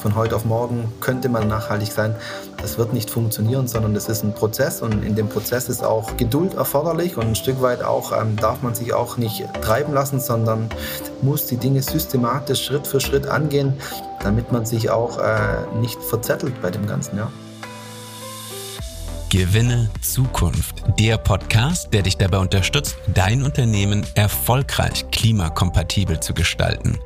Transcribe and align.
von 0.00 0.14
heute 0.16 0.34
auf 0.34 0.44
morgen 0.44 0.92
könnte 1.00 1.28
man 1.28 1.46
nachhaltig 1.46 1.92
sein. 1.92 2.14
Das 2.56 2.78
wird 2.78 2.92
nicht 2.92 3.10
funktionieren, 3.10 3.68
sondern 3.68 3.94
das 3.94 4.08
ist 4.08 4.24
ein 4.24 4.34
Prozess 4.34 4.82
und 4.82 5.04
in 5.04 5.14
dem 5.14 5.28
Prozess 5.28 5.68
ist 5.68 5.84
auch 5.84 6.16
Geduld 6.16 6.54
erforderlich 6.54 7.16
und 7.16 7.26
ein 7.26 7.34
Stück 7.34 7.62
weit 7.62 7.82
auch 7.82 8.12
ähm, 8.12 8.36
darf 8.36 8.62
man 8.62 8.74
sich 8.74 8.92
auch 8.92 9.16
nicht 9.16 9.44
treiben 9.62 9.92
lassen, 9.92 10.20
sondern 10.20 10.68
muss 11.22 11.46
die 11.46 11.56
Dinge 11.56 11.82
systematisch 11.82 12.64
Schritt 12.64 12.86
für 12.86 13.00
Schritt 13.00 13.26
angehen, 13.26 13.74
damit 14.22 14.52
man 14.52 14.66
sich 14.66 14.90
auch 14.90 15.18
äh, 15.18 15.78
nicht 15.80 16.02
verzettelt 16.02 16.60
bei 16.62 16.70
dem 16.70 16.86
Ganzen. 16.86 17.18
Ja. 17.18 17.30
Gewinne 19.30 19.88
Zukunft. 20.00 20.82
Der 20.98 21.16
Podcast, 21.16 21.92
der 21.92 22.02
dich 22.02 22.16
dabei 22.16 22.38
unterstützt, 22.38 22.96
dein 23.14 23.44
Unternehmen 23.44 24.04
erfolgreich 24.16 25.08
klimakompatibel 25.12 26.18
zu 26.18 26.34
gestalten. 26.34 26.98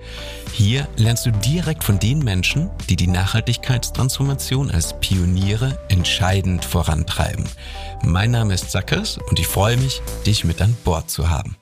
Hier 0.56 0.86
lernst 0.96 1.26
du 1.26 1.32
direkt 1.32 1.82
von 1.82 1.98
den 1.98 2.20
Menschen, 2.20 2.70
die 2.88 2.95
die 2.95 3.08
Nachhaltigkeitstransformation 3.08 4.70
als 4.70 4.95
Pioniere 5.00 5.76
entscheidend 5.88 6.64
vorantreiben. 6.64 7.45
Mein 8.04 8.30
Name 8.30 8.54
ist 8.54 8.70
Zackers 8.70 9.18
und 9.18 9.40
ich 9.40 9.48
freue 9.48 9.76
mich, 9.76 10.00
dich 10.24 10.45
mit 10.45 10.62
an 10.62 10.76
Bord 10.84 11.10
zu 11.10 11.28
haben. 11.28 11.56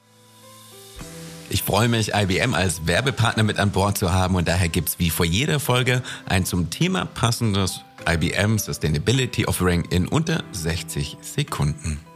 Ich 1.48 1.62
freue 1.62 1.88
mich, 1.88 2.12
IBM 2.12 2.52
als 2.52 2.86
Werbepartner 2.86 3.44
mit 3.44 3.58
an 3.58 3.70
Bord 3.70 3.96
zu 3.96 4.12
haben 4.12 4.34
und 4.34 4.46
daher 4.46 4.68
gibt's 4.68 4.98
wie 4.98 5.08
vor 5.08 5.24
jeder 5.24 5.58
Folge 5.58 6.02
ein 6.26 6.44
zum 6.44 6.68
Thema 6.68 7.06
passendes 7.06 7.80
IBM 8.06 8.58
Sustainability 8.58 9.46
Offering 9.46 9.86
in 9.86 10.06
unter 10.06 10.44
60 10.52 11.16
Sekunden. 11.22 12.11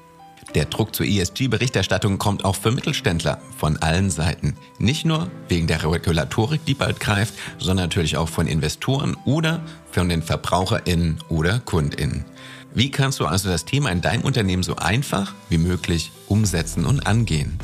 Der 0.56 0.64
Druck 0.64 0.94
zur 0.94 1.04
ESG-Berichterstattung 1.04 2.16
kommt 2.16 2.46
auch 2.46 2.56
für 2.56 2.72
Mittelständler 2.72 3.42
von 3.58 3.76
allen 3.76 4.08
Seiten. 4.08 4.56
Nicht 4.78 5.04
nur 5.04 5.30
wegen 5.50 5.66
der 5.66 5.84
Regulatorik, 5.84 6.64
die 6.64 6.72
bald 6.72 6.98
greift, 6.98 7.34
sondern 7.58 7.84
natürlich 7.84 8.16
auch 8.16 8.30
von 8.30 8.46
Investoren 8.46 9.18
oder 9.26 9.60
von 9.92 10.08
den 10.08 10.22
VerbraucherInnen 10.22 11.18
oder 11.28 11.58
KundInnen. 11.58 12.24
Wie 12.72 12.90
kannst 12.90 13.20
du 13.20 13.26
also 13.26 13.50
das 13.50 13.66
Thema 13.66 13.90
in 13.90 14.00
deinem 14.00 14.22
Unternehmen 14.22 14.62
so 14.62 14.76
einfach 14.76 15.34
wie 15.50 15.58
möglich 15.58 16.10
umsetzen 16.26 16.86
und 16.86 17.06
angehen? 17.06 17.58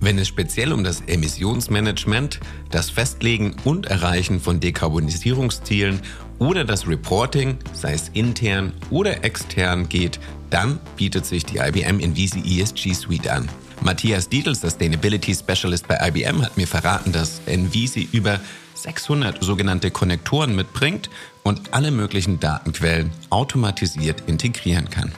Wenn 0.00 0.18
es 0.18 0.28
speziell 0.28 0.72
um 0.72 0.84
das 0.84 1.02
Emissionsmanagement, 1.06 2.40
das 2.70 2.90
Festlegen 2.90 3.56
und 3.64 3.86
Erreichen 3.86 4.40
von 4.40 4.60
Dekarbonisierungszielen 4.60 6.00
oder 6.38 6.64
das 6.64 6.86
Reporting, 6.86 7.56
sei 7.72 7.94
es 7.94 8.10
intern 8.10 8.72
oder 8.90 9.24
extern 9.24 9.88
geht, 9.88 10.20
dann 10.50 10.78
bietet 10.96 11.26
sich 11.26 11.44
die 11.44 11.58
IBM 11.58 11.98
Invisi 11.98 12.60
ESG 12.60 12.94
Suite 12.94 13.28
an. 13.28 13.48
Matthias 13.80 14.28
Dietl, 14.28 14.54
Sustainability 14.54 15.34
Specialist 15.34 15.88
bei 15.88 15.98
IBM, 16.08 16.42
hat 16.42 16.56
mir 16.56 16.66
verraten, 16.66 17.12
dass 17.12 17.40
Invisi 17.46 18.08
über 18.12 18.40
600 18.74 19.42
sogenannte 19.42 19.90
Konnektoren 19.90 20.54
mitbringt 20.54 21.10
und 21.42 21.72
alle 21.72 21.90
möglichen 21.90 22.38
Datenquellen 22.38 23.10
automatisiert 23.30 24.22
integrieren 24.26 24.90
kann. 24.90 25.12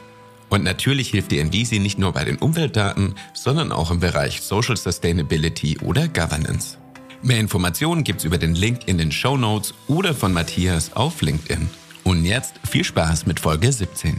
Und 0.51 0.65
natürlich 0.65 1.11
hilft 1.11 1.31
die 1.31 1.39
Invisi 1.39 1.79
nicht 1.79 1.99
nur 1.99 2.13
bei 2.13 2.25
den 2.25 2.39
Umweltdaten, 2.39 3.15
sondern 3.35 3.71
auch 3.71 3.91
im 3.91 4.01
Bereich 4.01 4.41
Social 4.41 4.77
Sustainability 4.77 5.79
oder 5.85 6.09
Governance. 6.09 6.79
Mehr 7.23 7.39
Informationen 7.39 8.05
gibt's 8.05 8.25
über 8.25 8.39
den 8.39 8.55
Link 8.55 8.87
in 8.87 8.97
den 8.97 9.13
Show 9.13 9.37
Notes 9.37 9.75
oder 9.89 10.15
von 10.15 10.33
Matthias 10.33 10.93
auf 10.95 11.21
LinkedIn. 11.21 11.69
Und 12.05 12.25
jetzt 12.25 12.55
viel 12.67 12.85
Spaß 12.85 13.27
mit 13.27 13.41
Folge 13.41 13.71
17. 13.71 14.19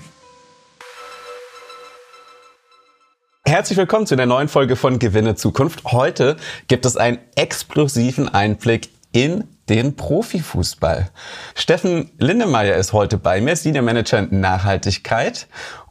Herzlich 3.46 3.78
willkommen 3.78 4.06
zu 4.06 4.16
der 4.16 4.28
neuen 4.28 4.48
Folge 4.48 4.76
von 4.76 5.00
Gewinne 5.00 5.34
Zukunft. 5.34 5.84
Heute 5.86 6.38
gibt 6.68 6.86
es 6.86 6.98
einen 6.98 7.18
explosiven 7.36 8.30
Einblick 8.30 8.90
in 9.12 9.46
den 9.70 9.96
Profifußball. 9.96 11.10
Steffen 11.56 12.12
Lindemeyer 12.20 12.76
ist 12.76 12.94
heute 12.94 13.18
bei 13.18 13.42
mir, 13.42 13.56
Senior 13.56 13.84
Manager 13.84 14.22
Nachhaltigkeit. 14.22 15.48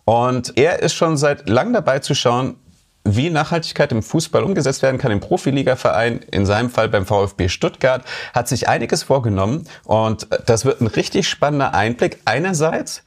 Und 0.08 0.56
er 0.56 0.80
ist 0.80 0.94
schon 0.94 1.18
seit 1.18 1.50
langem 1.50 1.74
dabei 1.74 1.98
zu 1.98 2.14
schauen, 2.14 2.56
wie 3.04 3.28
Nachhaltigkeit 3.28 3.92
im 3.92 4.02
Fußball 4.02 4.42
umgesetzt 4.42 4.80
werden 4.80 4.96
kann 4.96 5.12
im 5.12 5.20
Profiligaverein, 5.20 6.20
in 6.30 6.46
seinem 6.46 6.70
Fall 6.70 6.88
beim 6.88 7.04
VfB 7.04 7.50
Stuttgart, 7.50 8.02
hat 8.32 8.48
sich 8.48 8.70
einiges 8.70 9.02
vorgenommen. 9.02 9.68
Und 9.84 10.26
das 10.46 10.64
wird 10.64 10.80
ein 10.80 10.86
richtig 10.86 11.28
spannender 11.28 11.74
Einblick. 11.74 12.20
Einerseits, 12.24 13.02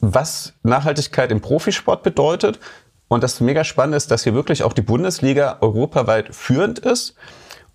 was 0.00 0.52
Nachhaltigkeit 0.62 1.32
im 1.32 1.40
Profisport 1.40 2.02
bedeutet 2.02 2.60
und 3.08 3.24
das 3.24 3.40
mega 3.40 3.64
spannend 3.64 3.96
ist, 3.96 4.10
dass 4.10 4.22
hier 4.22 4.34
wirklich 4.34 4.62
auch 4.62 4.74
die 4.74 4.82
Bundesliga 4.82 5.56
europaweit 5.62 6.34
führend 6.34 6.80
ist. 6.80 7.14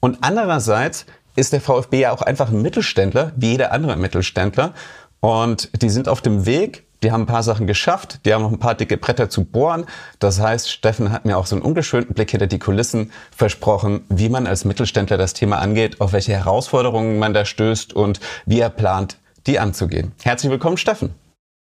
Und 0.01 0.19
andererseits 0.22 1.07
ist 1.35 1.51
der 1.51 1.61
VfB 1.61 2.01
ja 2.01 2.11
auch 2.11 2.22
einfach 2.22 2.51
ein 2.51 2.61
Mittelständler, 2.61 3.31
wie 3.38 3.53
jeder 3.53 3.72
andere 3.72 3.97
Mittelständler. 3.97 4.75
Und 5.19 5.81
die 5.81 5.89
sind 5.89 6.07
auf 6.07 6.22
dem 6.22 6.45
Weg, 6.45 6.84
die 7.05 7.11
haben 7.11 7.21
ein 7.21 7.27
paar 7.27 7.43
Sachen 7.43 7.67
geschafft, 7.67 8.25
die 8.25 8.33
haben 8.33 8.41
noch 8.41 8.51
ein 8.51 8.59
paar 8.59 8.73
dicke 8.73 8.97
Bretter 8.97 9.29
zu 9.29 9.45
bohren. 9.45 9.85
Das 10.17 10.41
heißt, 10.41 10.71
Steffen 10.71 11.11
hat 11.11 11.23
mir 11.25 11.38
auch 11.38 11.45
so 11.45 11.55
einen 11.55 11.63
ungeschönten 11.63 12.16
Blick 12.16 12.31
hinter 12.31 12.47
die 12.47 12.57
Kulissen 12.57 13.11
versprochen, 13.35 14.05
wie 14.09 14.27
man 14.27 14.47
als 14.47 14.66
Mittelständler 14.66 15.17
das 15.17 15.33
Thema 15.33 15.59
angeht, 15.59 16.01
auf 16.01 16.13
welche 16.13 16.33
Herausforderungen 16.33 17.19
man 17.19 17.35
da 17.35 17.45
stößt 17.45 17.93
und 17.93 18.19
wie 18.47 18.59
er 18.59 18.71
plant, 18.71 19.19
die 19.45 19.59
anzugehen. 19.59 20.13
Herzlich 20.23 20.51
willkommen, 20.51 20.77
Steffen. 20.77 21.13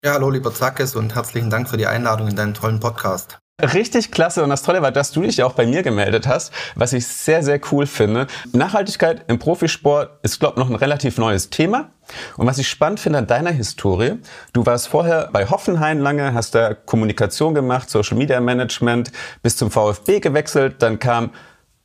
Ja, 0.05 0.13
hallo 0.13 0.29
lieber 0.31 0.53
Zackes 0.53 0.95
und 0.95 1.15
herzlichen 1.15 1.49
Dank 1.49 1.71
für 1.71 1.79
die 1.79 1.87
Einladung 1.87 2.29
in 2.29 2.37
deinen 2.37 2.55
tollen 2.55 2.79
Podcast. 2.79 3.40
Richtig 3.63 4.11
klasse. 4.11 4.43
Und 4.43 4.51
das 4.51 4.63
Tolle 4.63 4.83
war, 4.83 4.93
dass 4.93 5.13
du 5.13 5.23
dich 5.23 5.43
auch 5.43 5.53
bei 5.53 5.67
mir 5.67 5.83
gemeldet 5.83 6.27
hast, 6.27 6.53
was 6.75 6.93
ich 6.93 7.07
sehr, 7.07 7.43
sehr 7.43 7.61
cool 7.71 7.87
finde. 7.87 8.27
Nachhaltigkeit 8.53 9.25
im 9.29 9.39
Profisport 9.39 10.19
ist, 10.23 10.41
glaube 10.41 10.55
ich, 10.57 10.65
noch 10.65 10.71
ein 10.71 10.77
relativ 10.77 11.19
neues 11.19 11.51
Thema. 11.51 11.91
Und 12.37 12.47
was 12.47 12.59
ich 12.59 12.69
spannend 12.69 13.01
finde 13.01 13.19
an 13.19 13.27
deiner 13.27 13.51
Historie, 13.51 14.19
du 14.53 14.67
warst 14.67 14.89
vorher 14.89 15.29
bei 15.33 15.47
Hoffenheim 15.47 16.01
lange, 16.01 16.35
hast 16.35 16.55
da 16.55 16.75
Kommunikation 16.75 17.55
gemacht, 17.55 17.89
Social 17.89 18.17
Media 18.17 18.41
Management, 18.41 19.13
bis 19.43 19.57
zum 19.57 19.71
VfB 19.71 20.21
gewechselt, 20.21 20.83
dann 20.83 20.99
kam, 20.99 21.31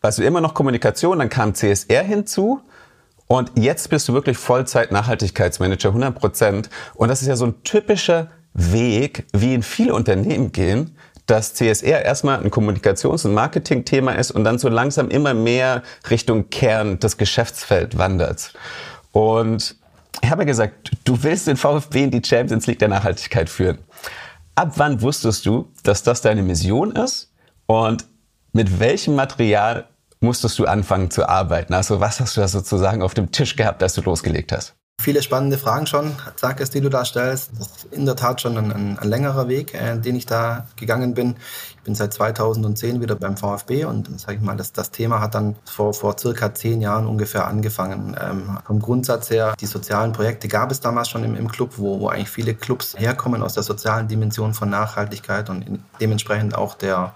also 0.02 0.24
immer 0.24 0.42
noch 0.42 0.54
Kommunikation, 0.54 1.20
dann 1.20 1.30
kam 1.30 1.54
CSR 1.54 2.04
hinzu. 2.04 2.62
Und 3.28 3.52
jetzt 3.56 3.90
bist 3.90 4.08
du 4.08 4.14
wirklich 4.14 4.38
Vollzeit-Nachhaltigkeitsmanager, 4.38 5.90
100 5.90 6.16
Prozent. 6.16 6.70
Und 6.94 7.10
das 7.10 7.22
ist 7.22 7.28
ja 7.28 7.36
so 7.36 7.48
ein 7.48 7.64
typischer 7.64 8.30
Weg, 8.54 9.26
wie 9.34 9.54
in 9.54 9.64
viele 9.64 9.94
Unternehmen 9.94 10.52
gehen, 10.52 10.96
dass 11.26 11.54
CSR 11.54 12.04
erstmal 12.04 12.40
ein 12.40 12.52
Kommunikations- 12.52 13.26
und 13.26 13.34
Marketingthema 13.34 14.12
ist 14.14 14.32
und 14.32 14.44
dann 14.44 14.60
so 14.60 14.70
langsam 14.70 15.10
immer 15.10 15.34
mehr 15.34 15.84
Richtung 16.10 16.50
Kern 16.50 17.00
des 17.00 17.18
Geschäftsfeld 17.18 17.98
wandert. 17.98 18.54
Und 19.12 19.76
ich 20.22 20.30
habe 20.30 20.46
gesagt, 20.46 20.92
du 21.04 21.22
willst 21.24 21.48
den 21.48 21.58
VfB 21.58 22.04
in 22.04 22.12
die 22.12 22.22
Champions 22.24 22.68
League 22.68 22.80
der 22.80 22.88
Nachhaltigkeit 22.88 23.50
führen. 23.50 23.80
Ab 24.56 24.74
wann 24.78 25.02
wusstest 25.02 25.46
du, 25.46 25.72
dass 25.84 26.04
das 26.04 26.22
deine 26.22 26.42
Mission 26.42 26.92
ist? 26.92 27.34
Und 27.66 28.06
mit 28.54 28.80
welchem 28.80 29.16
Material 29.16 29.88
musstest 30.22 30.58
du 30.60 30.66
anfangen 30.66 31.12
zu 31.12 31.28
arbeiten? 31.28 31.74
Also 31.74 32.00
was 32.00 32.20
hast 32.20 32.38
du 32.38 32.42
da 32.42 32.48
sozusagen 32.48 33.02
auf 33.02 33.14
dem 33.14 33.32
Tisch 33.32 33.56
gehabt, 33.56 33.84
als 33.84 33.96
du 33.96 34.02
losgelegt 34.02 34.52
hast? 34.52 34.76
Viele 35.06 35.22
spannende 35.22 35.60
Fragen 35.60 35.86
schon, 35.86 36.16
sag 36.36 36.60
es, 36.60 36.72
die 36.72 36.82
du 36.82 36.90
da 36.90 37.06
stellst. 37.06 37.52
Das 37.60 37.68
ist 37.68 37.94
in 37.94 38.08
der 38.08 38.16
Tat 38.16 38.42
schon 38.42 38.58
ein, 38.58 38.72
ein, 38.72 38.98
ein 38.98 39.08
längerer 39.08 39.48
Weg, 39.48 39.76
äh, 39.76 40.00
den 40.00 40.16
ich 40.16 40.26
da 40.26 40.66
gegangen 40.78 41.14
bin. 41.14 41.36
Ich 41.78 41.84
bin 41.84 41.94
seit 41.94 42.12
2010 42.12 43.02
wieder 43.02 43.14
beim 43.14 43.38
VfB 43.38 43.86
und 43.86 44.20
sage 44.20 44.38
ich 44.38 44.42
mal, 44.42 44.58
das, 44.58 44.74
das 44.74 44.90
Thema 44.90 45.22
hat 45.22 45.36
dann 45.36 45.58
vor, 45.64 45.94
vor 45.94 46.18
circa 46.18 46.56
zehn 46.56 46.82
Jahren 46.82 47.06
ungefähr 47.06 47.46
angefangen. 47.46 48.18
Ähm, 48.20 48.58
vom 48.66 48.80
Grundsatz 48.80 49.30
her, 49.30 49.54
die 49.60 49.68
sozialen 49.68 50.12
Projekte 50.12 50.48
gab 50.48 50.72
es 50.72 50.80
damals 50.80 51.10
schon 51.10 51.24
im, 51.24 51.36
im 51.36 51.52
Club, 51.52 51.74
wo, 51.78 52.00
wo 52.00 52.08
eigentlich 52.08 52.32
viele 52.32 52.56
Clubs 52.56 52.96
herkommen 52.98 53.44
aus 53.44 53.54
der 53.54 53.62
sozialen 53.62 54.08
Dimension 54.08 54.56
von 54.56 54.72
Nachhaltigkeit 54.72 55.52
und 55.52 55.82
dementsprechend 56.02 56.56
auch 56.56 56.74
der, 56.74 57.14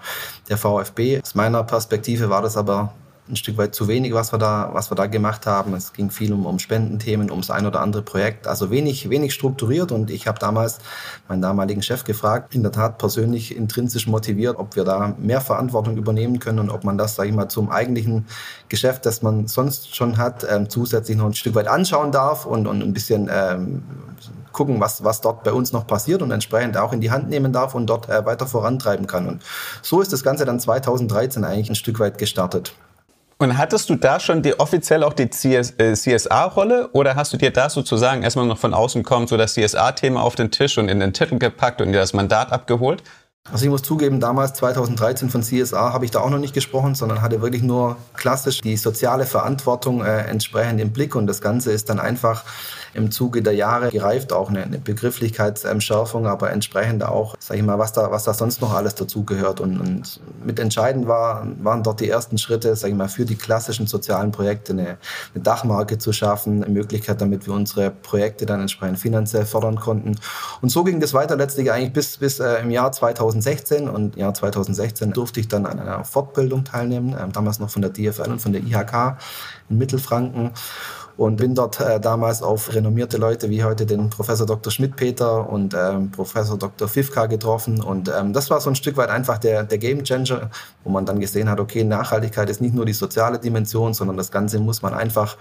der 0.48 0.58
VfB. 0.58 1.20
Aus 1.20 1.34
meiner 1.34 1.64
Perspektive 1.64 2.30
war 2.30 2.42
das 2.42 2.56
aber 2.56 2.94
ein 3.30 3.36
Stück 3.36 3.56
weit 3.56 3.74
zu 3.74 3.88
wenig, 3.88 4.12
was 4.12 4.32
wir 4.32 4.38
da, 4.38 4.70
was 4.72 4.90
wir 4.90 4.94
da 4.94 5.06
gemacht 5.06 5.46
haben. 5.46 5.74
Es 5.74 5.92
ging 5.92 6.10
viel 6.10 6.32
um, 6.32 6.46
um 6.46 6.58
Spendenthemen, 6.58 7.30
ums 7.30 7.50
ein 7.50 7.66
oder 7.66 7.80
andere 7.80 8.02
Projekt, 8.02 8.46
also 8.46 8.70
wenig, 8.70 9.08
wenig 9.08 9.32
strukturiert. 9.32 9.92
Und 9.92 10.10
ich 10.10 10.26
habe 10.26 10.38
damals 10.38 10.78
meinen 11.28 11.42
damaligen 11.42 11.82
Chef 11.82 12.04
gefragt, 12.04 12.54
in 12.54 12.62
der 12.62 12.72
Tat 12.72 12.98
persönlich 12.98 13.56
intrinsisch 13.56 14.06
motiviert, 14.06 14.58
ob 14.58 14.76
wir 14.76 14.84
da 14.84 15.14
mehr 15.18 15.40
Verantwortung 15.40 15.96
übernehmen 15.96 16.38
können 16.38 16.58
und 16.58 16.70
ob 16.70 16.84
man 16.84 16.98
das, 16.98 17.14
sage 17.14 17.28
ich 17.28 17.34
mal, 17.34 17.48
zum 17.48 17.70
eigentlichen 17.70 18.26
Geschäft, 18.68 19.06
das 19.06 19.22
man 19.22 19.46
sonst 19.46 19.94
schon 19.94 20.18
hat, 20.18 20.46
ähm, 20.50 20.68
zusätzlich 20.68 21.16
noch 21.16 21.26
ein 21.26 21.34
Stück 21.34 21.54
weit 21.54 21.68
anschauen 21.68 22.12
darf 22.12 22.46
und, 22.46 22.66
und 22.66 22.82
ein 22.82 22.92
bisschen 22.92 23.30
ähm, 23.32 23.82
gucken, 24.52 24.80
was, 24.80 25.04
was 25.04 25.20
dort 25.20 25.44
bei 25.44 25.52
uns 25.52 25.72
noch 25.72 25.86
passiert 25.86 26.22
und 26.22 26.30
entsprechend 26.30 26.76
auch 26.76 26.92
in 26.92 27.00
die 27.00 27.10
Hand 27.10 27.28
nehmen 27.28 27.52
darf 27.52 27.74
und 27.74 27.86
dort 27.86 28.08
äh, 28.08 28.24
weiter 28.26 28.46
vorantreiben 28.46 29.06
kann. 29.06 29.26
Und 29.26 29.42
so 29.82 30.00
ist 30.00 30.12
das 30.12 30.22
Ganze 30.22 30.44
dann 30.44 30.60
2013 30.60 31.44
eigentlich 31.44 31.70
ein 31.70 31.74
Stück 31.74 32.00
weit 32.00 32.18
gestartet. 32.18 32.74
Und 33.40 33.56
hattest 33.56 33.88
du 33.88 33.94
da 33.94 34.20
schon 34.20 34.42
die, 34.42 34.60
offiziell 34.60 35.02
auch 35.02 35.14
die 35.14 35.30
CS, 35.30 35.72
äh, 35.78 35.94
CSA-Rolle 35.94 36.90
oder 36.92 37.16
hast 37.16 37.32
du 37.32 37.38
dir 37.38 37.50
da 37.50 37.70
sozusagen 37.70 38.22
erstmal 38.22 38.44
noch 38.44 38.58
von 38.58 38.74
außen 38.74 39.02
kommt, 39.02 39.30
so 39.30 39.38
das 39.38 39.54
CSA-Thema 39.54 40.22
auf 40.22 40.34
den 40.34 40.50
Tisch 40.50 40.76
und 40.76 40.90
in 40.90 41.00
den 41.00 41.14
Titel 41.14 41.38
gepackt 41.38 41.80
und 41.80 41.92
dir 41.92 42.00
das 42.00 42.12
Mandat 42.12 42.52
abgeholt? 42.52 43.02
Also 43.48 43.64
ich 43.64 43.70
muss 43.70 43.82
zugeben, 43.82 44.20
damals 44.20 44.52
2013 44.54 45.30
von 45.30 45.42
CSA 45.42 45.94
habe 45.94 46.04
ich 46.04 46.10
da 46.10 46.20
auch 46.20 46.28
noch 46.28 46.38
nicht 46.38 46.52
gesprochen, 46.52 46.94
sondern 46.94 47.22
hatte 47.22 47.40
wirklich 47.40 47.62
nur 47.62 47.96
klassisch 48.12 48.60
die 48.60 48.76
soziale 48.76 49.24
Verantwortung 49.24 50.04
äh, 50.04 50.24
entsprechend 50.24 50.78
im 50.78 50.92
Blick 50.92 51.14
und 51.14 51.26
das 51.26 51.40
Ganze 51.40 51.72
ist 51.72 51.88
dann 51.88 51.98
einfach 51.98 52.44
im 52.94 53.10
Zuge 53.10 53.42
der 53.42 53.54
Jahre 53.54 53.90
gereift, 53.90 54.32
auch 54.32 54.50
eine, 54.50 54.64
eine 54.64 54.78
Begrifflichkeitsschärfung, 54.78 56.26
aber 56.26 56.50
entsprechend 56.50 57.04
auch, 57.04 57.36
sage 57.38 57.60
ich 57.60 57.66
mal, 57.66 57.78
was 57.78 57.92
da, 57.92 58.10
was 58.10 58.24
da 58.24 58.34
sonst 58.34 58.60
noch 58.60 58.74
alles 58.74 58.94
dazugehört. 58.94 59.60
Und, 59.60 59.80
und 59.80 60.20
mit 60.44 60.58
entscheidend 60.58 61.06
war, 61.06 61.46
waren 61.62 61.82
dort 61.82 62.00
die 62.00 62.08
ersten 62.08 62.38
Schritte, 62.38 62.74
sage 62.76 62.92
ich 62.92 62.98
mal, 62.98 63.08
für 63.08 63.24
die 63.24 63.36
klassischen 63.36 63.86
sozialen 63.86 64.32
Projekte 64.32 64.72
eine, 64.72 64.98
eine 65.34 65.42
Dachmarke 65.42 65.98
zu 65.98 66.12
schaffen, 66.12 66.64
eine 66.64 66.72
Möglichkeit, 66.72 67.20
damit 67.20 67.46
wir 67.46 67.54
unsere 67.54 67.90
Projekte 67.90 68.46
dann 68.46 68.60
entsprechend 68.60 68.98
finanziell 68.98 69.46
fördern 69.46 69.78
konnten. 69.78 70.16
Und 70.60 70.70
so 70.70 70.84
ging 70.84 71.00
das 71.00 71.14
weiter 71.14 71.36
letztlich 71.36 71.70
eigentlich 71.70 71.92
bis, 71.92 72.16
bis 72.16 72.40
äh, 72.40 72.60
im 72.60 72.70
Jahr 72.70 72.92
2016. 73.32 73.88
Und 73.88 74.16
Jahr 74.16 74.34
2016 74.34 75.12
durfte 75.12 75.40
ich 75.40 75.48
dann 75.48 75.66
an 75.66 75.78
einer 75.78 76.04
Fortbildung 76.04 76.64
teilnehmen, 76.64 77.14
äh, 77.14 77.28
damals 77.32 77.58
noch 77.58 77.70
von 77.70 77.82
der 77.82 77.90
DFL 77.90 78.30
und 78.30 78.40
von 78.40 78.52
der 78.52 78.62
IHK 78.62 79.16
in 79.68 79.78
Mittelfranken 79.78 80.52
und 81.20 81.36
bin 81.36 81.54
dort 81.54 81.80
äh, 81.80 82.00
damals 82.00 82.42
auf 82.42 82.72
renommierte 82.74 83.18
Leute 83.18 83.50
wie 83.50 83.62
heute 83.62 83.84
den 83.84 84.08
Professor 84.08 84.46
Dr. 84.46 84.72
Schmidt-Peter 84.72 85.50
und 85.50 85.74
ähm, 85.74 86.10
Professor 86.10 86.56
Dr. 86.56 86.88
Fifka 86.88 87.26
getroffen. 87.26 87.82
Und 87.82 88.08
ähm, 88.08 88.32
das 88.32 88.48
war 88.48 88.58
so 88.60 88.70
ein 88.70 88.74
Stück 88.74 88.96
weit 88.96 89.10
einfach 89.10 89.36
der, 89.36 89.64
der 89.64 89.76
Game 89.76 90.02
Changer, 90.02 90.50
wo 90.82 90.90
man 90.90 91.04
dann 91.04 91.20
gesehen 91.20 91.50
hat, 91.50 91.60
okay, 91.60 91.84
Nachhaltigkeit 91.84 92.48
ist 92.48 92.62
nicht 92.62 92.74
nur 92.74 92.86
die 92.86 92.94
soziale 92.94 93.38
Dimension, 93.38 93.92
sondern 93.92 94.16
das 94.16 94.30
Ganze 94.30 94.58
muss 94.60 94.80
man 94.80 94.94
einfach 94.94 95.36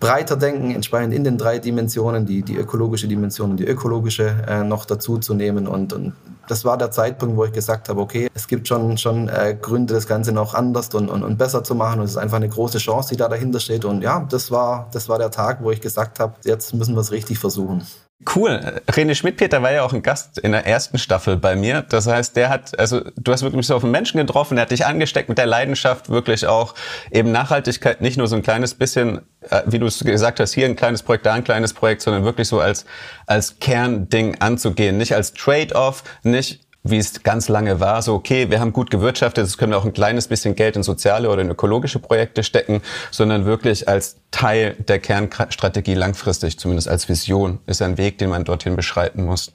breiter 0.00 0.36
denken, 0.36 0.70
entsprechend 0.70 1.12
in 1.12 1.24
den 1.24 1.36
drei 1.36 1.58
Dimensionen, 1.58 2.24
die, 2.24 2.42
die 2.42 2.56
ökologische 2.56 3.06
Dimension 3.06 3.50
und 3.50 3.58
die 3.58 3.66
ökologische 3.66 4.34
äh, 4.48 4.64
noch 4.64 4.86
dazu 4.86 5.18
zu 5.18 5.34
nehmen. 5.34 5.68
Und, 5.68 5.92
und 5.92 6.14
das 6.48 6.64
war 6.64 6.78
der 6.78 6.90
Zeitpunkt, 6.90 7.36
wo 7.36 7.44
ich 7.44 7.52
gesagt 7.52 7.88
habe, 7.90 8.00
okay, 8.00 8.28
es 8.34 8.48
gibt 8.48 8.66
schon, 8.66 8.96
schon 8.96 9.28
äh, 9.28 9.56
Gründe, 9.60 9.94
das 9.94 10.06
Ganze 10.08 10.32
noch 10.32 10.54
anders 10.54 10.88
und, 10.94 11.10
und, 11.10 11.22
und 11.22 11.36
besser 11.36 11.62
zu 11.62 11.74
machen. 11.74 12.00
Und 12.00 12.06
es 12.06 12.12
ist 12.12 12.16
einfach 12.16 12.38
eine 12.38 12.48
große 12.48 12.78
Chance, 12.78 13.10
die 13.10 13.16
da 13.18 13.28
dahinter 13.28 13.60
steht. 13.60 13.84
Und 13.84 14.02
ja, 14.02 14.26
das 14.28 14.50
war, 14.50 14.88
das 14.92 15.08
war 15.08 15.18
der 15.18 15.30
Tag, 15.30 15.62
wo 15.62 15.70
ich 15.70 15.80
gesagt 15.80 16.18
habe, 16.18 16.34
jetzt 16.44 16.74
müssen 16.74 16.94
wir 16.94 17.00
es 17.00 17.12
richtig 17.12 17.38
versuchen. 17.38 17.86
Cool. 18.26 18.82
René 18.86 19.14
Schmidt-Peter 19.14 19.62
war 19.62 19.72
ja 19.72 19.82
auch 19.82 19.94
ein 19.94 20.02
Gast 20.02 20.38
in 20.38 20.52
der 20.52 20.66
ersten 20.66 20.98
Staffel 20.98 21.38
bei 21.38 21.56
mir. 21.56 21.82
Das 21.88 22.06
heißt, 22.06 22.36
der 22.36 22.50
hat, 22.50 22.78
also 22.78 23.00
du 23.16 23.32
hast 23.32 23.42
wirklich 23.42 23.66
so 23.66 23.74
auf 23.74 23.82
einen 23.82 23.92
Menschen 23.92 24.18
getroffen, 24.18 24.56
der 24.56 24.62
hat 24.62 24.70
dich 24.70 24.84
angesteckt 24.84 25.30
mit 25.30 25.38
der 25.38 25.46
Leidenschaft, 25.46 26.10
wirklich 26.10 26.46
auch 26.46 26.74
eben 27.10 27.32
Nachhaltigkeit, 27.32 28.02
nicht 28.02 28.18
nur 28.18 28.26
so 28.26 28.36
ein 28.36 28.42
kleines 28.42 28.74
bisschen, 28.74 29.22
äh, 29.48 29.62
wie 29.64 29.78
du 29.78 29.86
es 29.86 30.00
gesagt 30.00 30.38
hast, 30.38 30.52
hier 30.52 30.66
ein 30.66 30.76
kleines 30.76 31.02
Projekt, 31.02 31.24
da 31.24 31.32
ein 31.32 31.44
kleines 31.44 31.72
Projekt, 31.72 32.02
sondern 32.02 32.24
wirklich 32.24 32.46
so 32.46 32.60
als, 32.60 32.84
als 33.26 33.58
Kernding 33.58 34.36
anzugehen. 34.38 34.98
Nicht 34.98 35.14
als 35.14 35.32
Trade-off, 35.32 36.04
nicht 36.22 36.60
wie 36.82 36.98
es 36.98 37.22
ganz 37.22 37.48
lange 37.48 37.78
war, 37.80 38.00
so 38.00 38.14
okay, 38.14 38.50
wir 38.50 38.60
haben 38.60 38.72
gut 38.72 38.90
gewirtschaftet, 38.90 39.44
jetzt 39.44 39.58
können 39.58 39.72
wir 39.72 39.78
auch 39.78 39.84
ein 39.84 39.92
kleines 39.92 40.28
bisschen 40.28 40.54
Geld 40.54 40.76
in 40.76 40.82
soziale 40.82 41.28
oder 41.28 41.42
in 41.42 41.50
ökologische 41.50 41.98
Projekte 41.98 42.42
stecken, 42.42 42.80
sondern 43.10 43.44
wirklich 43.44 43.88
als 43.88 44.16
Teil 44.30 44.76
der 44.88 44.98
Kernstrategie 44.98 45.94
langfristig, 45.94 46.58
zumindest 46.58 46.88
als 46.88 47.08
Vision, 47.08 47.58
ist 47.66 47.82
ein 47.82 47.98
Weg, 47.98 48.18
den 48.18 48.30
man 48.30 48.44
dorthin 48.44 48.76
beschreiten 48.76 49.24
muss. 49.24 49.52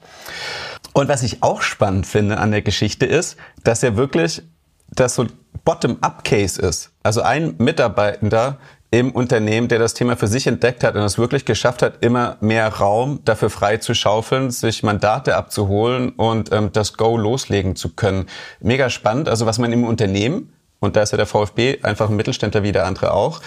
Und 0.92 1.08
was 1.08 1.22
ich 1.22 1.42
auch 1.42 1.62
spannend 1.62 2.06
finde 2.06 2.38
an 2.38 2.52
der 2.52 2.62
Geschichte 2.62 3.06
ist, 3.06 3.36
dass 3.64 3.82
er 3.82 3.96
wirklich 3.96 4.42
das 4.88 5.16
so 5.16 5.26
Bottom-up-Case 5.64 6.62
ist. 6.62 6.92
Also 7.02 7.22
ein 7.22 7.56
Mitarbeitender 7.58 8.58
im 8.90 9.10
Unternehmen, 9.10 9.68
der 9.68 9.78
das 9.78 9.94
Thema 9.94 10.16
für 10.16 10.28
sich 10.28 10.46
entdeckt 10.46 10.84
hat 10.84 10.94
und 10.94 11.02
es 11.02 11.18
wirklich 11.18 11.44
geschafft 11.44 11.82
hat, 11.82 12.04
immer 12.04 12.36
mehr 12.40 12.68
Raum 12.68 13.20
dafür 13.24 13.50
frei 13.50 13.78
zu 13.78 13.94
schaufeln, 13.94 14.50
sich 14.50 14.82
Mandate 14.82 15.36
abzuholen 15.36 16.10
und 16.10 16.52
ähm, 16.52 16.70
das 16.72 16.94
Go 16.94 17.16
loslegen 17.16 17.76
zu 17.76 17.94
können. 17.94 18.26
Mega 18.60 18.88
spannend. 18.88 19.28
Also 19.28 19.46
was 19.46 19.58
man 19.58 19.72
im 19.72 19.84
Unternehmen, 19.84 20.52
und 20.78 20.96
da 20.96 21.02
ist 21.02 21.10
ja 21.10 21.16
der 21.16 21.26
VfB 21.26 21.82
einfach 21.82 22.08
ein 22.08 22.16
Mittelständler 22.16 22.62
wie 22.62 22.72
der 22.72 22.86
andere 22.86 23.12
auch, 23.12 23.40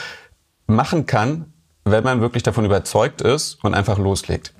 machen 0.68 1.06
kann, 1.06 1.54
wenn 1.86 2.04
man 2.04 2.22
wirklich 2.22 2.44
davon 2.44 2.66
überzeugt 2.66 3.22
ist 3.22 3.64
und 3.64 3.74
einfach 3.74 3.98
loslegt. 3.98 4.54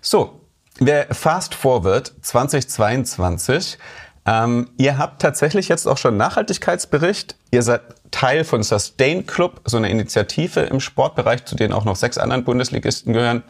So, 0.00 0.40
wir 0.78 1.06
fast 1.10 1.54
forward 1.54 2.12
2022. 2.22 3.78
Ähm, 4.26 4.70
ihr 4.76 4.96
habt 4.96 5.20
tatsächlich 5.20 5.68
jetzt 5.68 5.86
auch 5.86 5.98
schon 5.98 6.16
Nachhaltigkeitsbericht. 6.16 7.36
Ihr 7.50 7.62
seid 7.62 7.82
Teil 8.10 8.44
von 8.44 8.62
Sustain 8.62 9.26
Club, 9.26 9.60
so 9.64 9.76
eine 9.76 9.90
Initiative 9.90 10.60
im 10.60 10.80
Sportbereich, 10.80 11.44
zu 11.44 11.56
denen 11.56 11.72
auch 11.72 11.84
noch 11.84 11.96
sechs 11.96 12.18
anderen 12.18 12.44
Bundesligisten 12.44 13.12
gehören. 13.12 13.42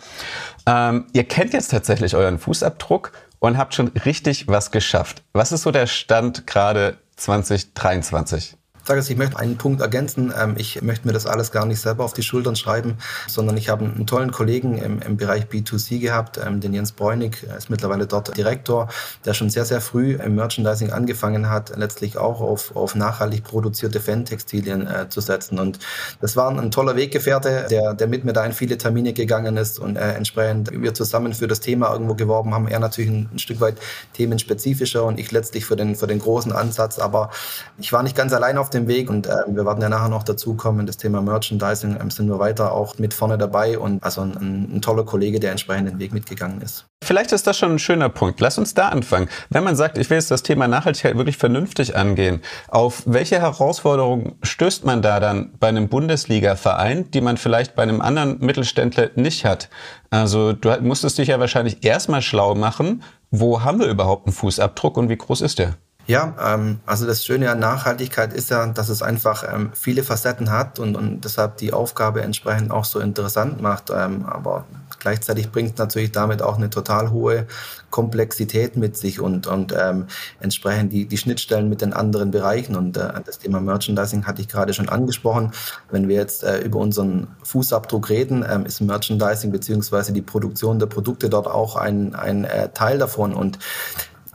Ähm, 0.67 1.07
ihr 1.12 1.25
kennt 1.25 1.53
jetzt 1.53 1.71
tatsächlich 1.71 2.15
euren 2.15 2.39
Fußabdruck 2.39 3.12
und 3.39 3.59
habt 3.59 3.75
schon 3.75 3.89
richtig 3.89 4.49
was 4.49 4.71
geschafft. 4.71 5.23
Was 5.33 5.53
ist 5.53 5.62
so 5.62 5.71
der 5.71 5.87
Stand 5.87 6.47
gerade 6.47 6.99
2023? 7.17 8.57
Sage 8.85 9.00
ich 9.00 9.17
möchte 9.17 9.38
einen 9.38 9.56
Punkt 9.56 9.81
ergänzen. 9.81 10.32
Ähm, 10.38 10.55
ich 10.56 10.82
möchte 10.82 11.06
mir 11.06 11.12
das 11.12 11.27
alles 11.27 11.53
gar 11.53 11.67
nicht 11.67 11.81
selber 11.81 12.05
auf 12.05 12.12
die 12.12 12.23
Schultern 12.23 12.56
schreiben, 12.56 12.99
sondern 13.29 13.56
ich 13.56 13.69
habe 13.69 13.85
einen 13.85 14.06
tollen 14.06 14.31
Kollegen 14.31 14.79
im, 14.79 15.00
im 15.03 15.17
Bereich 15.17 15.44
B2C 15.44 16.00
gehabt, 16.00 16.38
ähm, 16.44 16.61
den 16.61 16.73
Jens 16.73 16.93
Bräunig, 16.93 17.43
ist 17.56 17.71
mittlerweile 17.71 18.06
dort 18.06 18.37
Direktor, 18.37 18.88
der 19.25 19.35
schon 19.35 19.50
sehr, 19.50 19.65
sehr 19.65 19.81
früh 19.81 20.15
im 20.15 20.35
Merchandising 20.35 20.91
angefangen 20.93 21.50
hat, 21.50 21.77
letztlich 21.77 22.19
auch 22.19 22.41
auf, 22.41 22.75
auf 22.77 22.94
nachhaltig 22.94 23.44
produzierte 23.44 24.00
Fan-Textilien 24.00 24.87
äh, 24.87 25.09
zu 25.09 25.21
setzen. 25.21 25.59
Und 25.59 25.79
das 26.21 26.37
war 26.37 26.50
ein 26.50 26.71
toller 26.71 26.97
Weggefährte, 26.97 27.67
der, 27.71 27.94
der 27.94 28.06
mit 28.06 28.25
mir 28.25 28.33
da 28.33 28.44
in 28.44 28.53
viele 28.53 28.79
Termine 28.79 29.12
gegangen 29.12 29.56
ist 29.56 29.79
und 29.79 29.97
äh, 29.97 30.15
entsprechend 30.15 30.71
wir 30.73 30.94
zusammen 30.94 31.35
für 31.35 31.47
das 31.47 31.61
Thema 31.61 31.93
irgendwo 31.93 32.15
geworben 32.15 32.55
haben. 32.55 32.69
Er 32.69 32.79
natürlich 32.79 33.11
ein, 33.11 33.29
ein 33.33 33.38
Stück 33.38 33.61
weit 33.61 33.76
themenspezifischer 34.15 35.05
und 35.05 35.19
ich 35.19 35.31
letztlich 35.33 35.67
für 35.67 35.76
den, 35.76 35.97
für 35.97 36.06
den 36.06 36.19
großen 36.19 36.53
Ansatz. 36.53 36.99
Aber 36.99 37.31
ich 37.79 37.93
war 37.93 38.03
nicht 38.03 38.17
ganz 38.17 38.33
allein 38.33 38.59
auf 38.59 38.69
dem 38.70 38.81
dem 38.81 38.88
Weg 38.88 39.11
und 39.11 39.26
äh, 39.26 39.31
wir 39.49 39.64
werden 39.64 39.82
ja 39.82 39.88
nachher 39.88 40.08
noch 40.08 40.22
dazukommen. 40.22 40.87
Das 40.87 40.96
Thema 40.96 41.22
Merchandising 41.22 41.96
ähm, 42.00 42.11
sind 42.11 42.28
wir 42.28 42.38
weiter 42.38 42.72
auch 42.72 42.99
mit 42.99 43.14
vorne 43.14 43.38
dabei 43.38 43.78
und 43.78 44.02
also 44.02 44.22
ein, 44.22 44.76
ein 44.76 44.82
toller 44.82 45.05
Kollege, 45.05 45.40
der 45.40 45.52
entsprechend 45.52 45.88
den 45.88 45.99
Weg 45.99 46.12
mitgegangen 46.12 46.61
ist. 46.61 46.87
Vielleicht 47.02 47.32
ist 47.32 47.46
das 47.46 47.58
schon 47.58 47.72
ein 47.72 47.78
schöner 47.78 48.08
Punkt. 48.08 48.40
Lass 48.40 48.58
uns 48.58 48.75
da 48.75 48.88
anfangen. 48.88 49.28
Wenn 49.49 49.64
man 49.64 49.75
sagt, 49.75 49.99
ich 49.99 50.11
will 50.11 50.19
jetzt 50.19 50.31
das 50.31 50.43
Thema 50.43 50.69
Nachhaltigkeit 50.69 51.17
wirklich 51.17 51.38
vernünftig 51.38 51.96
angehen, 51.96 52.40
auf 52.69 53.02
welche 53.06 53.40
Herausforderungen 53.40 54.34
stößt 54.43 54.84
man 54.84 55.02
da 55.02 55.19
dann 55.19 55.52
bei 55.58 55.69
einem 55.69 55.88
Bundesliga-Verein, 55.88 57.11
die 57.11 57.20
man 57.20 57.37
vielleicht 57.37 57.75
bei 57.75 57.82
einem 57.82 58.00
anderen 58.00 58.38
Mittelständler 58.40 59.11
nicht 59.14 59.44
hat? 59.44 59.70
Also 60.11 60.52
du 60.52 60.76
musstest 60.82 61.19
dich 61.19 61.28
ja 61.28 61.40
wahrscheinlich 61.40 61.84
erstmal 61.84 62.23
schlau 62.23 62.55
machen, 62.55 63.02
wo 63.31 63.62
haben 63.62 63.81
wir 63.81 63.87
überhaupt 63.87 64.26
einen 64.26 64.34
Fußabdruck 64.34 64.96
und 64.96 65.08
wie 65.08 65.16
groß 65.16 65.40
ist 65.40 65.58
der? 65.58 65.76
Ja, 66.11 66.35
ähm, 66.45 66.81
also 66.87 67.07
das 67.07 67.25
Schöne 67.25 67.53
an 67.53 67.61
Nachhaltigkeit 67.61 68.33
ist 68.33 68.51
ja, 68.51 68.67
dass 68.67 68.89
es 68.89 69.01
einfach 69.01 69.45
ähm, 69.49 69.71
viele 69.75 70.03
Facetten 70.03 70.51
hat 70.51 70.81
und, 70.81 70.97
und 70.97 71.21
deshalb 71.25 71.59
die 71.59 71.73
Aufgabe 71.73 72.23
entsprechend 72.23 72.73
auch 72.73 72.85
so 72.85 72.99
interessant 72.99 73.62
macht. 73.62 73.90
Ähm, 73.90 74.26
aber 74.26 74.64
gleichzeitig 74.99 75.52
bringt 75.52 75.75
es 75.75 75.79
natürlich 75.79 76.11
damit 76.11 76.43
auch 76.43 76.57
eine 76.57 76.69
total 76.69 77.12
hohe 77.12 77.47
Komplexität 77.90 78.76
mit 78.76 78.97
sich 78.97 79.21
und, 79.21 79.47
und 79.47 79.73
ähm, 79.79 80.07
entsprechend 80.40 80.93
die, 80.93 81.07
die 81.07 81.17
Schnittstellen 81.17 81.69
mit 81.69 81.81
den 81.81 81.93
anderen 81.93 82.33
Bereichen. 82.33 82.75
Und 82.75 82.97
äh, 82.97 83.12
das 83.25 83.38
Thema 83.38 83.61
Merchandising 83.61 84.26
hatte 84.26 84.43
ich 84.43 84.49
gerade 84.49 84.75
schon 84.75 84.88
angesprochen. 84.88 85.52
Wenn 85.93 86.09
wir 86.09 86.17
jetzt 86.17 86.43
äh, 86.43 86.59
über 86.59 86.81
unseren 86.81 87.29
Fußabdruck 87.45 88.09
reden, 88.09 88.45
ähm, 88.50 88.67
ist 88.67 88.81
Merchandising 88.81 89.52
beziehungsweise 89.52 90.12
die 90.12 90.23
Produktion 90.23 90.81
der 90.81 90.87
Produkte 90.87 91.31
dort 91.31 91.47
auch 91.47 91.76
ein, 91.76 92.17
ein 92.17 92.43
äh, 92.43 92.71
Teil 92.71 92.99
davon. 92.99 93.33
Und 93.33 93.61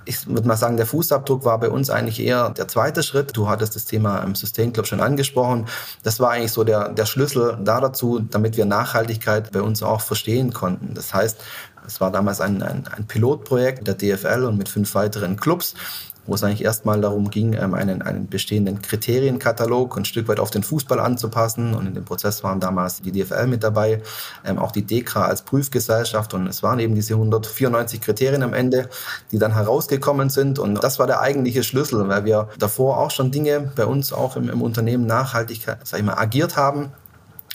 ich 0.05 0.27
würde 0.27 0.47
mal 0.47 0.55
sagen, 0.55 0.77
der 0.77 0.85
Fußabdruck 0.85 1.45
war 1.45 1.59
bei 1.59 1.69
uns 1.69 1.89
eigentlich 1.89 2.19
eher 2.19 2.49
der 2.51 2.67
zweite 2.67 3.03
Schritt. 3.03 3.35
Du 3.35 3.49
hattest 3.49 3.75
das 3.75 3.85
Thema 3.85 4.19
im 4.19 4.35
System 4.35 4.71
Club 4.73 4.87
schon 4.87 5.01
angesprochen. 5.01 5.65
Das 6.03 6.19
war 6.19 6.31
eigentlich 6.31 6.51
so 6.51 6.63
der, 6.63 6.89
der 6.89 7.05
Schlüssel 7.05 7.57
da 7.63 7.81
dazu, 7.81 8.19
damit 8.19 8.57
wir 8.57 8.65
Nachhaltigkeit 8.65 9.51
bei 9.51 9.61
uns 9.61 9.83
auch 9.83 10.01
verstehen 10.01 10.53
konnten. 10.53 10.93
Das 10.93 11.13
heißt, 11.13 11.37
es 11.85 12.01
war 12.01 12.11
damals 12.11 12.41
ein, 12.41 12.61
ein, 12.61 12.87
ein 12.87 13.05
Pilotprojekt 13.05 13.87
der 13.87 13.95
DFL 13.95 14.43
und 14.43 14.57
mit 14.57 14.69
fünf 14.69 14.93
weiteren 14.95 15.37
Clubs 15.37 15.75
wo 16.27 16.35
es 16.35 16.43
eigentlich 16.43 16.63
erstmal 16.63 17.01
darum 17.01 17.29
ging, 17.29 17.53
ähm, 17.53 17.73
einen, 17.73 18.01
einen 18.01 18.27
bestehenden 18.27 18.81
Kriterienkatalog 18.81 19.97
ein 19.97 20.05
Stück 20.05 20.27
weit 20.27 20.39
auf 20.39 20.51
den 20.51 20.63
Fußball 20.63 20.99
anzupassen. 20.99 21.73
Und 21.73 21.87
in 21.87 21.93
dem 21.93 22.05
Prozess 22.05 22.43
waren 22.43 22.59
damals 22.59 23.01
die 23.01 23.11
DFL 23.11 23.47
mit 23.47 23.63
dabei, 23.63 24.01
ähm, 24.43 24.57
auch 24.57 24.71
die 24.71 24.85
DEKRA 24.85 25.25
als 25.25 25.43
Prüfgesellschaft. 25.43 26.33
Und 26.33 26.47
es 26.47 26.63
waren 26.63 26.79
eben 26.79 26.95
diese 26.95 27.13
194 27.13 28.01
Kriterien 28.01 28.43
am 28.43 28.53
Ende, 28.53 28.89
die 29.31 29.37
dann 29.37 29.53
herausgekommen 29.53 30.29
sind. 30.29 30.59
Und 30.59 30.83
das 30.83 30.99
war 30.99 31.07
der 31.07 31.21
eigentliche 31.21 31.63
Schlüssel, 31.63 32.07
weil 32.07 32.25
wir 32.25 32.49
davor 32.59 32.99
auch 32.99 33.11
schon 33.11 33.31
Dinge 33.31 33.71
bei 33.75 33.85
uns 33.85 34.13
auch 34.13 34.35
im, 34.35 34.49
im 34.49 34.61
Unternehmen 34.61 35.05
nachhaltig, 35.05 35.65
sag 35.83 35.99
ich 35.99 36.05
mal, 36.05 36.17
agiert 36.17 36.57
haben 36.57 36.91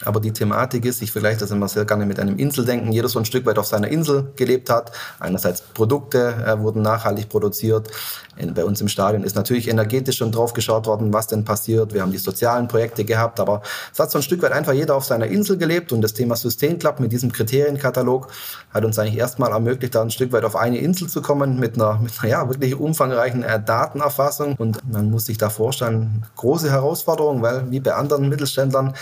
Aber 0.05 0.21
die 0.21 0.33
Thematik 0.33 0.85
ist, 0.85 1.03
ich 1.03 1.13
vergleiche 1.13 1.41
das 1.41 1.51
immer 1.51 1.69
sehr 1.69 1.85
gerne 1.85 2.07
mit 2.07 2.19
einem 2.19 2.37
Inseldenken. 2.39 2.93
Jeder 2.93 3.09
so 3.09 3.19
ein 3.19 3.25
Stück 3.25 3.47
weit 3.47 3.59
auf 3.59 3.67
seiner 3.67 3.89
Insel 3.89 4.33
gelebt 4.37 4.71
hat. 4.71 4.93
Einerseits 5.19 5.61
Produkte 5.61 6.35
äh, 6.47 6.59
wurden 6.59 6.83
nachhaltig 6.83 7.29
produziert. 7.29 7.89
In, 8.37 8.55
bei 8.55 8.65
uns 8.65 8.81
im 8.81 8.89
Stadion 8.89 9.25
ist 9.25 9.37
natürlich 9.37 9.69
energetisch 9.69 10.17
schon 10.17 10.33
drauf 10.33 10.55
geschaut 10.55 10.87
worden, 10.87 11.13
was 11.13 11.27
denn 11.27 11.45
passiert. 11.45 11.93
Wir 11.93 12.03
haben 12.03 12.13
die 12.13 12.19
sozialen 12.19 12.69
Projekte 12.69 13.05
gehabt, 13.05 13.39
aber 13.41 13.63
es 13.93 13.99
hat 13.99 14.11
so 14.11 14.19
ein 14.19 14.23
Stück 14.23 14.43
weit 14.43 14.53
einfach 14.53 14.73
jeder 14.73 14.95
auf 14.95 15.05
seiner 15.05 15.27
Insel 15.27 15.59
gelebt 15.59 15.93
und 15.93 16.01
das 16.01 16.15
Thema 16.15 16.37
Sustain 16.37 16.79
mit 16.99 17.13
diesem 17.13 17.33
Kriterienkatalog 17.33 18.29
hat 18.73 18.85
uns 18.85 18.99
eigentlich 18.99 19.19
erstmal 19.19 19.51
ermöglicht, 19.51 19.95
da 19.95 20.03
ein 20.03 20.11
Stück 20.11 20.33
weit 20.33 20.45
auf 20.45 20.57
eine 20.57 20.79
Insel 20.79 21.09
zu 21.09 21.21
kommen 21.21 21.59
mit 21.59 21.75
einer, 21.75 21.99
mit 21.99 22.13
einer 22.21 22.31
ja, 22.31 22.49
wirklich 22.49 22.75
umfangreichen 22.75 23.43
äh, 23.43 23.63
Datenerfassung 23.63 24.55
und 24.57 24.79
man 24.91 25.11
muss 25.11 25.27
sich 25.27 25.37
da 25.37 25.51
vorstellen, 25.51 26.25
große 26.37 26.71
Herausforderung, 26.71 27.43
weil 27.43 27.71
wie 27.71 27.81
bei 27.81 27.95
anderen 27.95 28.29
Mittelständlern 28.29 28.95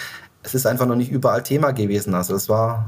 es 0.48 0.54
ist 0.54 0.66
einfach 0.66 0.86
noch 0.86 0.96
nicht 0.96 1.10
überall 1.10 1.42
Thema 1.42 1.72
gewesen. 1.72 2.14
Also 2.14 2.32
das 2.32 2.48
war 2.48 2.86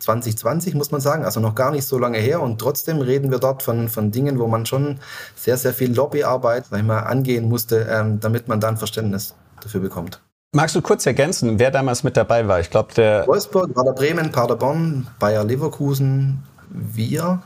2020, 0.00 0.74
muss 0.74 0.90
man 0.90 1.00
sagen, 1.00 1.24
also 1.24 1.40
noch 1.40 1.54
gar 1.54 1.70
nicht 1.70 1.86
so 1.86 1.98
lange 1.98 2.18
her. 2.18 2.40
Und 2.40 2.60
trotzdem 2.60 2.98
reden 2.98 3.30
wir 3.30 3.38
dort 3.38 3.62
von, 3.62 3.88
von 3.88 4.10
Dingen, 4.10 4.38
wo 4.38 4.46
man 4.46 4.66
schon 4.66 4.98
sehr, 5.34 5.56
sehr 5.56 5.72
viel 5.72 5.94
Lobbyarbeit 5.94 6.66
sag 6.66 6.80
ich 6.80 6.84
mal, 6.84 7.00
angehen 7.00 7.48
musste, 7.48 7.86
ähm, 7.90 8.20
damit 8.20 8.46
man 8.48 8.60
dann 8.60 8.76
Verständnis 8.76 9.34
dafür 9.60 9.80
bekommt. 9.80 10.20
Magst 10.54 10.76
du 10.76 10.82
kurz 10.82 11.04
ergänzen, 11.06 11.58
wer 11.58 11.70
damals 11.70 12.04
mit 12.04 12.16
dabei 12.16 12.46
war? 12.48 12.60
Ich 12.60 12.70
glaube, 12.70 12.94
der. 12.94 13.26
Wolfsburg, 13.26 13.74
Pader 13.74 13.92
Bremen, 13.92 14.32
Paderborn, 14.32 15.06
Bayer 15.18 15.44
Leverkusen, 15.44 16.42
wir. 16.70 17.42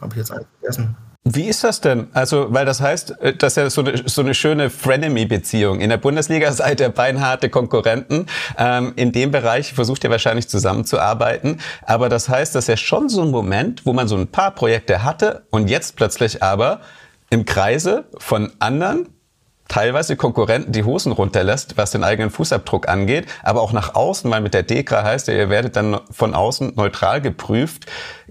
Habe 0.00 0.12
ich 0.12 0.16
jetzt 0.16 0.30
alles 0.32 0.46
vergessen? 0.60 0.96
Wie 1.24 1.48
ist 1.48 1.64
das 1.64 1.82
denn? 1.82 2.08
Also, 2.14 2.46
weil 2.48 2.64
das 2.64 2.80
heißt, 2.80 3.20
äh, 3.20 3.36
das 3.36 3.52
ist 3.52 3.56
ja 3.56 3.70
so 3.70 3.82
eine, 3.82 4.08
so 4.08 4.22
eine 4.22 4.32
schöne 4.32 4.70
Frenemy-Beziehung. 4.70 5.80
In 5.80 5.90
der 5.90 5.98
Bundesliga 5.98 6.50
seid 6.52 6.80
ihr 6.80 6.88
beinharte 6.88 7.50
Konkurrenten. 7.50 8.26
Ähm, 8.56 8.94
in 8.96 9.12
dem 9.12 9.30
Bereich 9.30 9.74
versucht 9.74 10.02
ihr 10.04 10.10
wahrscheinlich 10.10 10.48
zusammenzuarbeiten. 10.48 11.60
Aber 11.82 12.08
das 12.08 12.30
heißt, 12.30 12.54
das 12.54 12.64
ist 12.64 12.68
ja 12.68 12.76
schon 12.78 13.10
so 13.10 13.20
ein 13.22 13.30
Moment, 13.30 13.84
wo 13.84 13.92
man 13.92 14.08
so 14.08 14.16
ein 14.16 14.28
paar 14.28 14.52
Projekte 14.52 15.02
hatte 15.02 15.46
und 15.50 15.68
jetzt 15.68 15.96
plötzlich 15.96 16.42
aber 16.42 16.80
im 17.28 17.44
Kreise 17.44 18.06
von 18.18 18.52
anderen 18.58 19.08
teilweise 19.70 20.16
Konkurrenten 20.16 20.72
die 20.72 20.84
Hosen 20.84 21.12
runterlässt, 21.12 21.76
was 21.76 21.92
den 21.92 22.04
eigenen 22.04 22.30
Fußabdruck 22.30 22.88
angeht, 22.88 23.26
aber 23.42 23.62
auch 23.62 23.72
nach 23.72 23.94
außen, 23.94 24.30
weil 24.30 24.40
mit 24.40 24.52
der 24.52 24.64
DEKRA 24.64 25.04
heißt 25.04 25.28
ja, 25.28 25.34
ihr 25.34 25.48
werdet 25.48 25.76
dann 25.76 26.00
von 26.10 26.34
außen 26.34 26.74
neutral 26.74 27.22
geprüft. 27.22 27.86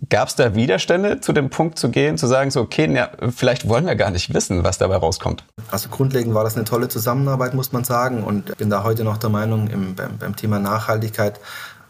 Gab 0.09 0.27
es 0.27 0.35
da 0.35 0.53
Widerstände, 0.53 1.21
zu 1.21 1.33
dem 1.33 1.49
Punkt 1.49 1.79
zu 1.79 1.89
gehen, 1.89 2.17
zu 2.17 2.27
sagen, 2.27 2.51
so, 2.51 2.61
okay, 2.61 2.93
ja, 2.93 3.09
vielleicht 3.35 3.67
wollen 3.67 3.85
wir 3.85 3.95
gar 3.95 4.11
nicht 4.11 4.33
wissen, 4.33 4.63
was 4.63 4.77
dabei 4.77 4.97
rauskommt? 4.97 5.45
Also 5.71 5.89
grundlegend 5.89 6.35
war 6.35 6.43
das 6.43 6.55
eine 6.55 6.65
tolle 6.65 6.89
Zusammenarbeit, 6.89 7.53
muss 7.53 7.71
man 7.71 7.83
sagen. 7.85 8.23
Und 8.23 8.57
bin 8.57 8.69
da 8.69 8.83
heute 8.83 9.03
noch 9.03 9.17
der 9.17 9.29
Meinung, 9.29 9.67
im, 9.69 9.95
beim, 9.95 10.17
beim 10.17 10.35
Thema 10.35 10.59
Nachhaltigkeit 10.59 11.39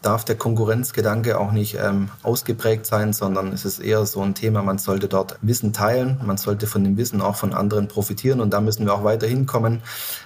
darf 0.02 0.24
der 0.24 0.36
Konkurrenzgedanke 0.36 1.40
auch 1.40 1.52
nicht 1.52 1.78
ähm, 1.82 2.10
ausgeprägt 2.24 2.86
sein, 2.86 3.12
sondern 3.12 3.52
es 3.52 3.66
ist 3.66 3.80
eher 3.80 4.06
so 4.06 4.22
ein 4.22 4.34
Thema, 4.34 4.62
man 4.64 4.78
sollte 4.78 5.08
dort 5.08 5.38
Wissen 5.42 5.74
teilen, 5.74 6.20
man 6.26 6.38
sollte 6.38 6.68
von 6.68 6.84
dem 6.84 6.98
Wissen 6.98 7.22
auch 7.22 7.36
von 7.36 7.54
anderen 7.54 7.88
profitieren 7.88 8.40
und 8.40 8.52
da 8.52 8.62
müssen 8.62 8.86
wir 8.86 8.94
auch 8.94 9.04
weiterhin 9.04 9.46
kommen, 9.46 9.82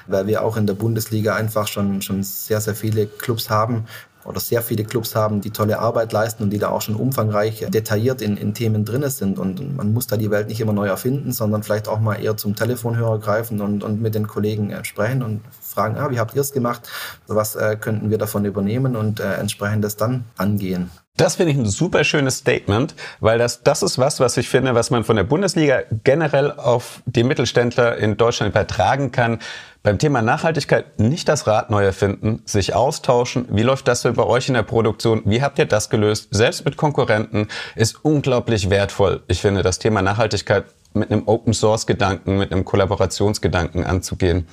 weil 0.07 0.27
wir 0.27 0.43
auch 0.43 0.57
in 0.57 0.67
der 0.67 0.75
Bundesliga 0.75 1.35
einfach 1.35 1.67
schon, 1.67 2.01
schon 2.01 2.21
sehr, 2.23 2.61
sehr 2.61 2.75
viele 2.75 3.07
Clubs 3.07 3.49
haben, 3.49 3.85
oder 4.25 4.39
sehr 4.39 4.61
viele 4.61 4.83
Clubs 4.83 5.15
haben, 5.15 5.41
die 5.41 5.51
tolle 5.51 5.79
Arbeit 5.79 6.13
leisten 6.13 6.43
und 6.43 6.49
die 6.49 6.59
da 6.59 6.69
auch 6.69 6.81
schon 6.81 6.95
umfangreich 6.95 7.65
detailliert 7.69 8.21
in, 8.21 8.37
in 8.37 8.53
Themen 8.53 8.85
drin 8.85 9.07
sind. 9.09 9.39
Und 9.39 9.75
man 9.75 9.93
muss 9.93 10.07
da 10.07 10.17
die 10.17 10.31
Welt 10.31 10.47
nicht 10.47 10.61
immer 10.61 10.73
neu 10.73 10.87
erfinden, 10.87 11.31
sondern 11.31 11.63
vielleicht 11.63 11.87
auch 11.87 11.99
mal 11.99 12.15
eher 12.15 12.37
zum 12.37 12.55
Telefonhörer 12.55 13.19
greifen 13.19 13.61
und, 13.61 13.83
und 13.83 14.01
mit 14.01 14.15
den 14.15 14.27
Kollegen 14.27 14.71
äh, 14.71 14.83
sprechen 14.85 15.23
und 15.23 15.41
fragen, 15.61 15.97
ah, 15.97 16.09
wie 16.11 16.19
habt 16.19 16.35
ihr 16.35 16.41
es 16.41 16.51
gemacht? 16.51 16.89
Was 17.27 17.55
äh, 17.55 17.75
könnten 17.79 18.09
wir 18.09 18.17
davon 18.17 18.45
übernehmen 18.45 18.95
und 18.95 19.19
äh, 19.19 19.33
entsprechend 19.35 19.83
das 19.83 19.97
dann 19.97 20.25
angehen? 20.37 20.89
Das 21.15 21.35
finde 21.35 21.51
ich 21.51 21.59
ein 21.59 21.67
super 21.67 22.03
schönes 22.03 22.37
Statement, 22.37 22.95
weil 23.19 23.37
das, 23.37 23.61
das 23.61 23.83
ist 23.83 23.99
was, 23.99 24.19
was 24.19 24.35
ich 24.37 24.49
finde, 24.49 24.73
was 24.73 24.89
man 24.89 25.03
von 25.03 25.15
der 25.15 25.23
Bundesliga 25.23 25.83
generell 26.03 26.51
auf 26.51 27.03
die 27.05 27.23
Mittelständler 27.23 27.97
in 27.97 28.17
Deutschland 28.17 28.51
übertragen 28.51 29.11
kann. 29.11 29.37
Beim 29.83 29.99
Thema 29.99 30.21
Nachhaltigkeit 30.21 30.97
nicht 30.97 31.27
das 31.27 31.45
Rad 31.45 31.69
neu 31.69 31.83
erfinden, 31.83 32.41
sich 32.45 32.73
austauschen. 32.73 33.47
Wie 33.49 33.63
läuft 33.63 33.89
das 33.89 34.03
bei 34.03 34.23
euch 34.23 34.47
in 34.47 34.53
der 34.53 34.63
Produktion? 34.63 35.23
Wie 35.25 35.41
habt 35.41 35.59
ihr 35.59 35.65
das 35.65 35.89
gelöst? 35.89 36.29
Selbst 36.31 36.63
mit 36.63 36.77
Konkurrenten 36.77 37.49
ist 37.75 38.05
unglaublich 38.05 38.69
wertvoll. 38.69 39.23
Ich 39.27 39.41
finde 39.41 39.61
das 39.61 39.79
Thema 39.79 40.01
Nachhaltigkeit 40.01 40.63
mit 40.93 41.11
einem 41.11 41.27
Open 41.27 41.53
Source 41.53 41.85
Gedanken, 41.85 42.37
mit 42.37 42.53
einem 42.53 42.63
Kollaborationsgedanken 42.63 43.83
anzugehen. 43.83 44.47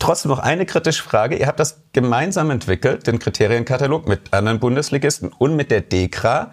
Trotzdem 0.00 0.30
noch 0.30 0.40
eine 0.40 0.66
kritische 0.66 1.04
Frage. 1.04 1.36
Ihr 1.36 1.46
habt 1.46 1.60
das 1.60 1.82
gemeinsam 1.92 2.50
entwickelt, 2.50 3.06
den 3.06 3.20
Kriterienkatalog 3.20 4.08
mit 4.08 4.32
anderen 4.32 4.58
Bundesligisten 4.58 5.32
und 5.38 5.54
mit 5.54 5.70
der 5.70 5.82
DEKRA. 5.82 6.50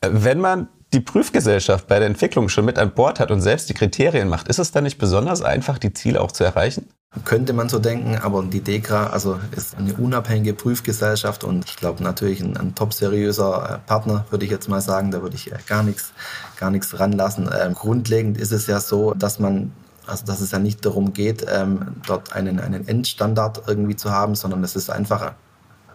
Wenn 0.00 0.40
man 0.40 0.68
die 0.92 1.00
Prüfgesellschaft 1.00 1.86
bei 1.86 1.98
der 1.98 2.08
Entwicklung 2.08 2.48
schon 2.48 2.64
mit 2.64 2.78
an 2.78 2.92
Bord 2.92 3.20
hat 3.20 3.30
und 3.30 3.40
selbst 3.40 3.68
die 3.68 3.74
Kriterien 3.74 4.28
macht, 4.28 4.48
ist 4.48 4.58
es 4.58 4.72
dann 4.72 4.84
nicht 4.84 4.98
besonders 4.98 5.42
einfach, 5.42 5.78
die 5.78 5.92
Ziele 5.92 6.20
auch 6.20 6.32
zu 6.32 6.44
erreichen? 6.44 6.88
Könnte 7.24 7.52
man 7.52 7.68
so 7.68 7.78
denken, 7.78 8.16
aber 8.16 8.42
die 8.42 8.60
DEKRA 8.60 9.08
also 9.08 9.38
ist 9.54 9.76
eine 9.76 9.92
unabhängige 9.92 10.54
Prüfgesellschaft 10.54 11.44
und 11.44 11.66
ich 11.66 11.76
glaube 11.76 12.02
natürlich 12.02 12.40
ein, 12.40 12.56
ein 12.56 12.74
top 12.74 12.94
seriöser 12.94 13.82
äh, 13.84 13.86
Partner, 13.86 14.24
würde 14.30 14.46
ich 14.46 14.50
jetzt 14.50 14.68
mal 14.70 14.80
sagen. 14.80 15.10
Da 15.10 15.20
würde 15.20 15.36
ich 15.36 15.52
äh, 15.52 15.56
gar 15.66 15.82
nichts 15.82 16.12
gar 16.58 16.70
nichts 16.70 16.98
ranlassen. 16.98 17.50
Ähm, 17.54 17.74
grundlegend 17.74 18.38
ist 18.38 18.50
es 18.50 18.66
ja 18.66 18.80
so, 18.80 19.12
dass 19.12 19.38
man 19.38 19.72
also 20.06 20.24
dass 20.24 20.40
es 20.40 20.52
ja 20.52 20.58
nicht 20.58 20.84
darum 20.86 21.12
geht, 21.12 21.46
ähm, 21.48 21.96
dort 22.06 22.32
einen, 22.32 22.58
einen 22.58 22.88
Endstandard 22.88 23.62
irgendwie 23.66 23.94
zu 23.94 24.10
haben, 24.10 24.34
sondern 24.34 24.64
es 24.64 24.74
ist 24.74 24.90
einfach 24.90 25.34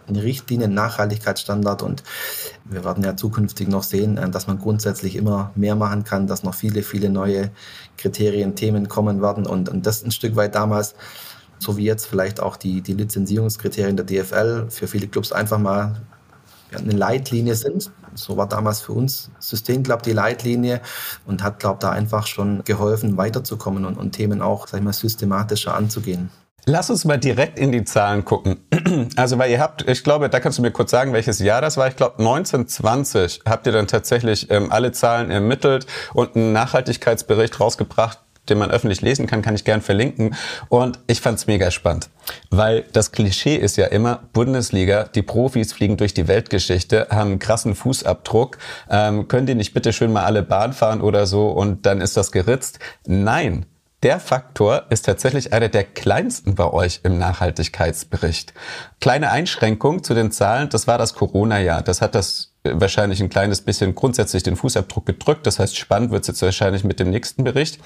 eine 0.07 0.23
Richtlinie, 0.23 0.67
ein 0.67 0.73
Nachhaltigkeitsstandard 0.73 1.81
und 1.81 2.03
wir 2.65 2.83
werden 2.83 3.03
ja 3.03 3.15
zukünftig 3.15 3.67
noch 3.67 3.83
sehen, 3.83 4.17
äh, 4.17 4.29
dass 4.29 4.47
man 4.47 4.59
grundsätzlich 4.59 5.15
immer 5.15 5.51
mehr 5.55 5.75
machen 5.75 6.03
kann, 6.03 6.27
dass 6.27 6.43
noch 6.43 6.55
viele, 6.55 6.83
viele 6.83 7.09
neue 7.09 7.51
Kriterien, 7.97 8.55
Themen 8.55 8.87
kommen 8.87 9.21
werden 9.21 9.45
und, 9.45 9.69
und 9.69 9.85
das 9.85 10.03
ein 10.03 10.11
Stück 10.11 10.35
weit 10.35 10.55
damals, 10.55 10.95
so 11.59 11.77
wie 11.77 11.85
jetzt 11.85 12.05
vielleicht 12.05 12.39
auch 12.39 12.55
die, 12.55 12.81
die 12.81 12.93
Lizenzierungskriterien 12.93 13.97
der 13.97 14.05
DFL 14.05 14.67
für 14.69 14.87
viele 14.87 15.07
Clubs 15.07 15.31
einfach 15.31 15.57
mal 15.57 16.01
eine 16.71 16.93
Leitlinie 16.93 17.55
sind. 17.55 17.91
So 18.13 18.37
war 18.37 18.47
damals 18.47 18.81
für 18.81 18.93
uns 18.93 19.31
System 19.39 19.83
Club 19.83 20.03
die 20.03 20.13
Leitlinie 20.13 20.81
und 21.25 21.43
hat, 21.43 21.59
glaube 21.59 21.79
da 21.79 21.91
einfach 21.91 22.27
schon 22.27 22.63
geholfen, 22.63 23.17
weiterzukommen 23.17 23.85
und, 23.85 23.97
und 23.97 24.11
Themen 24.11 24.41
auch, 24.41 24.67
sag 24.67 24.79
ich 24.79 24.83
mal, 24.83 24.93
systematischer 24.93 25.75
anzugehen. 25.75 26.29
Lass 26.69 26.89
uns 26.89 27.05
mal 27.05 27.17
direkt 27.17 27.59
in 27.59 27.71
die 27.71 27.86
Zahlen 27.86 28.25
gucken. 28.25 28.59
Also, 29.15 29.38
weil 29.38 29.51
ihr 29.51 29.59
habt, 29.59 29.88
ich 29.88 30.03
glaube, 30.03 30.29
da 30.29 30.39
kannst 30.39 30.57
du 30.57 30.62
mir 30.62 30.71
kurz 30.71 30.91
sagen, 30.91 31.13
welches 31.13 31.39
Jahr 31.39 31.62
das 31.62 31.77
war. 31.77 31.88
Ich 31.88 31.95
glaube, 31.95 32.19
1920 32.19 33.41
habt 33.47 33.67
ihr 33.67 33.71
dann 33.71 33.88
tatsächlich 33.88 34.50
ähm, 34.50 34.71
alle 34.71 34.91
Zahlen 34.91 35.29
ermittelt 35.29 35.86
und 36.13 36.36
einen 36.36 36.51
Nachhaltigkeitsbericht 36.51 37.59
rausgebracht, 37.59 38.19
den 38.50 38.57
man 38.57 38.71
öffentlich 38.71 39.01
lesen 39.01 39.27
kann, 39.27 39.41
kann 39.41 39.55
ich 39.55 39.65
gern 39.65 39.81
verlinken. 39.81 40.36
Und 40.69 41.00
ich 41.07 41.21
fand's 41.21 41.47
mega 41.47 41.69
spannend, 41.69 42.09
weil 42.50 42.86
das 42.93 43.12
Klischee 43.12 43.55
ist 43.55 43.77
ja 43.77 43.86
immer 43.86 44.21
Bundesliga, 44.33 45.03
die 45.03 45.21
Profis 45.21 45.74
fliegen 45.74 45.97
durch 45.97 46.13
die 46.13 46.27
Weltgeschichte, 46.27 47.07
haben 47.09 47.31
einen 47.31 47.39
krassen 47.39 47.75
Fußabdruck, 47.75 48.57
ähm, 48.89 49.27
können 49.27 49.47
die 49.47 49.55
nicht 49.55 49.74
bitte 49.74 49.93
schön 49.93 50.12
mal 50.12 50.25
alle 50.25 50.43
Bahn 50.43 50.74
fahren 50.74 51.01
oder 51.01 51.27
so 51.27 51.50
und 51.50 51.86
dann 51.86 52.01
ist 52.01 52.17
das 52.17 52.31
geritzt? 52.31 52.79
Nein, 53.05 53.65
der 54.04 54.20
Faktor 54.20 54.86
ist 54.89 55.06
tatsächlich 55.06 55.54
einer 55.54 55.70
der 55.70 55.84
kleinsten 55.84 56.54
bei 56.54 56.72
euch 56.72 57.00
im 57.04 57.18
Nachhaltigkeitsbericht. 57.18 58.54
Kleine 59.00 59.32
Einschränkung 59.32 60.04
zu 60.04 60.13
den 60.13 60.32
Zahlen, 60.32 60.70
das 60.70 60.86
war 60.86 61.00
das 61.00 61.16
Corona-Jahr. 61.16 61.82
Das 61.82 62.01
hat 62.01 62.13
das 62.13 62.54
äh, 62.63 62.74
wahrscheinlich 62.75 63.22
ein 63.22 63.30
kleines 63.30 63.62
bisschen 63.62 63.96
grundsätzlich 63.96 64.44
den 64.44 64.56
Fußabdruck 64.56 65.08
gedrückt. 65.08 65.48
Das 65.48 65.58
heißt, 65.58 65.75
spannend 65.75 66.12
wird 66.12 66.22
es 66.22 66.27
jetzt 66.27 66.42
wahrscheinlich 66.44 66.84
mit 66.84 67.00
dem 67.00 67.10
nächsten 67.10 67.44
Bericht. 67.44 67.80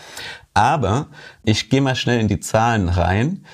Aber 0.54 1.08
ich 1.44 1.70
gehe 1.70 1.82
mal 1.82 1.96
schnell 1.96 2.20
in 2.20 2.28
die 2.28 2.42
Zahlen 2.42 2.90
rein. 2.90 3.46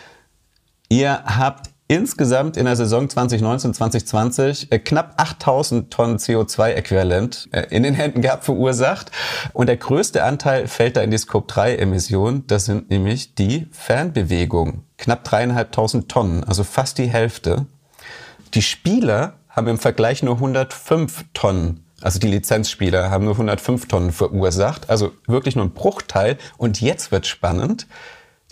Ihr 0.89 1.23
habt 1.25 1.69
insgesamt 1.87 2.57
in 2.57 2.65
der 2.65 2.75
Saison 2.75 3.09
2019, 3.09 3.73
2020 3.73 4.71
äh, 4.71 4.79
knapp 4.79 5.13
8000 5.17 5.91
Tonnen 5.91 6.17
CO2-Äquivalent 6.17 7.47
äh, 7.51 7.67
in 7.69 7.83
den 7.83 7.93
Händen 7.93 8.21
gehabt 8.21 8.43
verursacht. 8.43 9.11
Und 9.53 9.67
der 9.67 9.77
größte 9.77 10.23
Anteil 10.23 10.67
fällt 10.67 10.97
da 10.97 11.01
in 11.01 11.11
die 11.11 11.17
Scope-3-Emissionen. 11.17 12.45
Das 12.47 12.65
sind 12.65 12.89
nämlich 12.89 13.35
die 13.35 13.67
Fernbewegungen. 13.71 14.83
Knapp 14.97 15.23
dreieinhalbtausend 15.23 16.09
Tonnen, 16.09 16.43
also 16.43 16.63
fast 16.63 16.97
die 16.97 17.07
Hälfte. 17.07 17.65
Die 18.53 18.61
Spieler 18.61 19.33
haben 19.49 19.67
im 19.67 19.77
Vergleich 19.77 20.23
nur 20.23 20.35
105 20.35 21.25
Tonnen 21.33 21.83
also 22.01 22.19
die 22.19 22.27
Lizenzspieler 22.27 23.09
haben 23.09 23.25
nur 23.25 23.33
105 23.33 23.87
Tonnen 23.87 24.11
verursacht, 24.11 24.87
also 24.89 25.13
wirklich 25.25 25.55
nur 25.55 25.65
ein 25.65 25.73
Bruchteil. 25.73 26.37
Und 26.57 26.79
jetzt 26.79 27.11
wird 27.11 27.25
spannend, 27.25 27.87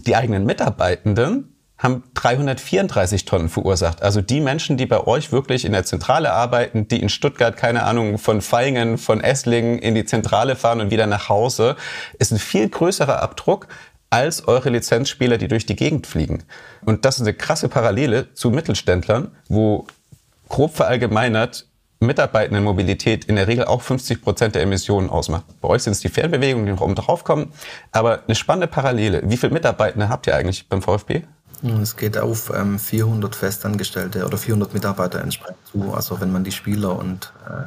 die 0.08 0.16
eigenen 0.16 0.46
Mitarbeitenden 0.46 1.55
haben 1.78 2.04
334 2.14 3.26
Tonnen 3.26 3.50
verursacht. 3.50 4.02
Also 4.02 4.22
die 4.22 4.40
Menschen, 4.40 4.78
die 4.78 4.86
bei 4.86 5.06
euch 5.06 5.32
wirklich 5.32 5.66
in 5.66 5.74
der 5.74 5.84
Zentrale 5.84 6.32
arbeiten, 6.32 6.88
die 6.88 7.02
in 7.02 7.10
Stuttgart, 7.10 7.58
keine 7.58 7.84
Ahnung, 7.84 8.18
von 8.18 8.42
Feingen, 8.42 8.98
von 8.98 9.22
Esslingen 9.22 9.80
in 9.80 9.94
die 9.94 10.06
Zentrale 10.06 10.56
fahren 10.56 10.80
und 10.80 10.92
wieder 10.92 11.08
nach 11.08 11.28
Hause, 11.28 11.76
ist 12.18 12.32
ein 12.32 12.40
viel 12.40 12.70
größerer 12.70 13.22
Abdruck 13.22 13.68
als 14.10 14.48
eure 14.48 14.70
Lizenzspieler, 14.70 15.38
die 15.38 15.50
durch 15.50 15.66
die 15.66 15.76
Gegend 15.76 16.08
fliegen. 16.08 16.44
Und 16.86 17.04
das 17.04 17.16
ist 17.18 17.24
eine 17.24 17.34
krasse 17.34 17.68
Parallele 17.68 18.34
zu 18.34 18.52
Mittelständlern, 18.52 19.32
wo 19.50 19.86
grob 20.48 20.76
verallgemeinert 20.76 21.68
Mitarbeitendenmobilität 22.00 23.26
in 23.26 23.36
der 23.36 23.48
Regel 23.48 23.66
auch 23.66 23.82
50 23.82 24.22
Prozent 24.22 24.56
der 24.56 24.62
Emissionen 24.62 25.10
ausmacht. 25.10 25.46
Bei 25.60 25.70
euch 25.70 25.84
sind 25.84 25.94
es 25.94 26.00
die 26.00 26.10
Fernbewegungen, 26.10 26.66
die 26.66 26.72
noch 26.72 26.82
oben 26.82 26.96
drauf 26.96 27.24
kommen. 27.24 27.52
Aber 27.92 28.24
eine 28.26 28.36
spannende 28.36 28.68
Parallele. 28.68 29.22
Wie 29.26 29.38
viele 29.38 29.54
Mitarbeitende 29.54 30.10
habt 30.10 30.28
ihr 30.28 30.36
eigentlich 30.36 30.68
beim 30.70 30.82
VfB? 30.82 31.24
Es 31.64 31.98
geht 31.98 32.18
auf 32.18 32.52
ähm, 32.56 32.80
400 32.80 33.36
Festangestellte 33.36 34.26
oder 34.26 34.38
400 34.38 34.74
Mitarbeiter 34.74 35.22
entsprechend 35.22 35.58
zu, 35.72 35.94
also 35.94 36.20
wenn 36.22 36.32
man 36.32 36.44
die 36.44 36.52
Spieler 36.52 36.98
und 36.98 37.32
äh, 37.48 37.64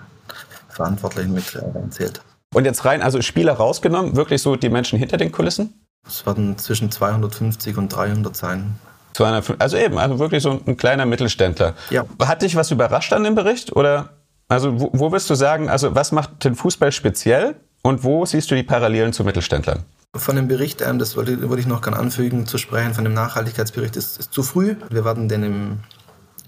Verantwortlichen 0.68 1.33
mit 1.33 1.54
äh, 1.54 1.90
zählt. 1.90 2.21
Und 2.54 2.64
jetzt 2.64 2.85
rein, 2.85 3.02
also 3.02 3.21
Spieler 3.21 3.54
rausgenommen, 3.54 4.16
wirklich 4.16 4.42
so 4.42 4.57
die 4.57 4.68
Menschen 4.68 4.99
hinter 4.99 5.16
den 5.16 5.33
Kulissen? 5.33 5.75
Es 6.07 6.25
werden 6.25 6.57
zwischen 6.57 6.90
250 6.90 7.76
und 7.76 7.88
300 7.88 8.37
sein. 8.37 8.76
250, 9.14 9.61
also 9.61 9.76
eben, 9.76 9.99
also 9.99 10.18
wirklich 10.18 10.42
so 10.42 10.61
ein 10.66 10.76
kleiner 10.76 11.04
Mittelständler. 11.04 11.75
Ja. 11.90 12.04
Hat 12.21 12.42
dich 12.42 12.57
was 12.57 12.71
überrascht 12.71 13.12
an 13.12 13.25
dem 13.25 13.35
Bericht? 13.35 13.75
Oder 13.75 14.11
also 14.49 14.80
wo, 14.80 14.90
wo 14.92 15.12
würdest 15.12 15.28
du 15.28 15.35
sagen, 15.35 15.68
also 15.68 15.95
was 15.95 16.12
macht 16.12 16.45
den 16.45 16.54
Fußball 16.54 16.92
speziell 16.92 17.57
und 17.83 18.04
wo 18.04 18.25
siehst 18.25 18.50
du 18.50 18.54
die 18.54 18.62
Parallelen 18.62 19.12
zu 19.12 19.25
Mittelständlern? 19.25 19.85
Von 20.16 20.36
dem 20.36 20.48
Bericht, 20.48 20.80
ähm, 20.80 20.98
das 20.98 21.16
wollte, 21.16 21.32
ich 21.60 21.66
noch 21.66 21.82
gerne 21.82 21.98
anfügen, 21.98 22.46
zu 22.46 22.56
sprechen, 22.56 22.94
von 22.94 23.04
dem 23.04 23.12
Nachhaltigkeitsbericht 23.12 23.94
ist, 23.96 24.18
ist 24.18 24.32
zu 24.32 24.42
früh. 24.42 24.76
Wir 24.88 25.04
werden 25.04 25.28
den 25.28 25.42
im 25.42 25.80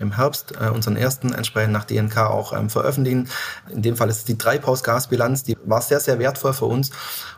im 0.00 0.16
Herbst 0.16 0.54
äh, 0.58 0.70
unseren 0.70 0.96
ersten 0.96 1.32
entsprechend 1.32 1.72
nach 1.72 1.84
DNK 1.84 2.18
auch 2.18 2.52
ähm, 2.52 2.70
veröffentlichen. 2.70 3.28
In 3.68 3.82
dem 3.82 3.96
Fall 3.96 4.08
ist 4.08 4.18
es 4.18 4.24
die 4.24 4.38
Treibhausgasbilanz, 4.38 5.44
die 5.44 5.56
war 5.64 5.82
sehr, 5.82 6.00
sehr 6.00 6.18
wertvoll 6.18 6.54
für 6.54 6.64
uns, 6.64 6.90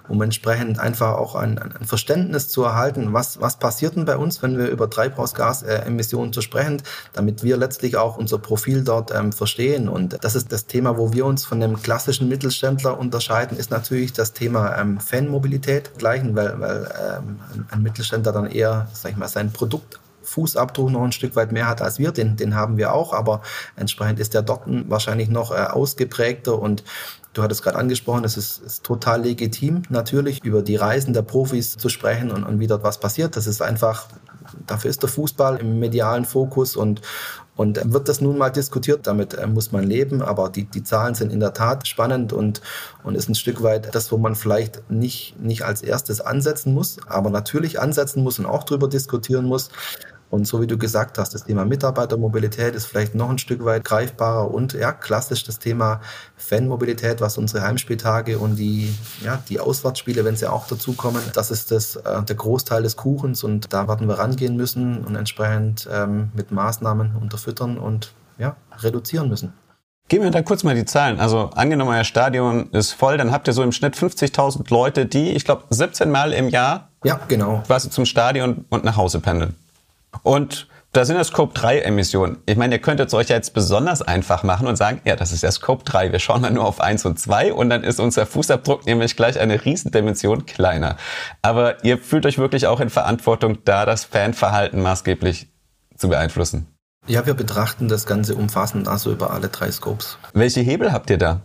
um 0.09 0.23
entsprechend 0.23 0.79
einfach 0.79 1.15
auch 1.15 1.35
ein, 1.35 1.59
ein 1.59 1.85
Verständnis 1.85 2.49
zu 2.49 2.63
erhalten, 2.63 3.13
was, 3.13 3.41
was 3.41 3.59
passiert 3.59 3.97
denn 3.97 4.05
bei 4.05 4.17
uns, 4.17 4.43
wenn 4.43 4.59
wir 4.59 4.69
über 4.69 4.89
Treibhausgasemissionen 4.89 6.31
äh, 6.31 6.33
zu 6.33 6.41
sprechen, 6.41 6.83
damit 7.13 7.43
wir 7.43 7.57
letztlich 7.57 7.97
auch 7.97 8.17
unser 8.17 8.39
Profil 8.39 8.85
dort 8.85 9.13
ähm, 9.13 9.33
verstehen. 9.33 9.89
Und 9.89 10.23
das 10.23 10.37
ist 10.37 10.53
das 10.53 10.67
Thema, 10.67 10.97
wo 10.97 11.13
wir 11.13 11.27
uns 11.27 11.45
von 11.45 11.59
dem 11.59 11.83
klassischen 11.83 12.29
Mittelständler 12.29 12.97
unterscheiden, 12.97 13.59
ist 13.59 13.73
natürlich 13.73 14.13
das 14.13 14.33
Thema 14.35 14.79
ähm, 14.79 15.01
Fanmobilität 15.01 15.99
gleichen, 15.99 16.37
weil, 16.37 16.61
weil 16.61 16.93
ähm, 17.19 17.41
ein 17.71 17.83
Mittelständler 17.83 18.31
dann 18.31 18.47
eher, 18.47 18.87
sag 18.93 19.11
ich 19.11 19.17
mal, 19.17 19.29
sein 19.29 19.53
Produkt 19.53 19.99
Fußabdruck 20.33 20.91
noch 20.91 21.03
ein 21.03 21.13
Stück 21.13 21.37
weit 21.37 21.53
mehr 21.53 21.69
hat 21.69 21.83
als 21.83 21.99
wir. 21.99 22.13
Den, 22.13 22.37
den 22.37 22.55
haben 22.55 22.77
wir 22.77 22.93
auch, 22.93 23.13
aber 23.13 23.43
entsprechend 23.77 24.19
ist 24.19 24.35
der 24.35 24.43
dort 24.43 24.63
wahrscheinlich 24.67 25.29
noch 25.29 25.53
äh, 25.53 25.55
ausgeprägter 25.55 26.59
und 26.59 26.85
Du 27.35 27.43
hattest 27.43 27.63
gerade 27.63 27.79
angesprochen, 27.79 28.25
es 28.25 28.37
ist, 28.37 28.59
ist, 28.59 28.85
total 28.85 29.23
legitim, 29.23 29.83
natürlich 29.89 30.45
über 30.45 30.61
die 30.61 30.77
Reisen 30.77 31.15
der 31.15 31.23
Profis 31.23 31.79
zu 31.79 31.89
sprechen 31.89 32.31
und, 32.31 32.45
und 32.45 32.61
wie 32.61 32.67
dort 32.67 32.83
was 32.83 33.01
passiert. 33.01 33.37
Das 33.37 33.47
ist 33.47 33.63
einfach, 33.63 34.07
dafür 34.67 34.91
ist 34.91 35.03
der 35.03 35.09
Fußball 35.09 35.57
im 35.57 35.79
medialen 35.79 36.27
Fokus 36.27 36.77
und, 36.77 37.01
und 37.57 37.81
wird 37.91 38.11
das 38.11 38.21
nun 38.21 38.37
mal 38.37 38.51
diskutiert, 38.51 39.07
damit 39.07 39.33
äh, 39.33 39.47
muss 39.47 39.73
man 39.73 39.85
leben, 39.85 40.21
aber 40.21 40.51
die, 40.51 40.65
die 40.65 40.83
Zahlen 40.83 41.15
sind 41.15 41.33
in 41.33 41.41
der 41.41 41.55
Tat 41.55 41.89
spannend 41.89 42.35
und, 42.35 42.61
und 43.03 43.15
ist 43.15 43.31
ein 43.31 43.35
Stück 43.35 43.63
weit 43.63 43.95
das, 43.95 44.13
wo 44.13 44.19
man 44.19 44.35
vielleicht 44.35 44.91
nicht, 44.91 45.41
nicht 45.41 45.65
als 45.65 45.81
erstes 45.81 46.21
ansetzen 46.21 46.75
muss, 46.75 46.99
aber 47.07 47.31
natürlich 47.31 47.81
ansetzen 47.81 48.23
muss 48.23 48.39
und 48.39 48.45
auch 48.45 48.65
darüber 48.65 48.89
diskutieren 48.89 49.47
muss. 49.47 49.71
Und 50.33 50.47
so 50.47 50.63
wie 50.63 50.67
du 50.67 50.79
gesagt 50.79 51.19
hast, 51.19 51.35
das 51.35 51.45
Thema 51.45 51.67
Mitarbeitermobilität 51.67 52.75
ist 52.75 52.87
vielleicht 52.87 53.15
noch 53.15 53.29
ein 53.29 53.37
Stück 53.37 53.67
weit 53.67 53.85
greifbarer 53.85 54.51
und 54.51 54.73
ja, 54.73 54.91
klassisch 54.91 55.45
das 55.45 55.59
Thema 55.59 56.01
Fanmobilität, 56.39 57.21
was 57.21 57.37
unsere 57.37 57.63
Heimspieltage 57.63 58.39
und 58.39 58.57
die, 58.57 58.95
ja, 59.23 59.43
die 59.51 59.61
Auswärtsspiele, 59.61 60.25
wenn 60.25 60.35
sie 60.35 60.51
auch 60.51 60.67
dazukommen, 60.67 61.21
das 61.35 61.51
ist 61.51 61.71
das, 61.71 61.97
äh, 61.97 62.23
der 62.23 62.35
Großteil 62.35 62.83
des 62.83 62.97
Kuchens 62.97 63.45
und 63.45 63.75
da 63.75 63.87
werden 63.89 64.09
wir 64.09 64.19
rangehen 64.19 64.57
müssen 64.57 65.05
und 65.05 65.17
entsprechend 65.17 65.87
ähm, 65.93 66.31
mit 66.33 66.51
Maßnahmen 66.51 67.15
unterfüttern 67.21 67.77
und 67.77 68.15
ja, 68.39 68.57
reduzieren 68.79 69.29
müssen. 69.29 69.53
Geben 70.09 70.25
wir 70.25 70.31
da 70.31 70.41
kurz 70.41 70.65
mal 70.65 70.75
die 70.75 70.87
Zahlen. 70.87 71.21
Also 71.21 71.51
angenommen, 71.55 71.91
euer 71.91 72.05
Stadion 72.05 72.71
ist 72.71 72.93
voll, 72.93 73.19
dann 73.19 73.33
habt 73.33 73.49
ihr 73.49 73.53
so 73.53 73.63
im 73.63 73.73
Schnitt 73.73 73.97
50.000 73.97 74.71
Leute, 74.71 75.05
die, 75.05 75.33
ich 75.33 75.45
glaube, 75.45 75.65
17 75.69 76.11
Mal 76.11 76.33
im 76.33 76.49
Jahr 76.49 76.89
ja, 77.05 77.21
genau. 77.29 77.63
quasi 77.67 77.91
zum 77.91 78.07
Stadion 78.07 78.65
und 78.71 78.83
nach 78.83 78.97
Hause 78.97 79.21
pendeln. 79.21 79.57
Und 80.23 80.69
da 80.93 81.07
sind 81.07 81.17
ja 81.17 81.25
Scope 81.25 81.55
3 81.55 81.81
Emissionen. 81.81 82.43
Ich 82.45 82.57
meine, 82.57 82.75
ihr 82.75 82.81
könntet 82.81 83.09
es 83.09 83.15
euch 83.15 83.29
ja 83.29 83.37
jetzt 83.37 83.55
besonders 83.55 84.03
einfach 84.03 84.43
machen 84.43 84.67
und 84.67 84.77
sagen, 84.77 85.01
ja, 85.05 85.17
das 85.17 85.33
ist 85.33 85.43
ja 85.43 85.51
Scope 85.51 85.85
3. 85.85 86.13
Wir 86.13 86.19
schauen 86.19 86.43
mal 86.43 86.51
nur 86.51 86.67
auf 86.67 86.83
1 86.83 87.07
und 87.07 87.19
2 87.19 87.55
und 87.55 87.71
dann 87.71 87.83
ist 87.83 87.99
unser 87.99 88.27
Fußabdruck 88.27 88.85
nämlich 88.85 89.17
gleich 89.17 89.41
eine 89.41 89.65
Riesendimension 89.65 90.45
kleiner. 90.45 90.97
Aber 91.41 91.83
ihr 91.83 91.97
fühlt 91.97 92.27
euch 92.27 92.37
wirklich 92.37 92.67
auch 92.67 92.81
in 92.81 92.91
Verantwortung, 92.91 93.65
da 93.65 93.87
das 93.87 94.05
Fanverhalten 94.05 94.83
maßgeblich 94.83 95.49
zu 95.97 96.11
beeinflussen. 96.11 96.67
Ja, 97.07 97.25
wir 97.25 97.35
betrachten 97.35 97.89
das 97.89 98.05
Ganze 98.07 98.37
umfassend, 98.37 98.87
also 98.87 99.11
über 99.13 99.33
alle 99.33 99.49
drei 99.49 99.71
Scopes. 99.73 100.19
Welche 100.35 100.61
Hebel 100.61 100.93
habt 100.93 101.09
ihr 101.09 101.19
da? 101.19 101.41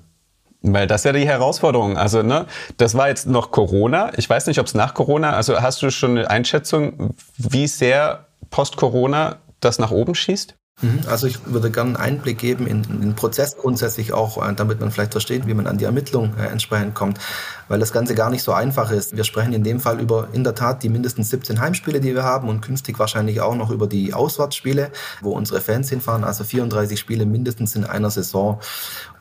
Weil 0.61 0.87
das 0.87 1.01
ist 1.01 1.05
ja 1.05 1.11
die 1.13 1.27
Herausforderung. 1.27 1.97
Also, 1.97 2.23
ne, 2.23 2.45
das 2.77 2.95
war 2.95 3.07
jetzt 3.09 3.27
noch 3.27 3.51
Corona. 3.51 4.11
Ich 4.17 4.29
weiß 4.29 4.47
nicht, 4.47 4.59
ob 4.59 4.65
es 4.65 4.73
nach 4.73 4.93
Corona, 4.93 5.33
also 5.33 5.61
hast 5.61 5.81
du 5.81 5.91
schon 5.91 6.11
eine 6.11 6.29
Einschätzung, 6.29 7.13
wie 7.37 7.67
sehr 7.67 8.25
Post-Corona 8.49 9.37
das 9.59 9.79
nach 9.79 9.91
oben 9.91 10.15
schießt? 10.15 10.55
Mhm. 10.81 11.01
Also 11.09 11.27
ich 11.27 11.39
würde 11.45 11.71
gerne 11.71 11.89
einen 11.89 11.97
Einblick 11.97 12.37
geben 12.37 12.67
in, 12.67 12.83
den 12.83 13.15
Prozess 13.15 13.57
grundsätzlich 13.57 14.13
auch, 14.13 14.37
äh, 14.37 14.53
damit 14.53 14.79
man 14.79 14.91
vielleicht 14.91 15.13
versteht, 15.13 15.47
wie 15.47 15.53
man 15.53 15.65
an 15.65 15.77
die 15.77 15.85
Ermittlung 15.85 16.35
äh, 16.37 16.47
entsprechend 16.47 16.93
kommt, 16.93 17.19
weil 17.67 17.79
das 17.79 17.91
Ganze 17.91 18.15
gar 18.15 18.29
nicht 18.29 18.43
so 18.43 18.53
einfach 18.53 18.91
ist. 18.91 19.15
Wir 19.15 19.23
sprechen 19.23 19.53
in 19.53 19.63
dem 19.63 19.79
Fall 19.79 19.99
über 19.99 20.29
in 20.33 20.43
der 20.43 20.55
Tat 20.55 20.83
die 20.83 20.89
mindestens 20.89 21.29
17 21.29 21.59
Heimspiele, 21.59 21.99
die 21.99 22.13
wir 22.13 22.23
haben 22.23 22.49
und 22.49 22.61
künftig 22.61 22.99
wahrscheinlich 22.99 23.41
auch 23.41 23.55
noch 23.55 23.69
über 23.69 23.87
die 23.87 24.13
Auswärtsspiele, 24.13 24.91
wo 25.21 25.31
unsere 25.31 25.61
Fans 25.61 25.89
hinfahren, 25.89 26.23
also 26.23 26.43
34 26.43 26.99
Spiele 26.99 27.25
mindestens 27.25 27.75
in 27.75 27.83
einer 27.83 28.09
Saison. 28.09 28.59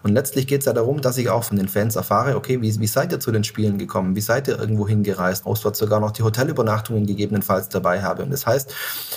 Und 0.07 0.13
letztlich 0.13 0.47
geht 0.47 0.61
es 0.61 0.67
ja 0.67 0.73
darum, 0.73 1.01
dass 1.01 1.19
ich 1.19 1.31
auch 1.31 1.43
von 1.43 1.57
den 1.57 1.67
Fans 1.67 1.97
erfahre, 1.97 2.37
okay, 2.37 2.63
wie, 2.63 2.79
wie 2.79 2.87
seid 2.87 3.11
ihr 3.11 3.19
zu 3.19 3.33
den 3.33 3.43
Spielen 3.43 3.77
gekommen? 3.77 4.15
Wie 4.15 4.21
seid 4.21 4.47
ihr 4.47 4.57
irgendwo 4.57 4.87
hingereist? 4.87 5.45
Auswärts 5.47 5.81
sogar 5.81 5.99
noch 5.99 6.13
die 6.13 6.23
Hotelübernachtungen 6.23 7.07
gegebenenfalls 7.07 7.69
dabei 7.71 8.03
habe. 8.03 8.23
Und 8.23 8.31
das 8.31 8.47
heißt, 8.47 8.73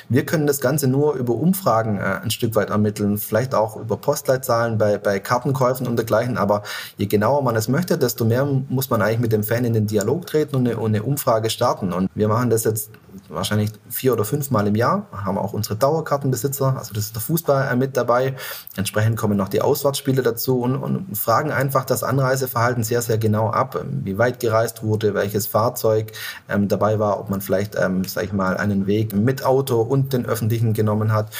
wir 0.09 0.25
können 0.25 0.47
das 0.47 0.61
Ganze 0.61 0.87
nur 0.87 1.13
über 1.13 1.35
Umfragen 1.35 1.99
äh, 1.99 2.21
ein 2.23 2.31
Stück 2.31 2.55
weit 2.55 2.71
ermitteln, 2.71 3.19
vielleicht 3.19 3.53
auch 3.53 3.77
über 3.77 3.97
Postleitzahlen 3.97 4.79
bei, 4.79 4.97
bei 4.97 5.19
Kartenkäufen 5.19 5.85
und 5.85 5.95
dergleichen. 5.95 6.39
Aber 6.39 6.63
je 6.97 7.05
genauer 7.05 7.43
man 7.43 7.55
es 7.55 7.67
möchte, 7.67 7.99
desto 7.99 8.25
mehr 8.25 8.45
muss 8.45 8.89
man 8.89 9.03
eigentlich 9.03 9.18
mit 9.19 9.31
dem 9.31 9.43
Fan 9.43 9.65
in 9.65 9.73
den 9.73 9.87
Dialog 9.87 10.25
treten 10.27 10.55
und 10.55 10.67
eine, 10.67 10.77
und 10.77 10.95
eine 10.95 11.03
Umfrage 11.03 11.49
starten. 11.49 11.93
Und 11.93 12.09
wir 12.15 12.27
machen 12.27 12.49
das 12.49 12.63
jetzt 12.63 12.91
wahrscheinlich 13.27 13.71
vier 13.89 14.13
oder 14.13 14.25
fünf 14.25 14.51
Mal 14.51 14.67
im 14.67 14.75
Jahr, 14.75 15.07
haben 15.11 15.37
auch 15.37 15.53
unsere 15.53 15.75
Dauerkartenbesitzer, 15.75 16.77
also 16.77 16.93
das 16.93 17.05
ist 17.05 17.15
der 17.15 17.21
Fußball 17.21 17.75
mit 17.75 17.97
dabei. 17.97 18.35
Entsprechend 18.75 19.17
kommen 19.17 19.37
noch 19.37 19.49
die 19.49 19.61
Auswärtsspiele 19.61 20.21
dazu 20.21 20.61
und, 20.61 20.75
und 20.75 21.17
fragen 21.17 21.51
einfach 21.51 21.85
das 21.85 22.03
Anreiseverhalten 22.03 22.83
sehr, 22.83 23.01
sehr 23.01 23.17
genau 23.17 23.49
ab, 23.49 23.77
ähm, 23.79 24.01
wie 24.03 24.17
weit 24.17 24.39
gereist 24.39 24.83
wurde, 24.83 25.13
welches 25.13 25.47
Fahrzeug 25.47 26.11
ähm, 26.47 26.67
dabei 26.67 26.99
war, 26.99 27.19
ob 27.19 27.29
man 27.29 27.41
vielleicht, 27.41 27.75
ähm, 27.75 28.03
sag 28.05 28.25
ich 28.25 28.33
mal, 28.33 28.57
einen 28.57 28.87
Weg 28.87 29.13
mit 29.13 29.45
Auto 29.45 29.81
und 29.81 30.13
den 30.13 30.25
öffentlichen 30.25 30.73
genommen 30.73 31.13
hat. 31.13 31.33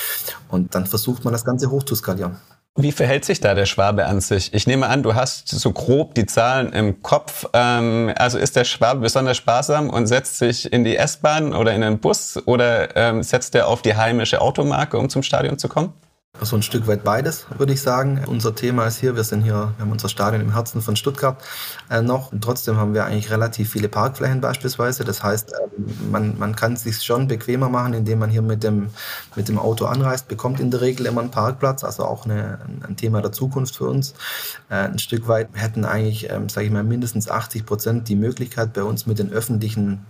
Und 0.50 0.76
dann 0.76 0.86
versucht 0.86 1.24
man 1.24 1.34
das 1.34 1.46
Ganze 1.46 1.72
hochzuskalieren. 1.72 2.38
Wie 2.82 2.94
verhält 2.94 3.26
sich 3.26 3.42
da 3.42 3.56
der 3.56 3.66
Schwabe 3.66 4.06
an 4.06 4.22
sich? 4.22 4.54
Ich 4.54 4.66
nehme 4.66 4.88
an, 4.88 5.04
du 5.04 5.14
hast 5.14 5.50
so 5.50 5.74
grob 5.74 6.16
die 6.16 6.26
Zahlen 6.26 6.72
im 6.72 7.04
Kopf. 7.04 7.46
Ähm, 7.52 8.14
also 8.16 8.38
ist 8.38 8.56
der 8.56 8.64
Schwabe 8.64 9.02
besonders 9.02 9.36
sparsam 9.36 9.90
und 9.90 10.08
setzt 10.08 10.38
sich 10.38 10.72
in 10.72 10.86
die 10.86 10.96
S-Bahn 10.96 11.54
oder 11.54 11.74
in 11.74 11.82
den 11.82 12.00
Bus 12.00 12.42
oder 12.46 12.96
ähm, 12.96 13.22
setzt 13.22 13.54
er 13.56 13.68
auf 13.68 13.82
die 13.82 13.98
heimische 13.98 14.40
Automarke, 14.40 14.98
um 14.98 15.10
zum 15.10 15.24
Stadion 15.24 15.58
zu 15.58 15.68
kommen? 15.68 15.92
So 16.42 16.56
ein 16.56 16.62
Stück 16.62 16.88
weit 16.88 17.04
beides, 17.04 17.46
würde 17.58 17.74
ich 17.74 17.82
sagen. 17.82 18.24
Unser 18.26 18.56
Thema 18.56 18.88
ist 18.88 18.98
hier, 18.98 19.16
wir 19.16 19.26
sind 19.26 19.42
hier, 19.42 19.74
wir 19.76 19.80
haben 19.80 19.92
unser 19.92 20.08
Stadion 20.08 20.42
im 20.42 20.54
Herzen 20.54 20.82
von 20.82 20.96
Stuttgart 20.96 21.38
äh, 21.90 22.02
noch. 22.02 22.32
Und 22.32 22.42
trotzdem 22.42 22.78
haben 22.78 22.94
wir 22.94 23.06
eigentlich 23.06 23.30
relativ 23.30 23.72
viele 23.72 23.90
Parkflächen 23.90 24.40
beispielsweise. 24.40 25.04
Das 25.04 25.22
heißt, 25.22 25.52
äh, 25.52 25.56
man, 26.10 26.40
man 26.40 26.56
kann 26.56 26.74
es 26.74 26.84
sich 26.84 27.04
schon 27.04 27.28
bequemer 27.28 27.68
machen, 27.68 27.94
indem 27.94 28.20
man 28.20 28.30
hier 28.30 28.42
mit 28.42 28.64
dem, 28.64 28.90
mit 29.36 29.50
dem 29.50 29.60
Auto 29.60 29.86
anreist, 29.86 30.30
bekommt 30.30 30.62
in 30.62 30.72
der 30.72 30.80
Regel 30.80 31.08
immer 31.08 31.22
einen 31.22 31.32
Parkplatz, 31.32 31.84
also 31.84 32.06
auch 32.06 32.26
eine, 32.26 32.60
ein 32.88 32.96
Thema 32.96 33.22
der 33.22 33.34
Zukunft 33.34 33.76
für 33.76 33.90
uns. 33.90 34.14
Äh, 34.70 34.76
ein 34.76 35.00
Stück 35.00 35.28
weit 35.28 35.50
hätten 35.54 35.84
eigentlich, 35.84 36.30
ähm, 36.30 36.48
sage 36.48 36.68
ich 36.68 36.72
mal, 36.72 36.86
mindestens 36.86 37.30
80 37.30 37.66
Prozent 37.66 38.08
die 38.08 38.16
Möglichkeit, 38.16 38.72
bei 38.74 38.84
uns 38.84 39.06
mit 39.06 39.20
den 39.20 39.32
öffentlichen 39.34 40.06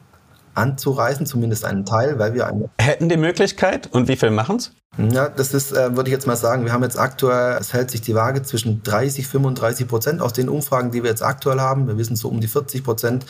anzureisen, 0.53 1.25
zumindest 1.25 1.65
einen 1.65 1.85
Teil, 1.85 2.19
weil 2.19 2.33
wir 2.33 2.47
eine 2.47 2.69
hätten 2.79 3.09
die 3.09 3.17
Möglichkeit 3.17 3.87
und 3.91 4.07
wie 4.07 4.15
viel 4.15 4.31
machen 4.31 4.57
es? 4.57 4.71
Ja, 4.99 5.29
das 5.29 5.53
ist, 5.53 5.71
äh, 5.71 5.95
würde 5.95 6.09
ich 6.09 6.13
jetzt 6.13 6.27
mal 6.27 6.35
sagen, 6.35 6.65
wir 6.65 6.73
haben 6.73 6.83
jetzt 6.83 6.99
aktuell, 6.99 7.57
es 7.57 7.71
hält 7.71 7.89
sich 7.89 8.01
die 8.01 8.15
Waage 8.15 8.43
zwischen 8.43 8.83
30, 8.83 9.27
35 9.27 9.87
Prozent 9.87 10.21
aus 10.21 10.33
den 10.33 10.49
Umfragen, 10.49 10.91
die 10.91 11.03
wir 11.03 11.09
jetzt 11.09 11.23
aktuell 11.23 11.61
haben. 11.61 11.87
Wir 11.87 11.97
wissen 11.97 12.17
so 12.17 12.27
um 12.27 12.41
die 12.41 12.49
40 12.49 12.83
Prozent 12.83 13.25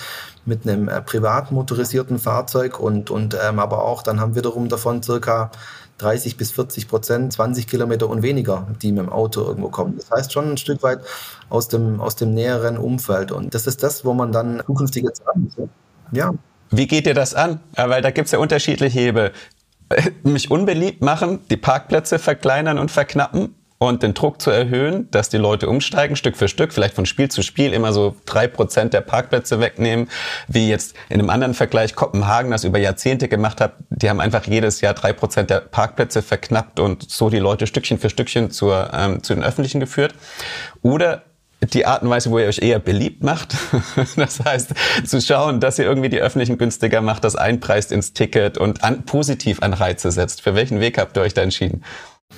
mit 0.45 0.67
einem 0.67 0.89
äh, 0.89 0.99
privat 1.01 1.51
motorisierten 1.51 2.17
Fahrzeug 2.17 2.79
und, 2.79 3.11
und 3.11 3.37
ähm, 3.39 3.59
aber 3.59 3.85
auch, 3.85 4.01
dann 4.01 4.19
haben 4.19 4.33
wir 4.33 4.39
wiederum 4.39 4.67
davon 4.67 5.03
circa 5.03 5.51
30 5.99 6.37
bis 6.37 6.51
40 6.51 6.87
Prozent, 6.87 7.33
20 7.33 7.67
Kilometer 7.67 8.09
und 8.09 8.23
weniger, 8.23 8.65
die 8.81 8.91
mit 8.91 9.05
dem 9.05 9.11
Auto 9.11 9.41
irgendwo 9.41 9.69
kommen. 9.69 9.95
Das 9.97 10.09
heißt 10.09 10.33
schon 10.33 10.51
ein 10.51 10.57
Stück 10.57 10.81
weit 10.81 11.01
aus 11.49 11.67
dem, 11.67 12.01
aus 12.01 12.15
dem 12.15 12.33
näheren 12.33 12.79
Umfeld. 12.79 13.31
Und 13.31 13.53
das 13.53 13.67
ist 13.67 13.83
das, 13.83 14.03
wo 14.03 14.13
man 14.13 14.31
dann 14.31 14.63
zukünftig 14.65 15.03
jetzt 15.03 15.21
an. 15.27 15.51
Ja. 16.13 16.33
Wie 16.71 16.87
geht 16.87 17.05
ihr 17.05 17.13
das 17.13 17.35
an? 17.35 17.59
Weil 17.75 18.01
da 18.01 18.11
gibt 18.11 18.27
es 18.27 18.31
ja 18.31 18.39
unterschiedliche 18.39 18.97
Hebel. 18.97 19.33
Mich 20.23 20.51
unbeliebt 20.51 21.01
machen, 21.01 21.39
die 21.49 21.57
Parkplätze 21.57 22.19
verkleinern 22.19 22.77
und 22.77 22.91
verknappen 22.91 23.55
und 23.79 24.03
den 24.03 24.13
Druck 24.13 24.41
zu 24.41 24.51
erhöhen, 24.51 25.09
dass 25.09 25.29
die 25.29 25.37
Leute 25.37 25.69
umsteigen, 25.69 26.17
Stück 26.17 26.35
für 26.35 26.49
Stück, 26.49 26.73
vielleicht 26.73 26.95
von 26.95 27.05
Spiel 27.05 27.29
zu 27.29 27.41
Spiel 27.41 27.71
immer 27.71 27.93
so 27.93 28.15
drei 28.25 28.45
Prozent 28.45 28.93
der 28.93 29.01
Parkplätze 29.01 29.61
wegnehmen, 29.61 30.09
wie 30.49 30.69
jetzt 30.69 30.95
in 31.07 31.19
einem 31.19 31.29
anderen 31.29 31.53
Vergleich 31.53 31.95
Kopenhagen 31.95 32.51
das 32.51 32.65
über 32.65 32.77
Jahrzehnte 32.77 33.29
gemacht 33.29 33.61
hat. 33.61 33.75
Die 33.89 34.09
haben 34.09 34.19
einfach 34.19 34.45
jedes 34.45 34.81
Jahr 34.81 34.93
drei 34.93 35.13
Prozent 35.13 35.49
der 35.49 35.61
Parkplätze 35.61 36.21
verknappt 36.21 36.81
und 36.81 37.09
so 37.09 37.29
die 37.29 37.39
Leute 37.39 37.67
Stückchen 37.67 37.97
für 37.99 38.09
Stückchen 38.09 38.51
zur, 38.51 38.91
ähm, 38.93 39.23
zu 39.23 39.33
den 39.33 39.45
Öffentlichen 39.45 39.79
geführt. 39.79 40.13
Oder 40.81 41.23
die 41.61 41.85
Art 41.85 42.03
und 42.03 42.09
Weise, 42.09 42.31
wo 42.31 42.39
ihr 42.39 42.47
euch 42.47 42.59
eher 42.59 42.79
beliebt 42.79 43.23
macht. 43.23 43.55
Das 44.15 44.39
heißt, 44.39 44.73
zu 45.05 45.21
schauen, 45.21 45.59
dass 45.59 45.79
ihr 45.79 45.85
irgendwie 45.85 46.09
die 46.09 46.19
Öffentlichen 46.19 46.57
günstiger 46.57 47.01
macht, 47.01 47.23
das 47.23 47.35
einpreist 47.35 47.91
ins 47.91 48.13
Ticket 48.13 48.57
und 48.57 48.83
an, 48.83 49.03
positiv 49.03 49.61
an 49.61 49.73
Reize 49.73 50.11
setzt. 50.11 50.41
Für 50.41 50.55
welchen 50.55 50.79
Weg 50.79 50.97
habt 50.97 51.17
ihr 51.17 51.21
euch 51.21 51.33
da 51.33 51.41
entschieden? 51.41 51.83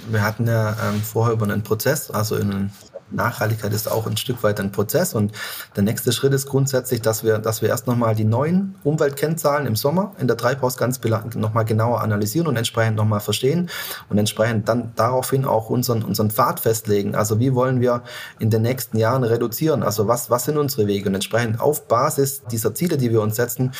Wir 0.10 0.24
hatten 0.24 0.48
ja 0.48 0.76
ähm, 0.90 1.02
vorher 1.02 1.34
über 1.34 1.46
einen 1.46 1.64
Prozess, 1.64 2.10
also 2.12 2.36
in 2.36 2.72
Nachhaltigkeit 3.12 3.74
ist 3.74 3.90
auch 3.90 4.08
ein 4.08 4.18
Stück 4.18 4.44
weit 4.44 4.60
ein 4.60 4.72
Prozess 4.72 5.14
und 5.14 5.32
der 5.76 5.84
nächste 5.84 6.12
Schritt 6.12 6.34
ist 6.34 6.48
grundsätzlich, 6.48 7.02
dass 7.02 7.24
wir, 7.24 7.40
dass 7.40 7.62
wir 7.62 7.70
erst 7.70 7.88
nochmal 7.88 8.16
die 8.16 8.26
neuen 8.26 8.76
Umweltkennzahlen 8.84 9.68
im 9.68 9.76
Sommer 9.76 10.14
in 10.20 10.28
der 10.28 10.38
Treibhausgasbilanz 10.38 11.36
nochmal 11.36 11.66
genauer 11.66 12.02
analysieren 12.02 12.48
und 12.48 12.56
entsprechend 12.56 12.98
nochmal 12.98 13.20
verstehen 13.20 13.70
und 14.10 14.18
entsprechend 14.18 14.68
dann 14.70 14.92
daraufhin 14.96 15.46
auch 15.46 15.70
unseren, 15.70 16.04
unseren 16.04 16.32
Pfad 16.32 16.60
festlegen. 16.60 17.16
Also 17.16 17.40
wie 17.40 17.54
wollen 17.54 17.82
wir 17.82 18.04
in 18.40 18.50
den 18.50 18.62
nächsten 18.62 18.98
Jahren 18.98 19.24
reduzieren? 19.24 19.84
Also 19.84 20.08
was, 20.08 20.30
was 20.30 20.46
sind 20.46 20.58
unsere 20.58 20.88
Wege? 20.88 21.10
Und 21.10 21.16
entsprechend 21.16 21.60
auf 21.60 21.88
Basis 21.88 22.44
dieser 22.52 22.74
Ziele, 22.74 22.98
die 22.98 23.12
wir 23.12 23.22
uns 23.22 23.36
setzen, 23.36 23.72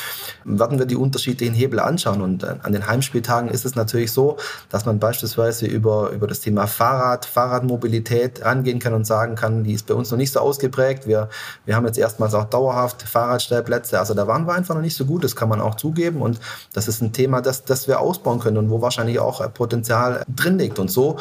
werden 0.44 0.80
wir 0.80 0.86
die 0.86 0.96
unterschiedlichen 0.96 1.54
Hebel 1.54 1.80
anschauen. 1.80 2.22
Und 2.22 2.44
äh, 2.44 2.56
an 2.62 2.72
den 2.72 2.88
Heimspieltagen 2.88 3.50
ist 3.50 3.66
es 3.66 3.76
natürlich 3.76 4.12
so, 4.12 4.38
dass 4.70 4.86
man 4.86 5.00
beispielsweise 5.00 5.66
über, 5.66 6.10
über 6.12 6.28
das 6.28 6.40
Thema 6.40 6.68
Fahrrad, 6.68 7.26
Fahrradmobilität 7.26 8.44
angehen 8.44 8.80
kann 8.80 8.94
und 8.94 9.06
sagen, 9.06 9.21
sagen 9.22 9.36
kann, 9.36 9.64
die 9.64 9.74
ist 9.74 9.88
bei 9.88 9.94
uns 9.94 10.10
noch 10.12 10.18
nicht 10.18 10.32
so 10.32 10.40
ausgeprägt. 10.40 11.08
Wir, 11.08 11.30
wir 11.66 11.76
haben 11.76 11.86
jetzt 11.86 11.98
erstmals 11.98 12.34
auch 12.34 12.46
dauerhaft 12.46 13.04
Fahrradstellplätze. 13.04 14.00
Also 14.00 14.14
da 14.14 14.28
waren 14.28 14.48
wir 14.48 14.54
einfach 14.54 14.76
noch 14.76 14.82
nicht 14.82 14.96
so 14.96 15.06
gut, 15.06 15.24
das 15.24 15.36
kann 15.36 15.50
man 15.50 15.62
auch 15.62 15.76
zugeben. 15.76 16.22
Und 16.22 16.40
das 16.74 16.88
ist 16.88 17.02
ein 17.02 17.14
Thema, 17.14 17.42
das, 17.42 17.64
das 17.64 17.88
wir 17.88 18.00
ausbauen 18.00 18.40
können 18.40 18.58
und 18.58 18.70
wo 18.70 18.82
wahrscheinlich 18.82 19.20
auch 19.20 19.42
Potenzial 19.54 20.24
drin 20.28 20.58
liegt. 20.58 20.80
Und 20.80 20.90
so 20.90 21.18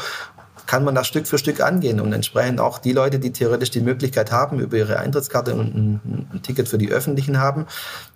kann 0.66 0.84
man 0.84 0.94
das 0.94 1.08
Stück 1.08 1.26
für 1.26 1.36
Stück 1.36 1.60
angehen 1.60 2.00
und 2.00 2.12
entsprechend 2.12 2.60
auch 2.60 2.78
die 2.78 2.92
Leute, 2.92 3.18
die 3.18 3.32
theoretisch 3.32 3.70
die 3.70 3.80
Möglichkeit 3.80 4.30
haben, 4.30 4.60
über 4.60 4.76
ihre 4.76 4.98
Eintrittskarte 4.98 5.54
und 5.54 5.74
ein, 5.74 6.28
ein, 6.32 6.42
Ticket 6.42 6.68
für 6.68 6.78
die 6.78 6.90
Öffentlichen 6.92 7.38
haben, 7.38 7.66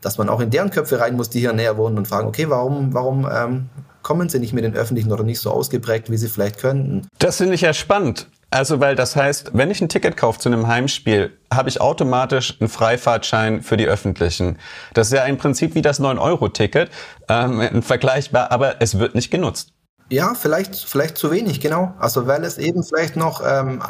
dass 0.00 0.18
man 0.18 0.28
auch 0.28 0.40
in 0.40 0.50
deren 0.50 0.70
Köpfe 0.70 1.00
rein 1.00 1.16
muss, 1.16 1.30
die 1.30 1.40
hier 1.40 1.52
näher 1.52 1.76
wohnen 1.76 1.98
und 1.98 2.06
fragen, 2.06 2.28
okay, 2.28 2.48
warum, 2.48 2.94
warum 2.94 3.28
ähm, 3.30 3.68
kommen 4.02 4.28
sie 4.28 4.38
nicht 4.38 4.52
mit 4.52 4.62
den 4.62 4.76
Öffentlichen 4.76 5.10
oder 5.10 5.24
nicht 5.24 5.40
so 5.40 5.50
ausgeprägt, 5.50 6.12
wie 6.12 6.16
sie 6.16 6.28
vielleicht 6.28 6.58
könnten? 6.58 7.08
Das 7.18 7.38
finde 7.38 7.54
ich 7.54 7.62
ja 7.62 7.72
spannend. 7.72 8.28
Also, 8.54 8.78
weil 8.78 8.94
das 8.94 9.16
heißt, 9.16 9.50
wenn 9.54 9.72
ich 9.72 9.80
ein 9.80 9.88
Ticket 9.88 10.16
kaufe 10.16 10.38
zu 10.38 10.48
einem 10.48 10.68
Heimspiel, 10.68 11.36
habe 11.52 11.68
ich 11.68 11.80
automatisch 11.80 12.54
einen 12.60 12.68
Freifahrtschein 12.68 13.62
für 13.62 13.76
die 13.76 13.86
Öffentlichen. 13.86 14.60
Das 14.92 15.08
ist 15.08 15.12
ja 15.12 15.24
im 15.24 15.38
Prinzip 15.38 15.74
wie 15.74 15.82
das 15.82 16.00
9-Euro-Ticket, 16.00 16.88
ähm, 17.28 17.82
vergleichbar, 17.82 18.52
aber 18.52 18.80
es 18.80 19.00
wird 19.00 19.16
nicht 19.16 19.32
genutzt. 19.32 19.72
Ja, 20.08 20.34
vielleicht, 20.34 20.76
vielleicht 20.76 21.18
zu 21.18 21.32
wenig, 21.32 21.60
genau. 21.60 21.94
Also 21.98 22.28
weil 22.28 22.44
es 22.44 22.56
eben 22.58 22.84
vielleicht 22.84 23.16
noch 23.16 23.42
ähm, 23.44 23.82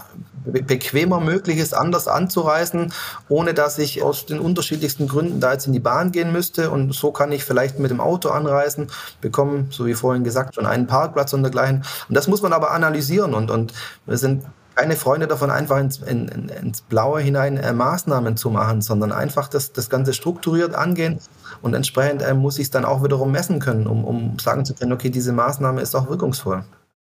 bequemer 0.45 1.21
möglich 1.21 1.59
ist, 1.59 1.75
anders 1.75 2.09
anzureisen, 2.09 2.93
ohne 3.29 3.55
dass 3.55 3.79
ich 3.79 4.03
aus 4.03 4.27
den 4.27 4.39
unterschiedlichsten 4.39 5.09
Gründen 5.09 5.41
da 5.41 5.53
jetzt 5.53 5.67
in 5.67 5.73
die 5.73 5.81
Bahn 5.81 6.13
gehen 6.13 6.33
müsste. 6.33 6.71
Und 6.71 6.95
so 6.95 7.13
kann 7.13 7.33
ich 7.33 7.45
vielleicht 7.45 7.79
mit 7.79 7.91
dem 7.91 8.01
Auto 8.01 8.29
anreisen, 8.29 8.89
bekomme, 9.21 9.67
so 9.71 9.87
wie 9.87 9.95
vorhin 9.95 10.25
gesagt, 10.25 10.55
schon 10.55 10.67
einen 10.67 10.87
Parkplatz 10.87 11.33
und 11.33 11.43
dergleichen. 11.43 11.85
Und 12.09 12.15
das 12.15 12.29
muss 12.29 12.43
man 12.43 12.53
aber 12.53 12.73
analysieren. 12.73 13.35
Und, 13.35 13.51
und 13.51 13.73
wir 14.07 14.19
sind 14.19 14.45
keine 14.75 14.97
Freunde 14.97 15.27
davon, 15.27 15.51
einfach 15.51 15.79
ins, 15.79 15.99
in, 15.99 16.29
ins 16.49 16.83
Blaue 16.83 17.21
hinein 17.21 17.57
äh, 17.57 17.73
Maßnahmen 17.73 18.37
zu 18.37 18.51
machen, 18.51 18.83
sondern 18.83 19.13
einfach 19.13 19.49
das, 19.49 19.73
das 19.73 19.89
Ganze 19.89 20.13
strukturiert 20.13 20.75
angehen 20.75 21.21
und 21.63 21.75
entsprechend 21.75 22.23
äh, 22.23 22.35
muss 22.35 22.59
ich 22.59 22.65
es 22.65 22.71
dann 22.71 22.85
auch 22.85 23.03
wiederum 23.05 23.31
messen 23.31 23.61
können, 23.61 23.87
um, 23.87 24.05
um 24.05 24.39
sagen 24.39 24.65
zu 24.65 24.75
können, 24.75 24.93
okay, 24.93 25.11
diese 25.11 25.33
Maßnahme 25.33 25.81
ist 25.81 25.95
auch 25.95 26.09
wirkungsvoll. 26.09 26.65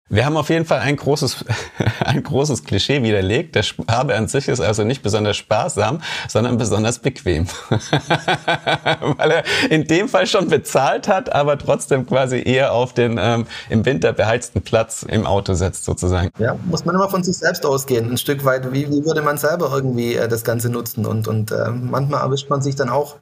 Wir 0.10 0.26
haben 0.26 0.38
auf 0.38 0.50
jeden 0.50 0.66
Fall 0.66 0.80
ein 0.80 0.96
großes, 0.96 1.44
ein 2.00 2.24
großes 2.24 2.64
Klischee 2.64 3.04
widerlegt. 3.04 3.56
Der 3.56 3.64
Sparbe 3.64 4.16
an 4.16 4.28
sich 4.28 4.48
ist 4.48 4.62
also 4.62 4.84
nicht 4.84 5.04
besonders 5.04 5.36
sparsam, 5.36 6.02
sondern 6.30 6.58
besonders 6.58 7.00
bequem. 7.00 7.48
Weil 7.70 9.32
er 9.32 9.44
in 9.70 9.86
dem 9.86 10.08
Fall 10.08 10.26
schon 10.26 10.48
bezahlt 10.48 11.10
hat, 11.10 11.34
aber 11.34 11.58
trotzdem 11.58 12.06
quasi 12.06 12.42
eher 12.42 12.72
auf 12.72 12.94
den 12.94 13.20
ähm, 13.22 13.48
im 13.70 13.86
Winter 13.86 14.14
beheizten 14.14 14.62
Platz 14.62 15.04
im 15.04 15.26
Auto 15.26 15.54
setzt 15.56 15.84
sozusagen. 15.84 16.30
Ja, 16.40 16.56
muss 16.66 16.86
man 16.86 16.96
immer 16.96 17.10
von 17.10 17.24
sich 17.24 17.38
selbst 17.38 17.66
ausgehen, 17.66 18.10
ein 18.10 18.18
Stück 18.18 18.46
weit. 18.46 18.72
Wie, 18.72 18.90
wie 18.90 19.06
würde 19.06 19.22
man 19.22 19.38
selber 19.38 19.72
irgendwie 19.74 20.16
äh, 20.16 20.30
das 20.30 20.44
Ganze 20.46 20.70
nutzen? 20.70 21.06
Und, 21.06 21.28
und 21.28 21.52
äh, 21.52 21.70
manchmal 21.70 22.22
erwischt 22.22 22.50
man 22.50 22.62
sich 22.62 22.76
dann 22.76 22.90
auch 22.90 23.18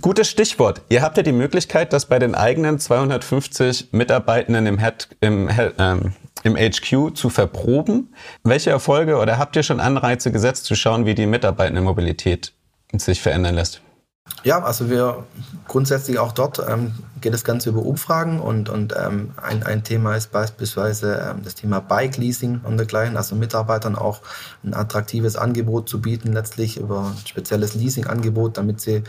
Gutes 0.00 0.28
Stichwort. 0.28 0.82
Ihr 0.88 1.02
habt 1.02 1.16
ja 1.16 1.24
die 1.24 1.32
Möglichkeit, 1.32 1.92
das 1.92 2.06
bei 2.06 2.20
den 2.20 2.36
eigenen 2.36 2.78
250 2.78 3.88
Mitarbeitenden 3.90 4.66
im, 4.66 4.78
Head, 4.78 5.08
im, 5.20 5.50
ähm, 5.78 6.12
im 6.42 6.56
HQ 6.56 7.14
zu 7.14 7.28
verproben. 7.28 8.14
Welche 8.42 8.70
Erfolge 8.70 9.16
oder 9.18 9.38
habt 9.38 9.56
ihr 9.56 9.62
schon 9.62 9.80
Anreize 9.80 10.32
gesetzt, 10.32 10.64
zu 10.64 10.74
schauen, 10.74 11.06
wie 11.06 11.14
die 11.14 11.26
Mitarbeitendenmobilität 11.26 12.52
sich 12.92 13.20
verändern 13.20 13.54
lässt? 13.54 13.82
Ja, 14.42 14.62
also 14.62 14.88
wir 14.88 15.24
grundsätzlich 15.68 16.18
auch 16.18 16.32
dort 16.32 16.62
ähm, 16.66 16.94
geht 17.20 17.34
das 17.34 17.44
Ganze 17.44 17.70
über 17.70 17.82
Umfragen 17.82 18.40
und, 18.40 18.68
und 18.68 18.94
ähm, 18.96 19.32
ein, 19.42 19.62
ein 19.62 19.84
Thema 19.84 20.16
ist 20.16 20.32
beispielsweise 20.32 21.30
ähm, 21.30 21.42
das 21.42 21.54
Thema 21.54 21.80
Bike 21.80 22.16
Leasing 22.16 22.60
und 22.62 22.78
dergleichen, 22.78 23.16
also 23.16 23.36
Mitarbeitern 23.36 23.96
auch 23.96 24.20
ein 24.64 24.72
attraktives 24.72 25.36
Angebot 25.36 25.88
zu 25.88 26.00
bieten, 26.00 26.32
letztlich 26.32 26.78
über 26.78 27.12
ein 27.14 27.26
spezielles 27.26 27.74
Leasing-Angebot, 27.74 28.56
damit 28.56 28.80
sie 28.80 29.02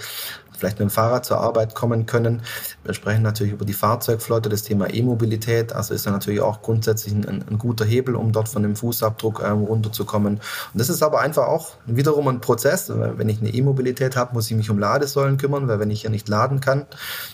vielleicht 0.61 0.77
mit 0.77 0.89
dem 0.89 0.91
Fahrrad 0.91 1.25
zur 1.25 1.39
Arbeit 1.39 1.73
kommen 1.73 2.05
können. 2.05 2.43
Wir 2.83 2.93
sprechen 2.93 3.23
natürlich 3.23 3.51
über 3.53 3.65
die 3.65 3.73
Fahrzeugflotte, 3.73 4.47
das 4.47 4.61
Thema 4.61 4.93
E-Mobilität. 4.93 5.73
Also 5.73 5.95
ist 5.95 6.05
da 6.05 6.11
natürlich 6.11 6.39
auch 6.39 6.61
grundsätzlich 6.61 7.15
ein, 7.15 7.25
ein, 7.49 7.57
guter 7.57 7.83
Hebel, 7.83 8.15
um 8.15 8.31
dort 8.31 8.47
von 8.47 8.61
dem 8.61 8.75
Fußabdruck 8.75 9.41
ähm, 9.43 9.63
runterzukommen. 9.63 10.35
Und 10.35 10.41
das 10.79 10.89
ist 10.89 11.01
aber 11.01 11.19
einfach 11.19 11.47
auch 11.47 11.73
wiederum 11.87 12.27
ein 12.27 12.41
Prozess. 12.41 12.91
Wenn 12.95 13.27
ich 13.27 13.39
eine 13.41 13.49
E-Mobilität 13.49 14.15
habe, 14.15 14.35
muss 14.35 14.51
ich 14.51 14.55
mich 14.55 14.69
um 14.69 14.77
Ladesäulen 14.77 15.37
kümmern, 15.37 15.67
weil 15.67 15.79
wenn 15.79 15.89
ich 15.89 16.01
hier 16.01 16.11
nicht 16.11 16.29
laden 16.29 16.59
kann, 16.59 16.85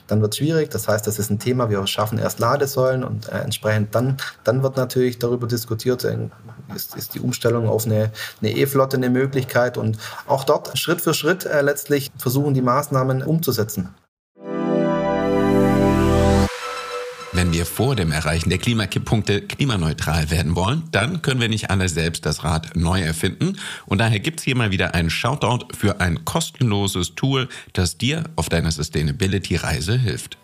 dann 0.07 0.21
wird 0.21 0.31
es 0.31 0.37
schwierig. 0.37 0.69
Das 0.69 0.87
heißt, 0.87 1.05
das 1.05 1.19
ist 1.19 1.29
ein 1.29 1.39
Thema. 1.39 1.69
Wir 1.69 1.85
schaffen 1.85 2.19
erst 2.19 2.39
Ladesäulen 2.39 3.03
und 3.03 3.27
äh, 3.27 3.39
entsprechend 3.39 3.93
dann, 3.93 4.15
dann 4.45 4.63
wird 4.63 4.77
natürlich 4.77 5.19
darüber 5.19 5.47
diskutiert, 5.47 6.05
äh, 6.05 6.29
ist, 6.73 6.95
ist 6.95 7.13
die 7.13 7.19
Umstellung 7.19 7.67
auf 7.67 7.85
eine, 7.85 8.11
eine 8.41 8.51
E-Flotte 8.51 8.95
eine 8.95 9.09
Möglichkeit. 9.09 9.77
Und 9.77 9.97
auch 10.27 10.45
dort 10.45 10.77
Schritt 10.77 11.01
für 11.01 11.13
Schritt 11.13 11.45
äh, 11.45 11.61
letztlich 11.61 12.09
versuchen 12.17 12.53
die 12.53 12.61
Maßnahmen 12.61 13.16
dann 13.19 13.27
umzusetzen. 13.27 13.89
Wenn 17.33 17.53
wir 17.53 17.67
vor 17.67 17.95
dem 17.95 18.11
Erreichen 18.11 18.49
der 18.49 18.57
Klimakipppunkte 18.57 19.41
klimaneutral 19.41 20.31
werden 20.31 20.55
wollen, 20.55 20.83
dann 20.91 21.21
können 21.21 21.39
wir 21.39 21.49
nicht 21.49 21.69
alle 21.69 21.87
selbst 21.87 22.25
das 22.25 22.43
Rad 22.43 22.75
neu 22.75 22.99
erfinden. 23.01 23.57
Und 23.85 23.99
daher 23.99 24.19
gibt 24.19 24.39
es 24.39 24.45
hier 24.45 24.55
mal 24.55 24.71
wieder 24.71 24.95
einen 24.95 25.11
Shoutout 25.11 25.67
für 25.75 25.99
ein 25.99 26.25
kostenloses 26.25 27.13
Tool, 27.13 27.47
das 27.73 27.99
dir 27.99 28.23
auf 28.37 28.49
deiner 28.49 28.71
Sustainability-Reise 28.71 29.99
hilft. 29.99 30.37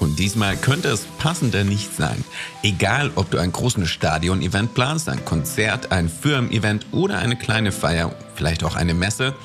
Und 0.00 0.18
diesmal 0.18 0.56
könnte 0.56 0.88
es 0.88 1.02
passender 1.18 1.64
nicht 1.64 1.94
sein. 1.94 2.24
Egal, 2.62 3.10
ob 3.16 3.30
du 3.30 3.38
einen 3.38 3.52
großen 3.52 3.86
Stadion-Event 3.86 4.72
planst, 4.72 5.08
ein 5.10 5.24
Konzert, 5.24 5.92
ein 5.92 6.08
Firmen-Event 6.08 6.86
oder 6.92 7.18
eine 7.18 7.36
kleine 7.36 7.72
Feier, 7.72 8.14
vielleicht 8.36 8.64
auch 8.64 8.76
eine 8.76 8.94
Messe– 8.94 9.34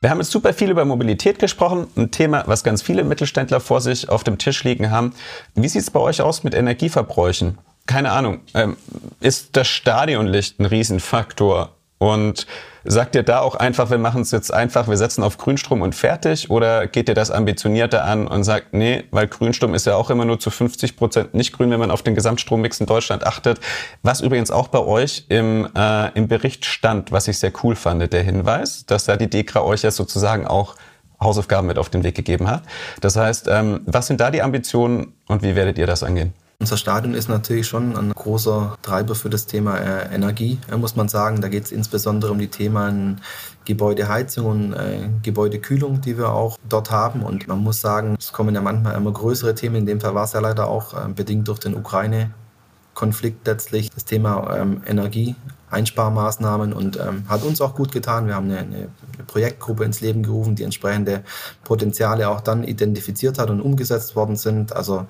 Wir 0.00 0.10
haben 0.10 0.18
jetzt 0.18 0.32
super 0.32 0.52
viel 0.52 0.70
über 0.70 0.84
Mobilität 0.84 1.38
gesprochen, 1.38 1.86
ein 1.96 2.10
Thema, 2.10 2.42
was 2.46 2.64
ganz 2.64 2.82
viele 2.82 3.04
Mittelständler 3.04 3.60
vor 3.60 3.80
sich 3.80 4.08
auf 4.08 4.24
dem 4.24 4.38
Tisch 4.38 4.64
liegen 4.64 4.90
haben. 4.90 5.14
Wie 5.54 5.68
sieht 5.68 5.82
es 5.82 5.90
bei 5.90 6.00
euch 6.00 6.20
aus 6.20 6.42
mit 6.42 6.54
Energieverbräuchen? 6.54 7.58
Keine 7.86 8.12
Ahnung. 8.12 8.40
Ähm, 8.54 8.76
ist 9.20 9.56
das 9.56 9.68
Stadionlicht 9.68 10.58
ein 10.58 10.66
Riesenfaktor? 10.66 11.70
Und 11.98 12.46
sagt 12.84 13.14
ihr 13.14 13.22
da 13.22 13.40
auch 13.40 13.54
einfach, 13.54 13.90
wir 13.90 13.98
machen 13.98 14.20
es 14.20 14.30
jetzt 14.30 14.52
einfach, 14.52 14.86
wir 14.86 14.98
setzen 14.98 15.22
auf 15.22 15.38
Grünstrom 15.38 15.80
und 15.80 15.94
fertig? 15.94 16.50
Oder 16.50 16.86
geht 16.86 17.08
ihr 17.08 17.14
das 17.14 17.30
ambitionierter 17.30 18.04
an 18.04 18.26
und 18.26 18.44
sagt, 18.44 18.74
nee, 18.74 19.04
weil 19.10 19.26
Grünstrom 19.26 19.74
ist 19.74 19.86
ja 19.86 19.96
auch 19.96 20.10
immer 20.10 20.24
nur 20.24 20.38
zu 20.38 20.50
50 20.50 20.96
Prozent 20.96 21.34
nicht 21.34 21.52
grün, 21.52 21.70
wenn 21.70 21.80
man 21.80 21.90
auf 21.90 22.02
den 22.02 22.14
Gesamtstrommix 22.14 22.80
in 22.80 22.86
Deutschland 22.86 23.26
achtet. 23.26 23.60
Was 24.02 24.20
übrigens 24.20 24.50
auch 24.50 24.68
bei 24.68 24.80
euch 24.80 25.24
im, 25.28 25.68
äh, 25.74 26.10
im 26.12 26.28
Bericht 26.28 26.66
stand, 26.66 27.12
was 27.12 27.28
ich 27.28 27.38
sehr 27.38 27.52
cool 27.62 27.76
fand, 27.76 28.12
der 28.12 28.22
Hinweis, 28.22 28.84
dass 28.84 29.06
da 29.06 29.16
die 29.16 29.30
DEKRA 29.30 29.62
euch 29.62 29.82
ja 29.82 29.90
sozusagen 29.90 30.46
auch 30.46 30.74
Hausaufgaben 31.18 31.66
mit 31.66 31.78
auf 31.78 31.88
den 31.88 32.04
Weg 32.04 32.14
gegeben 32.14 32.48
hat. 32.50 32.62
Das 33.00 33.16
heißt, 33.16 33.48
ähm, 33.48 33.80
was 33.86 34.06
sind 34.06 34.20
da 34.20 34.30
die 34.30 34.42
Ambitionen 34.42 35.14
und 35.28 35.42
wie 35.42 35.56
werdet 35.56 35.78
ihr 35.78 35.86
das 35.86 36.02
angehen? 36.02 36.34
Unser 36.58 36.78
Stadion 36.78 37.12
ist 37.12 37.28
natürlich 37.28 37.66
schon 37.66 37.96
ein 37.96 38.12
großer 38.12 38.78
Treiber 38.80 39.14
für 39.14 39.28
das 39.28 39.46
Thema 39.46 39.76
äh, 39.76 40.14
Energie, 40.14 40.58
äh, 40.72 40.76
muss 40.76 40.96
man 40.96 41.08
sagen. 41.08 41.42
Da 41.42 41.48
geht 41.48 41.64
es 41.64 41.72
insbesondere 41.72 42.32
um 42.32 42.38
die 42.38 42.48
Themen 42.48 43.20
Gebäudeheizung 43.66 44.46
und 44.46 44.72
äh, 44.72 45.08
Gebäudekühlung, 45.22 46.00
die 46.00 46.16
wir 46.16 46.32
auch 46.32 46.56
dort 46.66 46.90
haben. 46.90 47.22
Und 47.22 47.46
man 47.46 47.58
muss 47.58 47.82
sagen, 47.82 48.16
es 48.18 48.32
kommen 48.32 48.54
ja 48.54 48.62
manchmal 48.62 48.94
immer 48.94 49.12
größere 49.12 49.54
Themen. 49.54 49.76
In 49.76 49.86
dem 49.86 50.00
Fall 50.00 50.14
war 50.14 50.24
es 50.24 50.32
ja 50.32 50.40
leider 50.40 50.68
auch 50.68 50.94
äh, 50.94 51.08
bedingt 51.12 51.46
durch 51.48 51.58
den 51.58 51.74
Ukraine-Konflikt 51.74 53.46
letztlich 53.46 53.90
das 53.90 54.06
Thema 54.06 54.56
ähm, 54.56 54.80
Energie. 54.86 55.36
Einsparmaßnahmen 55.68 56.72
und 56.72 56.96
ähm, 56.96 57.24
hat 57.28 57.42
uns 57.42 57.60
auch 57.60 57.74
gut 57.74 57.90
getan. 57.90 58.28
Wir 58.28 58.36
haben 58.36 58.48
eine, 58.50 58.58
eine, 58.58 58.88
Projektgruppe 59.26 59.84
ins 59.84 60.00
Leben 60.00 60.22
gerufen, 60.22 60.54
die 60.54 60.62
entsprechende 60.62 61.24
Potenziale 61.64 62.28
auch 62.28 62.40
dann 62.40 62.62
identifiziert 62.62 63.38
hat 63.38 63.50
und 63.50 63.60
umgesetzt 63.60 64.14
worden 64.14 64.36
sind. 64.36 64.74
Also 64.74 65.06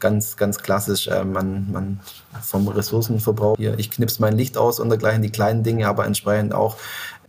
ganz, 0.00 0.36
ganz 0.36 0.58
klassisch. 0.58 1.08
Äh, 1.08 1.24
man, 1.24 1.70
man 1.72 2.00
vom 2.42 2.68
Ressourcenverbrauch 2.68 3.56
hier, 3.56 3.78
ich 3.78 3.90
knipse 3.90 4.20
mein 4.20 4.36
Licht 4.36 4.56
aus 4.56 4.80
und 4.80 4.88
dergleichen, 4.88 5.22
die 5.22 5.30
kleinen 5.30 5.62
Dinge, 5.62 5.88
aber 5.88 6.06
entsprechend 6.06 6.54
auch 6.54 6.76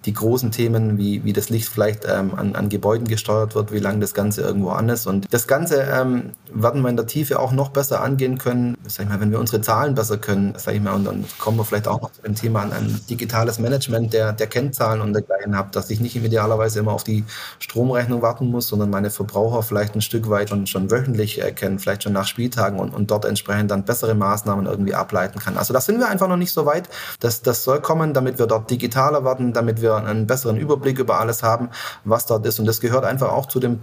die 0.08 0.14
großen 0.14 0.52
Themen, 0.52 0.98
wie, 0.98 1.24
wie 1.26 1.34
das 1.34 1.50
Licht 1.50 1.68
vielleicht 1.68 2.06
ähm, 2.06 2.34
an, 2.36 2.56
an 2.56 2.70
Gebäuden 2.70 3.08
gesteuert 3.08 3.56
wird, 3.56 3.74
wie 3.74 3.80
lange 3.80 4.00
das 4.00 4.14
Ganze 4.14 4.42
irgendwo 4.42 4.70
an 4.70 4.88
ist. 4.88 5.06
Und 5.06 5.32
das 5.32 5.48
Ganze 5.48 5.82
ähm, 5.82 6.32
werden 6.54 6.82
wir 6.82 6.90
in 6.90 6.96
der 6.96 7.08
Tiefe 7.08 7.40
auch 7.40 7.52
noch 7.52 7.70
besser 7.70 8.02
angehen 8.02 8.38
können, 8.38 8.78
sag 8.88 9.04
ich 9.04 9.10
mal, 9.10 9.20
wenn 9.20 9.32
wir 9.32 9.40
unsere 9.40 9.62
Zahlen 9.62 9.96
besser 9.96 10.18
können, 10.18 10.54
sag 10.58 10.76
ich 10.76 10.82
mal, 10.82 10.94
und 10.94 11.04
dann 11.04 11.26
kommen 11.40 11.58
wir 11.58 11.66
vielleicht 11.66 11.90
auch 11.90 12.02
noch 12.02 12.12
zu 12.14 12.22
dem 12.22 12.36
Thema 12.36 12.62
an 12.62 12.72
ein 12.72 13.02
digitales 13.10 13.60
Management 13.60 14.14
der, 14.14 14.32
der 14.32 14.48
Kennzahlen 14.48 15.02
und 15.02 15.12
dergleichen 15.12 15.58
habe, 15.58 15.70
dass 15.72 15.90
ich 15.90 16.00
nicht 16.00 16.16
idealerweise 16.16 16.80
immer 16.80 16.94
auf 16.94 17.04
die 17.04 17.26
Stromrechnung 17.60 18.22
warten 18.22 18.50
muss, 18.50 18.70
sondern 18.70 18.90
meine 18.90 19.10
Verbraucher 19.10 19.62
vielleicht 19.62 19.94
ein 19.94 20.02
Stück 20.02 20.30
weit 20.30 20.50
schon, 20.50 20.68
schon 20.68 20.90
wöchentlich 20.90 21.42
erkennen, 21.42 21.80
vielleicht 21.80 22.04
schon 22.04 22.14
nach 22.14 22.28
Spieltagen 22.28 22.80
und, 22.80 22.94
und 22.94 23.12
dort 23.12 23.26
entsprechend 23.26 23.72
dann 23.72 23.84
bessere 23.84 24.16
Maßnahmen 24.16 24.68
irgendwie 24.68 24.94
ableiten 24.94 25.40
kann. 25.40 25.58
Also 25.58 25.74
da 25.74 25.82
sind 25.82 26.00
wir 26.00 26.08
einfach 26.08 26.30
noch 26.30 26.38
nicht 26.38 26.54
so 26.54 26.66
weit. 26.66 26.88
Das, 27.20 27.42
das 27.42 27.66
soll 27.66 27.82
kommen, 27.82 28.14
damit 28.14 28.40
wir 28.40 28.48
dort 28.48 28.72
digitaler 28.72 29.26
werden, 29.26 29.52
damit 29.52 29.82
wir 29.82 29.97
einen 30.06 30.28
besseren 30.28 30.58
Überblick 30.58 31.00
über 31.00 31.20
alles 31.20 31.44
haben, 31.44 31.70
was 32.04 32.26
dort 32.26 32.46
ist. 32.46 32.60
Und 32.60 32.66
das 32.66 32.80
gehört 32.82 33.06
einfach 33.06 33.32
auch 33.32 33.48
zu 33.48 33.60
dem 33.60 33.80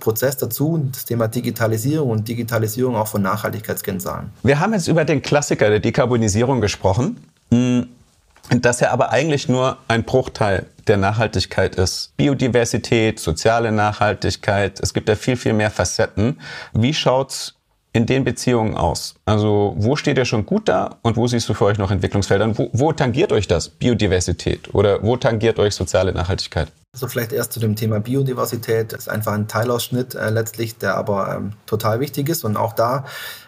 Prozess 0.00 0.36
dazu, 0.36 0.88
das 0.92 1.04
Thema 1.04 1.26
Digitalisierung 1.26 2.10
und 2.10 2.28
Digitalisierung 2.28 2.96
auch 2.96 3.08
von 3.08 3.22
Nachhaltigkeitskennzahlen. 3.22 4.30
Wir 4.42 4.60
haben 4.60 4.72
jetzt 4.72 4.88
über 4.88 5.04
den 5.04 5.22
Klassiker 5.22 5.68
der 5.68 5.80
Dekarbonisierung 5.80 6.60
gesprochen, 6.60 7.16
hm, 7.50 7.88
das 8.50 8.80
ja 8.80 8.92
aber 8.92 9.10
eigentlich 9.10 9.48
nur 9.48 9.78
ein 9.88 10.04
Bruchteil 10.04 10.66
der 10.86 10.96
Nachhaltigkeit 10.96 11.74
ist. 11.74 12.16
Biodiversität, 12.16 13.18
soziale 13.18 13.72
Nachhaltigkeit, 13.72 14.78
es 14.80 14.94
gibt 14.94 15.08
ja 15.08 15.16
viel, 15.16 15.36
viel 15.36 15.52
mehr 15.52 15.70
Facetten. 15.70 16.38
Wie 16.72 16.94
schaut's 16.94 17.55
in 17.96 18.04
den 18.04 18.24
Beziehungen 18.24 18.76
aus? 18.76 19.14
Also 19.24 19.74
wo 19.78 19.96
steht 19.96 20.18
ihr 20.18 20.26
schon 20.26 20.44
gut 20.44 20.68
da 20.68 20.98
und 21.00 21.16
wo 21.16 21.26
siehst 21.26 21.48
du 21.48 21.54
für 21.54 21.64
euch 21.64 21.78
noch 21.78 21.90
Entwicklungsfelder? 21.90 22.58
Wo, 22.58 22.68
wo 22.74 22.92
tangiert 22.92 23.32
euch 23.32 23.48
das 23.48 23.70
Biodiversität 23.70 24.74
oder 24.74 25.02
wo 25.02 25.16
tangiert 25.16 25.58
euch 25.58 25.74
soziale 25.74 26.12
Nachhaltigkeit? 26.12 26.68
Also 26.92 27.08
vielleicht 27.08 27.32
erst 27.32 27.54
zu 27.54 27.60
dem 27.60 27.74
Thema 27.74 28.00
Biodiversität. 28.00 28.92
Das 28.92 29.00
ist 29.00 29.08
einfach 29.08 29.32
ein 29.32 29.48
Teilausschnitt 29.48 30.14
äh, 30.14 30.28
letztlich, 30.28 30.76
der 30.76 30.94
aber 30.94 31.36
ähm, 31.36 31.52
total 31.64 32.00
wichtig 32.00 32.28
ist. 32.28 32.44
Und 32.44 32.58
auch 32.58 32.74
da 32.74 33.06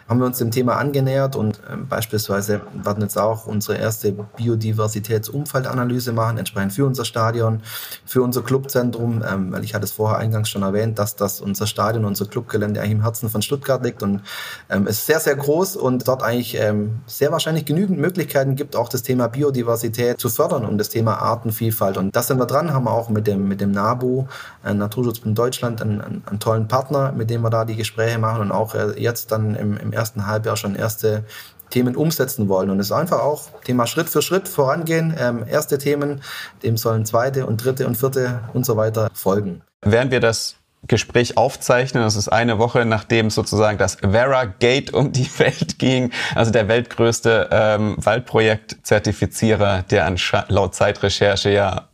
haben 0.09 0.19
wir 0.19 0.25
uns 0.25 0.39
dem 0.39 0.49
Thema 0.49 0.77
angenähert 0.77 1.35
und 1.35 1.61
ähm, 1.71 1.87
beispielsweise 1.87 2.61
werden 2.73 3.01
jetzt 3.01 3.17
auch 3.17 3.45
unsere 3.45 3.77
erste 3.77 4.11
Biodiversitätsumfeldanalyse 4.11 6.13
machen, 6.13 6.39
entsprechend 6.39 6.73
für 6.73 6.85
unser 6.85 7.05
Stadion, 7.05 7.61
für 8.05 8.23
unser 8.23 8.41
Clubzentrum, 8.41 9.23
ähm, 9.29 9.51
weil 9.51 9.63
ich 9.63 9.75
hatte 9.75 9.85
es 9.85 9.91
vorher 9.91 10.17
eingangs 10.17 10.49
schon 10.49 10.63
erwähnt, 10.63 10.97
dass 10.97 11.15
das 11.15 11.41
unser 11.41 11.67
Stadion, 11.67 12.05
unser 12.05 12.25
Clubgelände 12.25 12.81
eigentlich 12.81 12.93
im 12.93 13.03
Herzen 13.03 13.29
von 13.29 13.43
Stuttgart 13.43 13.83
liegt 13.83 14.01
und 14.01 14.21
ähm, 14.69 14.87
ist 14.87 15.05
sehr, 15.05 15.19
sehr 15.19 15.35
groß 15.35 15.75
und 15.75 16.07
dort 16.07 16.23
eigentlich 16.23 16.59
ähm, 16.59 17.01
sehr 17.05 17.31
wahrscheinlich 17.31 17.65
genügend 17.65 17.99
Möglichkeiten 17.99 18.55
gibt, 18.55 18.75
auch 18.75 18.89
das 18.89 19.03
Thema 19.03 19.27
Biodiversität 19.27 20.19
zu 20.19 20.29
fördern 20.29 20.65
und 20.65 20.79
das 20.79 20.89
Thema 20.89 21.19
Artenvielfalt. 21.19 21.97
Und 21.97 22.15
das 22.15 22.27
sind 22.27 22.39
wir 22.39 22.47
dran, 22.47 22.73
haben 22.73 22.85
wir 22.85 22.93
auch 22.93 23.09
mit 23.09 23.27
dem, 23.27 23.47
mit 23.47 23.61
dem 23.61 23.71
NABU, 23.71 24.25
äh, 24.65 24.73
Naturschutzbund 24.73 25.37
Deutschland, 25.37 25.83
einen, 25.83 26.01
einen, 26.01 26.23
einen, 26.25 26.39
tollen 26.39 26.67
Partner, 26.67 27.11
mit 27.11 27.29
dem 27.29 27.41
wir 27.41 27.51
da 27.51 27.63
die 27.63 27.75
Gespräche 27.75 28.17
machen 28.17 28.41
und 28.41 28.51
auch 28.51 28.73
äh, 28.73 28.99
jetzt 28.99 29.31
dann 29.31 29.53
im, 29.53 29.77
im 29.77 29.98
ersten 29.99 30.25
Halbjahr 30.25 30.55
schon 30.55 30.75
erste 30.75 31.25
Themen 31.69 31.95
umsetzen 31.95 32.49
wollen. 32.49 32.69
Und 32.69 32.79
es 32.79 32.87
ist 32.87 32.91
einfach 32.91 33.19
auch 33.19 33.49
Thema 33.63 33.85
Schritt 33.85 34.09
für 34.09 34.21
Schritt 34.21 34.47
vorangehen. 34.47 35.13
Ähm, 35.19 35.45
erste 35.47 35.77
Themen, 35.77 36.21
dem 36.63 36.77
sollen 36.77 37.05
zweite 37.05 37.45
und 37.45 37.63
dritte 37.63 37.85
und 37.85 37.95
vierte 37.95 38.41
und 38.53 38.65
so 38.65 38.75
weiter 38.77 39.09
folgen. 39.13 39.61
Während 39.81 40.11
wir 40.11 40.19
das 40.19 40.55
Gespräch 40.87 41.37
aufzeichnen, 41.37 42.03
das 42.03 42.15
ist 42.15 42.29
eine 42.29 42.57
Woche, 42.57 42.85
nachdem 42.85 43.29
sozusagen 43.29 43.77
das 43.77 43.95
Vera 43.95 44.45
Gate 44.45 44.93
um 44.93 45.11
die 45.11 45.29
Welt 45.39 45.77
ging, 45.77 46.11
also 46.33 46.51
der 46.51 46.67
weltgrößte 46.67 47.49
ähm, 47.51 47.95
Waldprojekt-Zertifizierer, 47.97 49.83
der 49.83 50.05
an 50.05 50.17
laut 50.47 50.75
Zeitrecherche 50.75 51.51
ja 51.51 51.89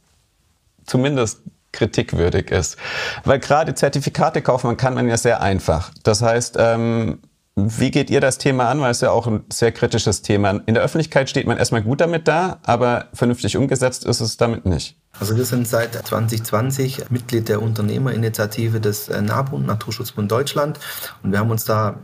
zumindest 0.85 1.39
kritikwürdig 1.71 2.51
ist. 2.51 2.77
Weil 3.25 3.39
gerade 3.39 3.75
Zertifikate 3.75 4.41
kaufen 4.41 4.77
kann 4.77 4.93
man 4.93 5.09
ja 5.09 5.17
sehr 5.17 5.41
einfach. 5.41 5.91
Das 6.03 6.21
heißt, 6.21 6.55
ähm, 6.57 7.19
wie 7.55 7.89
geht 7.89 8.09
ihr 8.09 8.19
das 8.19 8.37
Thema 8.37 8.69
an? 8.69 8.81
Weil 8.81 8.91
es 8.91 8.99
ja 8.99 9.11
auch 9.11 9.27
ein 9.27 9.45
sehr 9.51 9.71
kritisches 9.71 10.21
Thema. 10.21 10.61
In 10.65 10.73
der 10.73 10.83
Öffentlichkeit 10.83 11.29
steht 11.29 11.47
man 11.47 11.57
erstmal 11.57 11.81
gut 11.81 12.01
damit 12.01 12.27
da, 12.27 12.59
aber 12.63 13.07
vernünftig 13.13 13.55
umgesetzt 13.55 14.05
ist 14.05 14.19
es 14.19 14.35
damit 14.35 14.65
nicht. 14.65 14.97
Also 15.17 15.37
wir 15.37 15.45
sind 15.45 15.65
seit 15.65 15.93
2020 15.93 17.09
Mitglied 17.09 17.47
der 17.47 17.61
Unternehmerinitiative 17.61 18.81
des 18.81 19.07
äh, 19.07 19.21
NABU, 19.21 19.59
Naturschutzbund 19.59 20.29
Deutschland. 20.29 20.79
Und 21.23 21.31
wir 21.31 21.39
haben 21.39 21.49
uns 21.49 21.63
da 21.63 21.99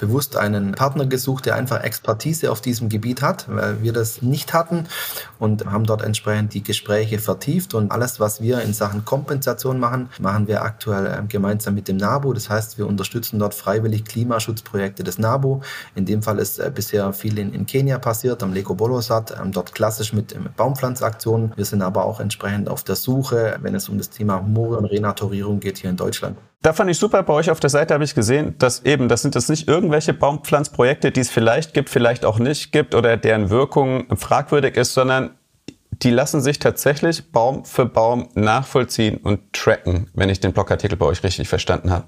bewusst 0.00 0.36
einen 0.36 0.72
Partner 0.72 1.06
gesucht, 1.06 1.46
der 1.46 1.54
einfach 1.54 1.82
Expertise 1.82 2.50
auf 2.50 2.60
diesem 2.60 2.88
Gebiet 2.88 3.22
hat, 3.22 3.46
weil 3.48 3.82
wir 3.82 3.92
das 3.92 4.22
nicht 4.22 4.52
hatten 4.52 4.86
und 5.38 5.66
haben 5.66 5.84
dort 5.84 6.02
entsprechend 6.02 6.54
die 6.54 6.62
Gespräche 6.62 7.18
vertieft 7.18 7.74
und 7.74 7.92
alles, 7.92 8.18
was 8.18 8.40
wir 8.40 8.62
in 8.62 8.72
Sachen 8.72 9.04
Kompensation 9.04 9.78
machen, 9.78 10.08
machen 10.18 10.48
wir 10.48 10.62
aktuell 10.62 11.14
ähm, 11.18 11.28
gemeinsam 11.28 11.74
mit 11.74 11.86
dem 11.88 11.98
NABU. 11.98 12.32
Das 12.32 12.50
heißt, 12.50 12.78
wir 12.78 12.86
unterstützen 12.86 13.38
dort 13.38 13.54
freiwillig 13.54 14.04
Klimaschutzprojekte 14.04 15.04
des 15.04 15.18
NABU. 15.18 15.60
In 15.94 16.06
dem 16.06 16.22
Fall 16.22 16.38
ist 16.38 16.58
äh, 16.58 16.72
bisher 16.74 17.12
viel 17.12 17.38
in, 17.38 17.52
in 17.52 17.66
Kenia 17.66 17.98
passiert, 17.98 18.42
am 18.42 18.52
Leko 18.52 18.74
Bolosat, 18.74 19.36
ähm, 19.40 19.52
dort 19.52 19.74
klassisch 19.74 20.12
mit 20.12 20.34
Baumpflanzaktionen. 20.56 21.52
Wir 21.56 21.64
sind 21.64 21.82
aber 21.82 22.04
auch 22.04 22.20
entsprechend 22.20 22.68
auf 22.68 22.82
der 22.84 22.96
Suche, 22.96 23.58
wenn 23.60 23.74
es 23.74 23.88
um 23.88 23.98
das 23.98 24.10
Thema 24.10 24.40
Moore 24.40 24.78
und 24.78 24.86
Renaturierung 24.86 25.60
geht 25.60 25.78
hier 25.78 25.90
in 25.90 25.96
Deutschland. 25.96 26.36
Da 26.62 26.74
fand 26.74 26.90
ich 26.90 26.98
super, 26.98 27.22
bei 27.22 27.32
euch 27.32 27.50
auf 27.50 27.58
der 27.58 27.70
Seite 27.70 27.94
habe 27.94 28.04
ich 28.04 28.14
gesehen, 28.14 28.54
dass 28.58 28.84
eben, 28.84 29.08
das 29.08 29.22
sind 29.22 29.34
jetzt 29.34 29.48
nicht 29.48 29.66
irgendwelche 29.66 30.12
Baumpflanzprojekte, 30.12 31.10
die 31.10 31.20
es 31.20 31.30
vielleicht 31.30 31.72
gibt, 31.72 31.88
vielleicht 31.88 32.26
auch 32.26 32.38
nicht 32.38 32.70
gibt 32.70 32.94
oder 32.94 33.16
deren 33.16 33.48
Wirkung 33.48 34.14
fragwürdig 34.14 34.76
ist, 34.76 34.92
sondern 34.92 35.30
die 35.90 36.10
lassen 36.10 36.42
sich 36.42 36.58
tatsächlich 36.58 37.32
Baum 37.32 37.64
für 37.64 37.86
Baum 37.86 38.28
nachvollziehen 38.34 39.16
und 39.18 39.52
tracken, 39.54 40.10
wenn 40.12 40.28
ich 40.28 40.40
den 40.40 40.52
Blogartikel 40.52 40.98
bei 40.98 41.06
euch 41.06 41.22
richtig 41.22 41.48
verstanden 41.48 41.90
habe. 41.90 42.04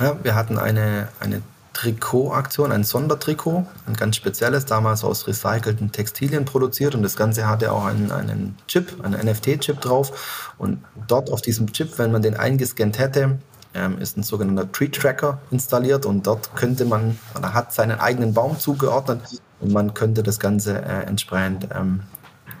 Ja, 0.00 0.16
wir 0.22 0.34
hatten 0.34 0.58
eine, 0.58 1.08
eine 1.20 1.42
Trikotaktion, 1.74 2.72
ein 2.72 2.84
Sondertrikot, 2.84 3.66
ein 3.86 3.94
ganz 3.94 4.16
spezielles, 4.16 4.64
damals 4.64 5.04
aus 5.04 5.26
recycelten 5.26 5.92
Textilien 5.92 6.46
produziert 6.46 6.94
und 6.94 7.02
das 7.02 7.16
Ganze 7.16 7.46
hatte 7.46 7.70
auch 7.72 7.84
einen, 7.84 8.10
einen 8.10 8.56
Chip, 8.66 9.04
einen 9.04 9.26
NFT-Chip 9.26 9.80
drauf 9.80 10.54
und 10.56 10.82
dort 11.06 11.30
auf 11.30 11.42
diesem 11.42 11.72
Chip, 11.72 11.98
wenn 11.98 12.12
man 12.12 12.22
den 12.22 12.34
eingescannt 12.34 12.98
hätte, 12.98 13.38
ähm, 13.74 13.98
ist 13.98 14.16
ein 14.16 14.22
sogenannter 14.22 14.70
Tree 14.70 14.88
Tracker 14.88 15.38
installiert 15.50 16.06
und 16.06 16.26
dort 16.26 16.54
könnte 16.56 16.84
man, 16.84 17.18
oder 17.36 17.54
hat 17.54 17.72
seinen 17.72 17.98
eigenen 18.00 18.34
Baum 18.34 18.58
zugeordnet 18.58 19.20
und 19.60 19.72
man 19.72 19.94
könnte 19.94 20.22
das 20.22 20.40
Ganze 20.40 20.82
äh, 20.82 21.06
entsprechend 21.06 21.68
ähm, 21.74 22.00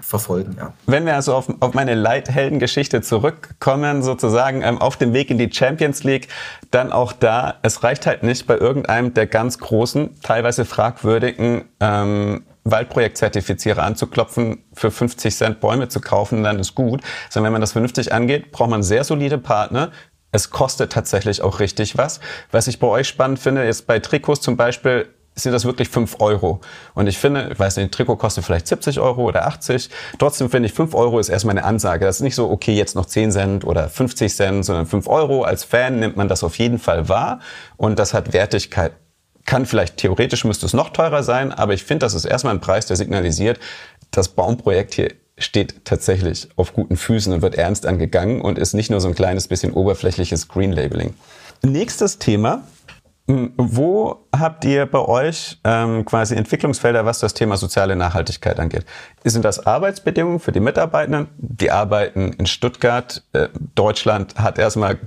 verfolgen. 0.00 0.56
Ja. 0.58 0.72
Wenn 0.86 1.06
wir 1.06 1.14
also 1.14 1.34
auf, 1.34 1.48
auf 1.60 1.74
meine 1.74 1.94
Leitheldengeschichte 1.94 3.00
zurückkommen, 3.00 4.02
sozusagen 4.02 4.62
ähm, 4.62 4.78
auf 4.78 4.96
dem 4.96 5.12
Weg 5.12 5.30
in 5.30 5.38
die 5.38 5.50
Champions 5.52 6.04
League, 6.04 6.28
dann 6.70 6.92
auch 6.92 7.12
da, 7.12 7.54
es 7.62 7.82
reicht 7.82 8.06
halt 8.06 8.22
nicht 8.22 8.46
bei 8.46 8.56
irgendeinem 8.56 9.14
der 9.14 9.26
ganz 9.26 9.58
großen, 9.58 10.20
teilweise 10.22 10.64
fragwürdigen 10.64 11.64
ähm, 11.80 12.42
Waldprojektzertifizierer 12.64 13.82
anzuklopfen, 13.82 14.64
für 14.74 14.90
50 14.90 15.34
Cent 15.34 15.60
Bäume 15.60 15.88
zu 15.88 16.00
kaufen, 16.00 16.42
dann 16.42 16.58
ist 16.58 16.74
gut. 16.74 17.00
Sondern 17.30 17.46
wenn 17.46 17.52
man 17.52 17.60
das 17.60 17.72
vernünftig 17.72 18.12
angeht, 18.12 18.52
braucht 18.52 18.70
man 18.70 18.82
sehr 18.82 19.04
solide 19.04 19.38
Partner. 19.38 19.90
Es 20.32 20.50
kostet 20.50 20.92
tatsächlich 20.92 21.42
auch 21.42 21.60
richtig 21.60 21.98
was. 21.98 22.20
Was 22.50 22.68
ich 22.68 22.78
bei 22.78 22.86
euch 22.86 23.08
spannend 23.08 23.38
finde, 23.38 23.64
ist 23.64 23.86
bei 23.86 23.98
Trikots 23.98 24.40
zum 24.40 24.56
Beispiel, 24.56 25.08
sind 25.34 25.52
das 25.52 25.64
wirklich 25.64 25.88
5 25.88 26.16
Euro. 26.20 26.60
Und 26.94 27.06
ich 27.06 27.18
finde, 27.18 27.50
ich 27.52 27.58
weiß 27.58 27.76
nicht, 27.76 27.86
ein 27.86 27.90
Trikot 27.90 28.16
kostet 28.16 28.44
vielleicht 28.44 28.66
70 28.66 29.00
Euro 29.00 29.24
oder 29.24 29.46
80. 29.46 29.88
Trotzdem 30.18 30.50
finde 30.50 30.68
ich, 30.68 30.74
5 30.74 30.94
Euro 30.94 31.18
ist 31.18 31.28
erstmal 31.28 31.56
eine 31.56 31.64
Ansage. 31.64 32.04
Das 32.04 32.16
ist 32.16 32.22
nicht 32.22 32.34
so, 32.34 32.50
okay, 32.50 32.74
jetzt 32.74 32.94
noch 32.94 33.06
10 33.06 33.32
Cent 33.32 33.64
oder 33.64 33.88
50 33.88 34.34
Cent, 34.34 34.64
sondern 34.64 34.86
5 34.86 35.06
Euro. 35.08 35.42
Als 35.42 35.64
Fan 35.64 35.98
nimmt 35.98 36.16
man 36.16 36.28
das 36.28 36.44
auf 36.44 36.58
jeden 36.58 36.78
Fall 36.78 37.08
wahr. 37.08 37.40
Und 37.76 37.98
das 37.98 38.14
hat 38.14 38.32
Wertigkeit 38.32 38.92
kann 39.46 39.66
vielleicht 39.66 39.96
theoretisch 39.96 40.44
müsste 40.44 40.66
es 40.66 40.74
noch 40.74 40.90
teurer 40.90 41.24
sein, 41.24 41.50
aber 41.50 41.72
ich 41.72 41.82
finde, 41.82 42.06
das 42.06 42.14
ist 42.14 42.24
erstmal 42.24 42.54
ein 42.54 42.60
Preis, 42.60 42.86
der 42.86 42.96
signalisiert, 42.96 43.58
das 44.12 44.28
Baumprojekt 44.28 44.94
hier 44.94 45.12
steht 45.40 45.84
tatsächlich 45.84 46.48
auf 46.56 46.72
guten 46.72 46.96
Füßen 46.96 47.32
und 47.32 47.42
wird 47.42 47.56
ernst 47.56 47.86
angegangen 47.86 48.40
und 48.40 48.58
ist 48.58 48.74
nicht 48.74 48.90
nur 48.90 49.00
so 49.00 49.08
ein 49.08 49.14
kleines 49.14 49.48
bisschen 49.48 49.72
oberflächliches 49.72 50.48
Green 50.48 50.72
Labeling. 50.72 51.14
Nächstes 51.62 52.18
Thema 52.18 52.62
wo 53.56 54.26
habt 54.36 54.64
ihr 54.64 54.86
bei 54.86 54.98
euch 54.98 55.58
ähm, 55.64 56.04
quasi 56.04 56.34
Entwicklungsfelder, 56.34 57.04
was 57.04 57.20
das 57.20 57.34
Thema 57.34 57.56
soziale 57.56 57.94
Nachhaltigkeit 57.94 58.58
angeht? 58.58 58.84
Sind 59.24 59.44
das 59.44 59.66
Arbeitsbedingungen 59.66 60.40
für 60.40 60.52
die 60.52 60.60
Mitarbeitenden? 60.60 61.28
Die 61.36 61.70
arbeiten 61.70 62.32
in 62.32 62.46
Stuttgart. 62.46 63.22
Äh, 63.32 63.48
Deutschland 63.74 64.36
hat 64.36 64.58
erstmal 64.58 64.98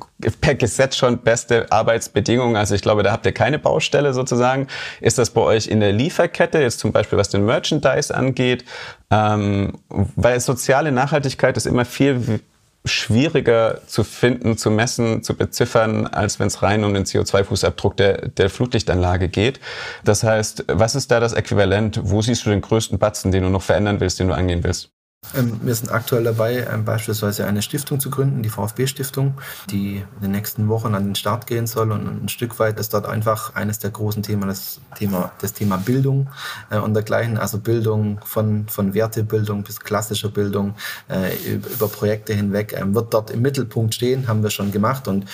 per 0.41 0.55
Gesetz 0.55 0.95
schon 0.95 1.19
beste 1.19 1.71
Arbeitsbedingungen. 1.71 2.55
Also 2.55 2.75
ich 2.75 2.81
glaube, 2.81 3.03
da 3.03 3.11
habt 3.11 3.25
ihr 3.25 3.33
keine 3.33 3.59
Baustelle 3.59 4.13
sozusagen. 4.13 4.67
Ist 5.01 5.17
das 5.17 5.31
bei 5.31 5.41
euch 5.41 5.67
in 5.67 5.79
der 5.79 5.91
Lieferkette, 5.91 6.59
jetzt 6.59 6.79
zum 6.79 6.91
Beispiel 6.91 7.17
was 7.17 7.29
den 7.29 7.45
Merchandise 7.45 8.13
angeht? 8.13 8.63
Ähm, 9.11 9.79
weil 9.89 10.39
soziale 10.39 10.91
Nachhaltigkeit 10.91 11.57
ist 11.57 11.65
immer 11.65 11.85
viel 11.85 12.41
schwieriger 12.85 13.81
zu 13.87 14.03
finden, 14.03 14.57
zu 14.57 14.69
messen, 14.69 15.23
zu 15.23 15.35
beziffern, 15.35 16.07
als 16.07 16.39
wenn 16.39 16.47
es 16.47 16.61
rein 16.61 16.83
um 16.83 16.93
den 16.93 17.05
CO2-Fußabdruck 17.05 17.95
der, 17.95 18.29
der 18.29 18.49
Flutlichtanlage 18.49 19.29
geht. 19.29 19.59
Das 20.03 20.23
heißt, 20.23 20.65
was 20.67 20.95
ist 20.95 21.11
da 21.11 21.19
das 21.19 21.33
Äquivalent? 21.33 21.99
Wo 22.03 22.21
siehst 22.21 22.45
du 22.45 22.49
den 22.49 22.61
größten 22.61 22.99
Batzen, 22.99 23.31
den 23.31 23.43
du 23.43 23.49
noch 23.49 23.61
verändern 23.61 23.99
willst, 23.99 24.19
den 24.19 24.27
du 24.27 24.33
angehen 24.33 24.63
willst? 24.63 24.89
Ähm, 25.35 25.59
wir 25.63 25.73
sind 25.73 25.91
aktuell 25.91 26.23
dabei, 26.23 26.67
ähm, 26.71 26.85
beispielsweise 26.85 27.45
eine 27.45 27.61
Stiftung 27.61 27.99
zu 27.99 28.09
gründen, 28.09 28.43
die 28.43 28.49
VfB-Stiftung, 28.49 29.35
die 29.69 29.97
in 29.97 30.21
den 30.21 30.31
nächsten 30.31 30.67
Wochen 30.67 30.95
an 30.95 31.05
den 31.05 31.15
Start 31.15 31.47
gehen 31.47 31.67
soll. 31.67 31.91
Und 31.91 32.23
ein 32.23 32.29
Stück 32.29 32.59
weit 32.59 32.79
ist 32.79 32.93
dort 32.93 33.05
einfach 33.05 33.55
eines 33.55 33.79
der 33.79 33.91
großen 33.91 34.23
Themen, 34.23 34.47
das 34.47 34.79
Thema, 34.95 35.31
das 35.39 35.53
Thema 35.53 35.77
Bildung 35.77 36.29
äh, 36.69 36.77
und 36.77 36.93
dergleichen. 36.93 37.37
Also 37.37 37.57
Bildung 37.57 38.19
von, 38.23 38.67
von 38.67 38.93
Wertebildung 38.93 39.63
bis 39.63 39.79
klassischer 39.79 40.29
Bildung 40.29 40.75
äh, 41.09 41.35
über 41.45 41.87
Projekte 41.87 42.33
hinweg 42.33 42.75
ähm, 42.77 42.93
wird 42.93 43.13
dort 43.13 43.31
im 43.31 43.41
Mittelpunkt 43.41 43.95
stehen, 43.95 44.27
haben 44.27 44.43
wir 44.43 44.49
schon 44.49 44.71
gemacht. 44.71 45.07
Und 45.07 45.25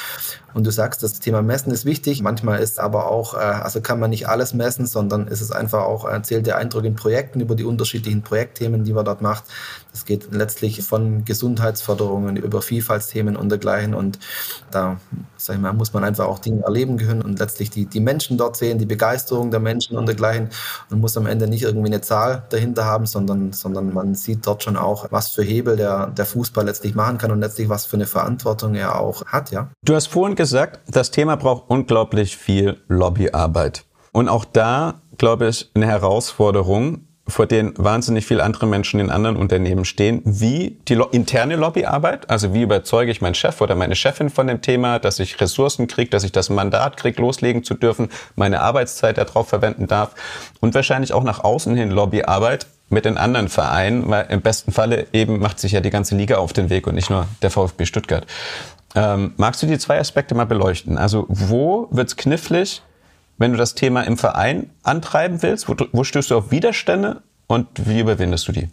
und 0.53 0.65
du 0.65 0.71
sagst, 0.71 1.03
das 1.03 1.19
Thema 1.19 1.41
Messen 1.41 1.71
ist 1.71 1.85
wichtig. 1.85 2.21
Manchmal 2.21 2.59
ist 2.59 2.79
aber 2.79 3.09
auch, 3.09 3.33
äh, 3.33 3.37
also 3.37 3.81
kann 3.81 3.99
man 3.99 4.09
nicht 4.09 4.27
alles 4.27 4.53
messen, 4.53 4.85
sondern 4.85 5.27
ist 5.27 5.41
es 5.41 5.51
einfach 5.51 5.83
auch, 5.83 6.05
erzählt 6.05 6.47
der 6.47 6.57
Eindruck 6.57 6.85
in 6.85 6.95
Projekten 6.95 7.39
über 7.39 7.55
die 7.55 7.63
unterschiedlichen 7.63 8.21
Projektthemen, 8.23 8.83
die 8.83 8.93
man 8.93 9.05
dort 9.05 9.21
macht. 9.21 9.43
Das 9.91 10.05
geht 10.05 10.31
letztlich 10.31 10.83
von 10.83 11.25
Gesundheitsförderungen 11.25 12.37
über 12.37 12.61
Vielfaltsthemen 12.61 13.35
und 13.35 13.49
dergleichen. 13.49 13.93
Und 13.93 14.19
da, 14.71 14.99
sag 15.37 15.55
ich 15.55 15.61
mal, 15.61 15.73
muss 15.73 15.93
man 15.93 16.03
einfach 16.03 16.25
auch 16.25 16.39
Dinge 16.39 16.63
erleben 16.63 16.97
können 16.97 17.21
und 17.21 17.39
letztlich 17.39 17.69
die, 17.69 17.85
die 17.85 17.99
Menschen 17.99 18.37
dort 18.37 18.55
sehen, 18.55 18.77
die 18.77 18.85
Begeisterung 18.85 19.51
der 19.51 19.59
Menschen 19.59 19.97
und 19.97 20.05
dergleichen. 20.05 20.49
Und 20.89 20.99
muss 20.99 21.17
am 21.17 21.25
Ende 21.25 21.47
nicht 21.47 21.63
irgendwie 21.63 21.87
eine 21.87 22.01
Zahl 22.01 22.43
dahinter 22.49 22.85
haben, 22.85 23.05
sondern, 23.05 23.53
sondern 23.53 23.93
man 23.93 24.15
sieht 24.15 24.45
dort 24.45 24.63
schon 24.63 24.77
auch, 24.77 25.07
was 25.11 25.29
für 25.29 25.43
Hebel 25.43 25.75
der, 25.75 26.07
der 26.07 26.25
Fußball 26.25 26.65
letztlich 26.65 26.95
machen 26.95 27.17
kann 27.17 27.31
und 27.31 27.39
letztlich 27.39 27.69
was 27.69 27.85
für 27.85 27.97
eine 27.97 28.05
Verantwortung 28.05 28.75
er 28.75 28.99
auch 28.99 29.25
hat, 29.25 29.51
ja. 29.51 29.69
Du 29.83 29.95
hast 29.95 30.07
vorhin 30.07 30.35
gesagt, 30.39 30.79
das 30.87 31.11
Thema 31.11 31.35
braucht 31.35 31.65
unglaublich 31.67 32.37
viel 32.37 32.81
Lobbyarbeit. 32.87 33.83
Und 34.13 34.29
auch 34.29 34.45
da, 34.45 35.01
glaube 35.17 35.49
ich, 35.49 35.69
eine 35.75 35.85
Herausforderung, 35.85 37.09
vor 37.27 37.45
denen 37.45 37.73
wahnsinnig 37.75 38.25
viele 38.25 38.41
andere 38.41 38.65
Menschen 38.65 39.01
in 39.01 39.09
anderen 39.09 39.35
Unternehmen 39.35 39.83
stehen, 39.83 40.21
wie 40.23 40.79
die 40.87 40.97
interne 41.11 41.57
Lobbyarbeit, 41.57 42.29
also 42.29 42.53
wie 42.53 42.61
überzeuge 42.61 43.11
ich 43.11 43.19
meinen 43.19 43.35
Chef 43.35 43.59
oder 43.59 43.75
meine 43.75 43.97
Chefin 43.97 44.29
von 44.29 44.47
dem 44.47 44.61
Thema, 44.61 44.97
dass 44.97 45.19
ich 45.19 45.41
Ressourcen 45.41 45.87
kriege, 45.87 46.09
dass 46.09 46.23
ich 46.23 46.31
das 46.31 46.49
Mandat 46.49 46.95
kriege, 46.95 47.21
loslegen 47.21 47.65
zu 47.65 47.73
dürfen, 47.73 48.07
meine 48.37 48.61
Arbeitszeit 48.61 49.17
darauf 49.17 49.49
verwenden 49.49 49.87
darf 49.87 50.15
und 50.61 50.73
wahrscheinlich 50.73 51.11
auch 51.11 51.25
nach 51.25 51.43
außen 51.43 51.75
hin 51.75 51.91
Lobbyarbeit 51.91 52.65
mit 52.87 53.03
den 53.03 53.17
anderen 53.17 53.49
Vereinen, 53.49 54.09
weil 54.09 54.27
im 54.29 54.41
besten 54.41 54.71
Falle 54.71 55.07
eben 55.11 55.39
macht 55.39 55.59
sich 55.59 55.73
ja 55.73 55.81
die 55.81 55.89
ganze 55.89 56.15
Liga 56.15 56.37
auf 56.37 56.53
den 56.53 56.69
Weg 56.69 56.87
und 56.87 56.95
nicht 56.95 57.09
nur 57.09 57.27
der 57.41 57.51
VfB 57.51 57.85
Stuttgart. 57.85 58.25
Ähm, 58.95 59.33
magst 59.37 59.61
du 59.61 59.67
die 59.67 59.77
zwei 59.77 59.99
Aspekte 59.99 60.35
mal 60.35 60.45
beleuchten? 60.45 60.97
Also 60.97 61.25
wo 61.27 61.87
wird's 61.91 62.15
knifflig, 62.15 62.81
wenn 63.37 63.51
du 63.51 63.57
das 63.57 63.75
Thema 63.75 64.01
im 64.01 64.17
Verein 64.17 64.69
antreiben 64.83 65.41
willst? 65.41 65.69
Wo, 65.69 65.75
wo 65.91 66.03
stößt 66.03 66.31
du 66.31 66.37
auf 66.37 66.51
Widerstände 66.51 67.21
und 67.47 67.67
wie 67.75 67.99
überwindest 67.99 68.47
du 68.47 68.51
die? 68.51 68.69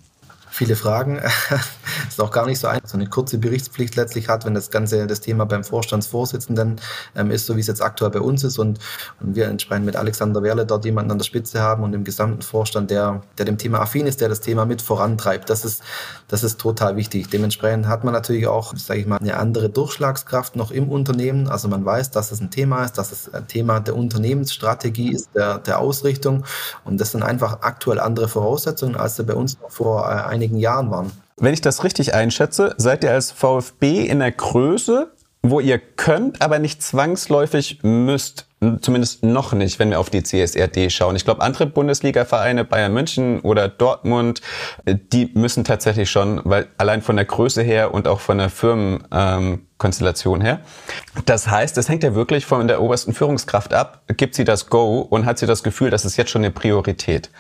Viele 0.56 0.74
Fragen. 0.74 1.20
ist 2.08 2.20
auch 2.20 2.30
gar 2.30 2.46
nicht 2.46 2.58
so 2.58 2.66
einfach. 2.66 2.88
So 2.88 2.96
eine 2.96 3.08
kurze 3.08 3.36
Berichtspflicht 3.38 3.94
letztlich 3.96 4.28
hat, 4.28 4.46
wenn 4.46 4.54
das 4.54 4.70
ganze 4.70 5.06
das 5.06 5.20
Thema 5.20 5.44
beim 5.44 5.64
Vorstandsvorsitzenden 5.64 6.80
ähm, 7.14 7.30
ist, 7.30 7.46
so 7.46 7.56
wie 7.56 7.60
es 7.60 7.66
jetzt 7.66 7.82
aktuell 7.82 8.10
bei 8.10 8.20
uns 8.20 8.42
ist 8.42 8.58
und, 8.58 8.78
und 9.20 9.36
wir 9.36 9.48
entsprechend 9.48 9.84
mit 9.84 9.96
Alexander 9.96 10.42
Werle 10.42 10.64
dort 10.64 10.84
jemanden 10.84 11.10
an 11.10 11.18
der 11.18 11.24
Spitze 11.24 11.60
haben 11.60 11.82
und 11.82 11.92
im 11.94 12.04
gesamten 12.04 12.40
Vorstand, 12.42 12.90
der, 12.90 13.22
der 13.36 13.44
dem 13.44 13.58
Thema 13.58 13.80
affin 13.80 14.06
ist, 14.06 14.20
der 14.20 14.30
das 14.30 14.40
Thema 14.40 14.64
mit 14.64 14.80
vorantreibt. 14.80 15.50
Das 15.50 15.64
ist, 15.64 15.82
das 16.28 16.42
ist 16.42 16.58
total 16.58 16.96
wichtig. 16.96 17.28
Dementsprechend 17.28 17.86
hat 17.86 18.04
man 18.04 18.14
natürlich 18.14 18.46
auch, 18.46 18.74
sage 18.76 19.00
ich 19.00 19.06
mal, 19.06 19.18
eine 19.18 19.36
andere 19.36 19.68
Durchschlagskraft 19.68 20.56
noch 20.56 20.70
im 20.70 20.88
Unternehmen. 20.88 21.48
Also 21.48 21.68
man 21.68 21.84
weiß, 21.84 22.12
dass 22.12 22.32
es 22.32 22.40
ein 22.40 22.50
Thema 22.50 22.84
ist, 22.84 22.96
dass 22.96 23.12
es 23.12 23.32
ein 23.32 23.46
Thema 23.46 23.80
der 23.80 23.94
Unternehmensstrategie 23.94 25.12
ist, 25.12 25.28
der, 25.34 25.58
der 25.58 25.80
Ausrichtung 25.80 26.44
und 26.84 26.98
das 26.98 27.12
sind 27.12 27.22
einfach 27.22 27.58
aktuell 27.60 28.00
andere 28.00 28.28
Voraussetzungen, 28.28 28.96
als 28.96 29.16
sie 29.16 29.24
bei 29.24 29.34
uns 29.34 29.60
noch 29.60 29.70
vor 29.70 30.06
äh, 30.06 30.22
einigen 30.22 30.45
einigen 30.46 30.59
Jahren 30.59 30.90
waren. 30.90 31.12
Wenn 31.38 31.52
ich 31.52 31.61
das 31.61 31.85
richtig 31.85 32.14
einschätze, 32.14 32.74
seid 32.78 33.04
ihr 33.04 33.12
als 33.12 33.30
VfB 33.30 34.06
in 34.06 34.20
der 34.20 34.32
Größe, 34.32 35.12
wo 35.42 35.61
ihr 35.61 35.78
könnt, 35.78 36.40
aber 36.40 36.59
nicht 36.59 36.82
zwangsläufig 36.82 37.80
müsst. 37.82 38.46
Zumindest 38.80 39.22
noch 39.22 39.52
nicht, 39.52 39.78
wenn 39.78 39.90
wir 39.90 40.00
auf 40.00 40.09
die 40.09 40.22
CSRD 40.22 40.90
schauen. 40.90 41.14
Ich 41.14 41.26
glaube, 41.26 41.42
andere 41.42 41.66
Bundesliga-Vereine, 41.66 42.64
Bayern 42.64 42.94
München 42.94 43.40
oder 43.40 43.68
Dortmund, 43.68 44.40
die 44.87 45.30
müssen 45.35 45.62
tatsächlich 45.62 46.11
schon, 46.11 46.40
weil 46.44 46.68
allein 46.78 47.02
von 47.02 47.16
der 47.16 47.26
Größe 47.26 47.62
her 47.62 47.92
und 47.92 48.09
auch 48.09 48.20
von 48.20 48.38
der 48.38 48.48
Firmenkonstellation 48.48 50.40
ähm, 50.40 50.46
her. 50.46 50.61
Das 51.26 51.48
heißt, 51.48 51.76
es 51.76 51.90
hängt 51.90 52.02
ja 52.02 52.14
wirklich 52.14 52.46
von 52.46 52.66
der 52.66 52.80
obersten 52.80 53.12
Führungskraft 53.12 53.74
ab. 53.74 54.04
Gibt 54.16 54.35
sie 54.35 54.44
das 54.44 54.70
Go 54.70 55.00
und 55.00 55.26
hat 55.26 55.38
sie 55.38 55.46
das 55.46 55.62
Gefühl, 55.62 55.90
das 55.90 56.06
ist 56.06 56.16
jetzt 56.16 56.30
schon 56.30 56.42
eine 56.42 56.50
Priorität? 56.50 57.30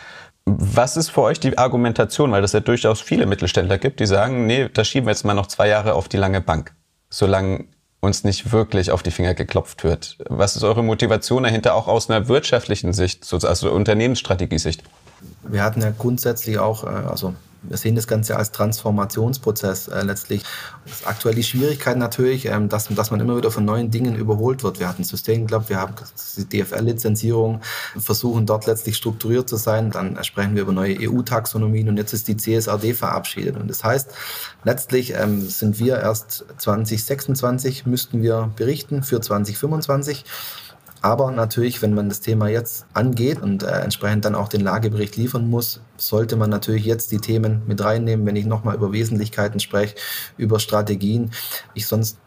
Was 0.48 0.96
ist 0.96 1.10
für 1.10 1.22
euch 1.22 1.40
die 1.40 1.58
Argumentation? 1.58 2.30
Weil 2.30 2.44
es 2.44 2.52
ja 2.52 2.60
durchaus 2.60 3.00
viele 3.00 3.26
Mittelständler 3.26 3.78
gibt, 3.78 3.98
die 3.98 4.06
sagen, 4.06 4.46
nee, 4.46 4.68
da 4.72 4.84
schieben 4.84 5.06
wir 5.06 5.10
jetzt 5.10 5.24
mal 5.24 5.34
noch 5.34 5.48
zwei 5.48 5.68
Jahre 5.68 5.94
auf 5.94 6.08
die 6.08 6.16
lange 6.16 6.40
Bank, 6.40 6.72
solange 7.10 7.64
uns 8.00 8.22
nicht 8.22 8.52
wirklich 8.52 8.92
auf 8.92 9.02
die 9.02 9.10
Finger 9.10 9.34
geklopft 9.34 9.82
wird. 9.82 10.18
Was 10.28 10.54
ist 10.54 10.62
eure 10.62 10.84
Motivation 10.84 11.42
dahinter 11.42 11.74
auch 11.74 11.88
aus 11.88 12.08
einer 12.08 12.28
wirtschaftlichen 12.28 12.92
Sicht, 12.92 13.26
also 13.32 13.72
Unternehmensstrategiesicht? 13.72 14.84
Wir 15.42 15.64
hatten 15.64 15.82
ja 15.82 15.90
grundsätzlich 15.90 16.58
auch, 16.58 16.84
äh, 16.84 16.88
also 16.88 17.34
wir 17.68 17.76
sehen 17.76 17.94
das 17.94 18.06
Ganze 18.06 18.36
als 18.36 18.52
Transformationsprozess 18.52 19.88
äh, 19.88 20.02
letztlich. 20.02 20.42
Das 20.86 21.06
aktuell 21.06 21.34
die 21.34 21.42
Schwierigkeit 21.42 21.96
natürlich, 21.96 22.46
ähm, 22.46 22.68
dass, 22.68 22.88
dass 22.88 23.10
man 23.10 23.20
immer 23.20 23.36
wieder 23.36 23.50
von 23.50 23.64
neuen 23.64 23.90
Dingen 23.90 24.16
überholt 24.16 24.62
wird. 24.62 24.80
Wir 24.80 24.88
hatten 24.88 25.04
System 25.04 25.46
Club, 25.46 25.68
wir 25.68 25.80
haben 25.80 25.94
die 26.36 26.62
DFL-Lizenzierung, 26.62 27.60
versuchen 27.98 28.46
dort 28.46 28.66
letztlich 28.66 28.96
strukturiert 28.96 29.48
zu 29.48 29.56
sein. 29.56 29.90
Dann 29.90 30.22
sprechen 30.24 30.54
wir 30.54 30.62
über 30.62 30.72
neue 30.72 30.96
EU-Taxonomien 31.00 31.88
und 31.88 31.96
jetzt 31.96 32.12
ist 32.12 32.28
die 32.28 32.36
CSRD 32.36 32.94
verabschiedet. 32.94 33.56
Und 33.56 33.68
das 33.68 33.84
heißt, 33.84 34.10
letztlich 34.64 35.14
ähm, 35.14 35.40
sind 35.40 35.78
wir 35.78 35.98
erst 35.98 36.44
2026 36.58 37.86
müssten 37.86 38.22
wir 38.22 38.52
berichten 38.56 39.02
für 39.02 39.20
2025. 39.20 40.24
Aber 41.02 41.30
natürlich, 41.30 41.82
wenn 41.82 41.94
man 41.94 42.08
das 42.08 42.20
Thema 42.20 42.48
jetzt 42.48 42.86
angeht 42.94 43.40
und 43.40 43.62
äh, 43.62 43.80
entsprechend 43.80 44.24
dann 44.24 44.34
auch 44.34 44.48
den 44.48 44.62
Lagebericht 44.62 45.16
liefern 45.16 45.48
muss, 45.48 45.80
sollte 45.96 46.36
man 46.36 46.50
natürlich 46.50 46.84
jetzt 46.84 47.12
die 47.12 47.18
Themen 47.18 47.62
mit 47.66 47.82
reinnehmen, 47.82 48.26
wenn 48.26 48.36
ich 48.36 48.46
nochmal 48.46 48.76
über 48.76 48.92
Wesentlichkeiten 48.92 49.60
spreche, 49.60 49.94
über 50.36 50.58
Strategien. 50.58 51.30
Ich 51.74 51.86
sonst 51.86 52.18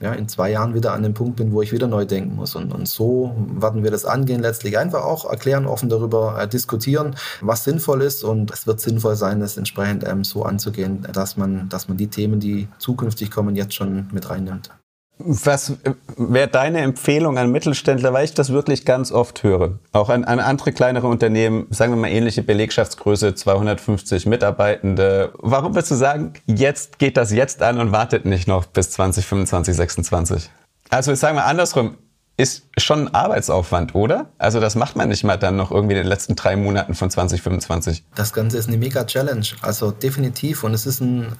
ja, 0.00 0.12
in 0.12 0.28
zwei 0.28 0.50
Jahren 0.50 0.74
wieder 0.74 0.92
an 0.92 1.02
dem 1.02 1.14
Punkt 1.14 1.36
bin, 1.36 1.52
wo 1.52 1.62
ich 1.62 1.72
wieder 1.72 1.88
neu 1.88 2.04
denken 2.04 2.36
muss. 2.36 2.54
Und, 2.54 2.72
und 2.72 2.86
so 2.88 3.34
werden 3.56 3.82
wir 3.82 3.90
das 3.90 4.04
angehen, 4.04 4.40
letztlich 4.40 4.78
einfach 4.78 5.04
auch 5.04 5.28
erklären, 5.28 5.66
offen 5.66 5.88
darüber 5.88 6.40
äh, 6.40 6.46
diskutieren, 6.46 7.16
was 7.40 7.64
sinnvoll 7.64 8.02
ist. 8.02 8.22
Und 8.22 8.52
es 8.52 8.66
wird 8.66 8.80
sinnvoll 8.80 9.16
sein, 9.16 9.40
das 9.40 9.56
entsprechend 9.56 10.06
ähm, 10.06 10.22
so 10.22 10.44
anzugehen, 10.44 11.06
dass 11.12 11.36
man, 11.36 11.68
dass 11.68 11.88
man 11.88 11.96
die 11.96 12.08
Themen, 12.08 12.38
die 12.38 12.68
zukünftig 12.78 13.30
kommen, 13.30 13.56
jetzt 13.56 13.74
schon 13.74 14.08
mit 14.12 14.30
reinnimmt. 14.30 14.70
Was 15.18 15.74
wäre 16.16 16.48
deine 16.48 16.80
Empfehlung 16.80 17.38
an 17.38 17.50
Mittelständler, 17.50 18.12
weil 18.12 18.24
ich 18.24 18.34
das 18.34 18.52
wirklich 18.52 18.84
ganz 18.84 19.10
oft 19.10 19.42
höre? 19.42 19.78
Auch 19.92 20.10
an, 20.10 20.24
an 20.24 20.38
andere 20.38 20.72
kleinere 20.72 21.08
Unternehmen, 21.08 21.66
sagen 21.70 21.92
wir 21.92 21.96
mal 21.96 22.08
ähnliche 22.08 22.42
Belegschaftsgröße, 22.42 23.34
250 23.34 24.26
Mitarbeitende. 24.26 25.32
Warum 25.38 25.74
würdest 25.74 25.90
du 25.90 25.96
sagen, 25.96 26.34
jetzt 26.46 26.98
geht 26.98 27.16
das 27.16 27.32
jetzt 27.32 27.62
an 27.62 27.80
und 27.80 27.90
wartet 27.90 28.26
nicht 28.26 28.46
noch 28.46 28.66
bis 28.66 28.90
2025, 28.92 29.74
2026? 29.74 30.50
Also 30.90 31.14
sagen 31.14 31.36
wir 31.36 31.46
andersrum, 31.46 31.96
ist 32.38 32.68
schon 32.78 33.08
ein 33.08 33.14
Arbeitsaufwand, 33.14 33.96
oder? 33.96 34.26
Also 34.38 34.60
das 34.60 34.76
macht 34.76 34.94
man 34.94 35.08
nicht 35.08 35.24
mal 35.24 35.36
dann 35.36 35.56
noch 35.56 35.72
irgendwie 35.72 35.96
in 35.96 36.02
den 36.02 36.06
letzten 36.06 36.36
drei 36.36 36.54
Monaten 36.54 36.94
von 36.94 37.10
2025. 37.10 38.04
Das 38.14 38.32
Ganze 38.32 38.58
ist 38.58 38.68
eine 38.68 38.76
mega 38.76 39.04
Challenge, 39.04 39.44
also 39.60 39.90
definitiv. 39.90 40.62
Und 40.62 40.72
es 40.72 40.86
ist 40.86 41.00
ein, 41.00 41.32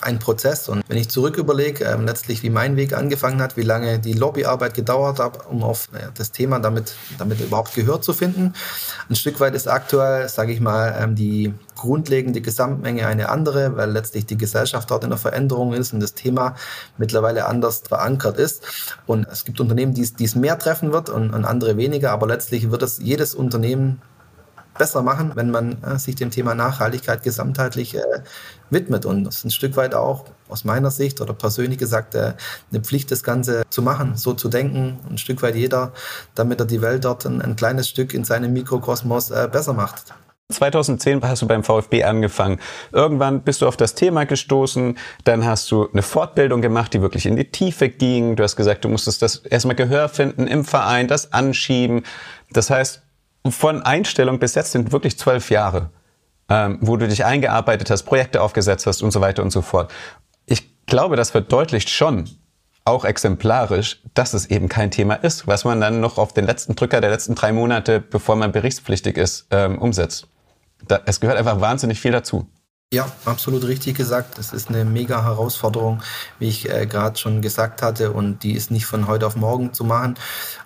ein, 0.00 0.20
Prozess. 0.20 0.68
Und 0.68 0.84
wenn 0.86 0.98
ich 0.98 1.08
zurück 1.08 1.36
überlege, 1.36 1.84
äh, 1.84 1.96
letztlich 1.96 2.44
wie 2.44 2.50
mein 2.50 2.76
Weg 2.76 2.96
angefangen 2.96 3.42
hat, 3.42 3.56
wie 3.56 3.62
lange 3.62 3.98
die 3.98 4.12
Lobbyarbeit 4.12 4.74
gedauert 4.74 5.18
hat, 5.18 5.46
um 5.48 5.64
auf 5.64 5.88
äh, 5.94 6.10
das 6.14 6.30
Thema 6.30 6.60
damit, 6.60 6.94
damit 7.18 7.40
überhaupt 7.40 7.74
Gehör 7.74 8.00
zu 8.00 8.12
finden. 8.12 8.54
Ein 9.08 9.16
Stück 9.16 9.40
weit 9.40 9.56
ist 9.56 9.66
aktuell, 9.66 10.28
sage 10.28 10.52
ich 10.52 10.60
mal, 10.60 10.96
ähm, 11.02 11.16
die, 11.16 11.52
grundlegende 11.80 12.42
Gesamtmenge 12.42 13.06
eine 13.06 13.30
andere, 13.30 13.76
weil 13.76 13.90
letztlich 13.90 14.26
die 14.26 14.36
Gesellschaft 14.36 14.90
dort 14.90 15.02
in 15.02 15.10
der 15.10 15.18
Veränderung 15.18 15.72
ist 15.72 15.92
und 15.94 16.00
das 16.00 16.14
Thema 16.14 16.54
mittlerweile 16.98 17.46
anders 17.46 17.82
verankert 17.88 18.38
ist. 18.38 18.62
Und 19.06 19.26
es 19.28 19.44
gibt 19.44 19.60
Unternehmen, 19.60 19.94
die 19.94 20.24
es 20.24 20.34
mehr 20.36 20.58
treffen 20.58 20.92
wird 20.92 21.08
und, 21.08 21.30
und 21.32 21.44
andere 21.44 21.76
weniger, 21.76 22.12
aber 22.12 22.26
letztlich 22.26 22.70
wird 22.70 22.82
es 22.82 22.98
jedes 22.98 23.34
Unternehmen 23.34 24.02
besser 24.78 25.02
machen, 25.02 25.32
wenn 25.34 25.50
man 25.50 25.82
äh, 25.82 25.98
sich 25.98 26.14
dem 26.14 26.30
Thema 26.30 26.54
Nachhaltigkeit 26.54 27.22
gesamtheitlich 27.22 27.96
äh, 27.96 28.02
widmet. 28.70 29.04
Und 29.04 29.24
das 29.24 29.38
ist 29.38 29.44
ein 29.44 29.50
Stück 29.50 29.76
weit 29.76 29.94
auch 29.94 30.26
aus 30.48 30.64
meiner 30.64 30.90
Sicht 30.90 31.20
oder 31.20 31.34
persönlich 31.34 31.78
gesagt 31.78 32.14
äh, 32.14 32.34
eine 32.70 32.80
Pflicht, 32.82 33.10
das 33.10 33.22
Ganze 33.22 33.62
zu 33.70 33.82
machen, 33.82 34.16
so 34.16 34.32
zu 34.34 34.48
denken, 34.48 34.98
ein 35.08 35.18
Stück 35.18 35.42
weit 35.42 35.56
jeder, 35.56 35.92
damit 36.34 36.60
er 36.60 36.66
die 36.66 36.82
Welt 36.82 37.04
dort 37.04 37.26
ein, 37.26 37.42
ein 37.42 37.56
kleines 37.56 37.88
Stück 37.88 38.14
in 38.14 38.24
seinem 38.24 38.52
Mikrokosmos 38.52 39.30
äh, 39.30 39.48
besser 39.50 39.72
macht. 39.72 40.14
2010 40.50 41.22
hast 41.22 41.42
du 41.42 41.46
beim 41.46 41.64
VfB 41.64 42.04
angefangen. 42.04 42.58
Irgendwann 42.92 43.42
bist 43.42 43.62
du 43.62 43.68
auf 43.68 43.76
das 43.76 43.94
Thema 43.94 44.24
gestoßen, 44.24 44.98
dann 45.24 45.44
hast 45.44 45.70
du 45.70 45.88
eine 45.92 46.02
Fortbildung 46.02 46.60
gemacht, 46.62 46.94
die 46.94 47.02
wirklich 47.02 47.26
in 47.26 47.36
die 47.36 47.50
Tiefe 47.50 47.88
ging. 47.88 48.36
Du 48.36 48.42
hast 48.42 48.56
gesagt, 48.56 48.84
du 48.84 48.88
musstest 48.88 49.22
das 49.22 49.36
erstmal 49.36 49.76
Gehör 49.76 50.08
finden 50.08 50.46
im 50.46 50.64
Verein, 50.64 51.08
das 51.08 51.32
anschieben. 51.32 52.02
Das 52.50 52.70
heißt, 52.70 53.02
von 53.48 53.82
Einstellung 53.82 54.38
bis 54.38 54.54
jetzt 54.54 54.72
sind 54.72 54.92
wirklich 54.92 55.18
zwölf 55.18 55.50
Jahre, 55.50 55.90
ähm, 56.48 56.78
wo 56.80 56.96
du 56.96 57.08
dich 57.08 57.24
eingearbeitet 57.24 57.90
hast, 57.90 58.02
Projekte 58.02 58.42
aufgesetzt 58.42 58.86
hast 58.86 59.02
und 59.02 59.10
so 59.10 59.20
weiter 59.20 59.42
und 59.42 59.50
so 59.50 59.62
fort. 59.62 59.92
Ich 60.46 60.86
glaube, 60.86 61.16
das 61.16 61.30
verdeutlicht 61.30 61.88
schon, 61.88 62.28
auch 62.84 63.04
exemplarisch, 63.04 64.00
dass 64.14 64.34
es 64.34 64.46
eben 64.46 64.68
kein 64.68 64.90
Thema 64.90 65.14
ist, 65.14 65.46
was 65.46 65.64
man 65.64 65.80
dann 65.80 66.00
noch 66.00 66.18
auf 66.18 66.32
den 66.32 66.46
letzten 66.46 66.74
Drücker 66.74 67.00
der 67.00 67.10
letzten 67.10 67.34
drei 67.34 67.52
Monate, 67.52 68.00
bevor 68.00 68.36
man 68.36 68.52
berichtspflichtig 68.52 69.16
ist, 69.16 69.46
ähm, 69.50 69.78
umsetzt 69.78 70.26
da, 70.88 71.00
es 71.06 71.20
gehört 71.20 71.38
einfach 71.38 71.60
wahnsinnig 71.60 72.00
viel 72.00 72.12
dazu. 72.12 72.46
Ja, 72.92 73.08
absolut 73.24 73.68
richtig 73.68 73.96
gesagt. 73.96 74.36
Das 74.36 74.52
ist 74.52 74.68
eine 74.68 74.84
mega 74.84 75.22
Herausforderung, 75.22 76.02
wie 76.40 76.48
ich 76.48 76.68
äh, 76.68 76.86
gerade 76.86 77.16
schon 77.16 77.40
gesagt 77.40 77.82
hatte, 77.82 78.10
und 78.10 78.42
die 78.42 78.50
ist 78.52 78.72
nicht 78.72 78.84
von 78.84 79.06
heute 79.06 79.28
auf 79.28 79.36
morgen 79.36 79.72
zu 79.72 79.84
machen. 79.84 80.16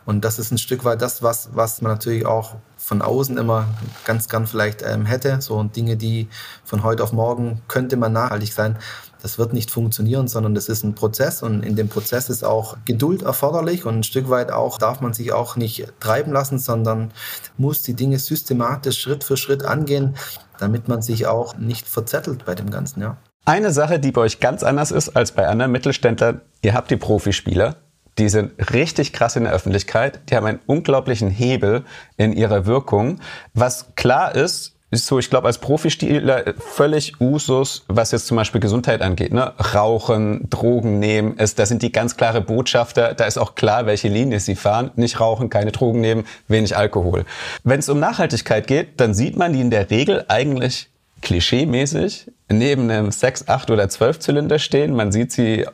Und 0.07 0.25
das 0.25 0.39
ist 0.39 0.51
ein 0.51 0.57
Stück 0.57 0.87
weit 0.87 1.03
das, 1.03 1.23
was, 1.23 1.51
was 1.53 1.83
man 1.83 1.93
natürlich 1.93 2.25
auch 2.25 2.55
von 2.79 3.03
außen 3.03 3.37
immer 3.37 3.67
ganz 4.07 4.31
gern 4.31 4.47
vielleicht 4.47 4.81
ähm, 4.81 5.05
hätte. 5.05 5.43
So 5.43 5.63
Dinge, 5.65 5.99
die 5.99 6.29
von 6.65 6.83
heute 6.83 7.03
auf 7.03 7.13
morgen 7.13 7.61
könnte 7.69 7.99
man 7.99 8.15
nachhaltig 8.15 8.55
sein. 8.55 8.79
Das 9.25 9.39
wird 9.39 9.55
nicht 9.55 9.71
funktionieren, 9.71 10.29
sondern 10.29 10.55
das 10.55 10.69
ist 10.69 10.85
ein 10.85 10.95
Prozess 10.95 11.43
und 11.43 11.63
in 11.63 11.77
dem 11.77 11.89
Prozess 11.89 12.29
ist 12.29 12.45
auch 12.45 12.77
Geduld 12.85 13.23
erforderlich 13.23 13.87
und 13.87 14.01
ein 14.01 14.03
Stück 14.03 14.29
weit 14.29 14.53
auch 14.53 14.77
darf 14.77 15.01
man 15.01 15.15
sich 15.15 15.33
auch 15.33 15.57
nicht 15.57 15.91
treiben 15.99 16.31
lassen, 16.31 16.59
sondern 16.59 17.11
muss 17.57 17.81
die 17.81 17.95
Dinge 17.95 18.19
systematisch 18.19 19.01
Schritt 19.01 19.25
für 19.25 19.39
Schritt 19.39 19.65
angehen, 19.65 20.15
damit 20.59 20.89
man 20.89 21.01
sich 21.01 21.27
auch 21.27 21.57
nicht 21.57 21.89
verzettelt 21.89 22.45
bei 22.45 22.55
dem 22.55 22.69
Ganzen, 22.69 23.01
ja. 23.01 23.17
Eine 23.47 23.73
Sache, 23.73 23.99
die 23.99 24.13
bei 24.13 24.21
euch 24.21 24.41
ganz 24.41 24.63
anders 24.63 24.91
ist 24.91 25.17
als 25.17 25.33
bei 25.33 25.49
anderen 25.49 25.73
Mittelständlern, 25.73 26.43
ihr 26.61 26.75
habt 26.75 26.91
die 26.91 26.99
Profispieler, 26.99 27.77
die 28.19 28.29
sind 28.29 28.53
richtig 28.75 29.15
krass 29.15 29.37
in 29.37 29.45
der 29.45 29.55
Öffentlichkeit, 29.55 30.21
die 30.29 30.37
haben 30.37 30.45
einen 30.45 30.61
unglaublichen 30.67 31.31
Hebel 31.31 31.85
in 32.19 32.35
ihrer 32.35 32.67
Wirkung. 32.67 33.21
Was 33.55 33.87
klar 33.97 34.35
ist, 34.35 34.74
so, 34.97 35.19
ich 35.19 35.31
glaube, 35.31 35.47
als 35.47 35.59
Profispieler 35.59 36.55
völlig 36.59 37.21
Usus, 37.21 37.85
was 37.89 38.13
jetzt 38.13 38.27
zum 38.27 38.37
Beispiel 38.37 38.61
Gesundheit 38.61 39.03
angeht. 39.03 39.33
Ne? 39.33 39.53
Rauchen, 39.75 40.49
Drogen 40.51 40.99
nehmen, 40.99 41.37
ist, 41.37 41.59
da 41.59 41.67
sind 41.67 41.83
die 41.83 41.93
ganz 41.93 42.17
klare 42.17 42.41
Botschafter. 42.41 43.15
Da 43.15 43.25
ist 43.25 43.39
auch 43.39 43.55
klar, 43.55 43.87
welche 43.87 44.09
Linie 44.09 44.41
sie 44.41 44.55
fahren. 44.55 44.91
Nicht 44.97 45.21
rauchen, 45.21 45.51
keine 45.51 45.73
Drogen 45.73 46.01
nehmen, 46.01 46.25
wenig 46.49 46.77
Alkohol. 46.77 47.25
Wenn 47.63 47.81
es 47.81 47.89
um 47.89 47.99
Nachhaltigkeit 47.99 48.67
geht, 48.67 49.01
dann 49.01 49.15
sieht 49.15 49.37
man 49.37 49.53
die 49.53 49.61
in 49.61 49.71
der 49.71 49.91
Regel 49.91 50.25
eigentlich 50.29 50.89
klischeemäßig 51.23 52.31
neben 52.51 52.91
einem 52.91 53.11
6, 53.11 53.49
8 53.49 53.71
oder 53.71 53.89
12 53.89 54.19
Zylinder 54.19 54.59
stehen. 54.59 54.95
Man 54.95 55.11
sieht 55.11 55.33
sie 55.33 55.67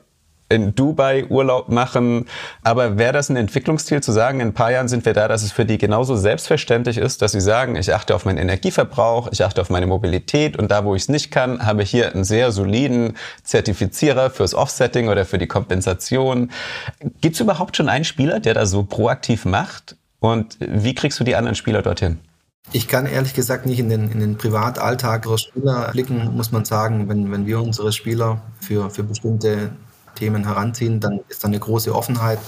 in 0.50 0.74
Dubai 0.74 1.24
Urlaub 1.26 1.68
machen. 1.68 2.26
Aber 2.62 2.98
wäre 2.98 3.12
das 3.12 3.30
ein 3.30 3.36
Entwicklungsziel 3.36 4.02
zu 4.02 4.12
sagen, 4.12 4.40
in 4.40 4.48
ein 4.48 4.54
paar 4.54 4.72
Jahren 4.72 4.88
sind 4.88 5.06
wir 5.06 5.14
da, 5.14 5.28
dass 5.28 5.42
es 5.42 5.52
für 5.52 5.64
die 5.64 5.78
genauso 5.78 6.16
selbstverständlich 6.16 6.98
ist, 6.98 7.22
dass 7.22 7.32
sie 7.32 7.40
sagen, 7.40 7.76
ich 7.76 7.94
achte 7.94 8.14
auf 8.14 8.24
meinen 8.24 8.38
Energieverbrauch, 8.38 9.28
ich 9.32 9.44
achte 9.44 9.60
auf 9.60 9.70
meine 9.70 9.86
Mobilität 9.86 10.56
und 10.56 10.70
da, 10.70 10.84
wo 10.84 10.94
ich 10.94 11.02
es 11.02 11.08
nicht 11.08 11.30
kann, 11.30 11.64
habe 11.64 11.84
ich 11.84 11.90
hier 11.90 12.12
einen 12.12 12.24
sehr 12.24 12.50
soliden 12.52 13.16
Zertifizierer 13.44 14.30
fürs 14.30 14.54
Offsetting 14.54 15.08
oder 15.08 15.24
für 15.24 15.38
die 15.38 15.46
Kompensation. 15.46 16.50
Gibt 17.20 17.36
es 17.36 17.40
überhaupt 17.40 17.76
schon 17.76 17.88
einen 17.88 18.04
Spieler, 18.04 18.40
der 18.40 18.54
da 18.54 18.66
so 18.66 18.82
proaktiv 18.82 19.44
macht? 19.44 19.96
Und 20.18 20.58
wie 20.60 20.94
kriegst 20.94 21.18
du 21.20 21.24
die 21.24 21.36
anderen 21.36 21.54
Spieler 21.54 21.80
dorthin? 21.80 22.18
Ich 22.72 22.88
kann 22.88 23.06
ehrlich 23.06 23.34
gesagt 23.34 23.66
nicht 23.66 23.78
in 23.78 23.88
den, 23.88 24.10
in 24.10 24.20
den 24.20 24.36
Privatalltag 24.36 25.26
der 25.26 25.38
Spieler 25.38 25.90
blicken, 25.92 26.36
muss 26.36 26.52
man 26.52 26.64
sagen, 26.64 27.08
wenn, 27.08 27.32
wenn 27.32 27.46
wir 27.46 27.60
unsere 27.60 27.92
Spieler 27.92 28.42
für, 28.60 28.90
für 28.90 29.02
bestimmte 29.02 29.70
Themen 30.14 30.44
heranziehen, 30.44 31.00
dann 31.00 31.20
ist 31.28 31.44
da 31.44 31.48
eine 31.48 31.58
große 31.58 31.94
Offenheit 31.94 32.38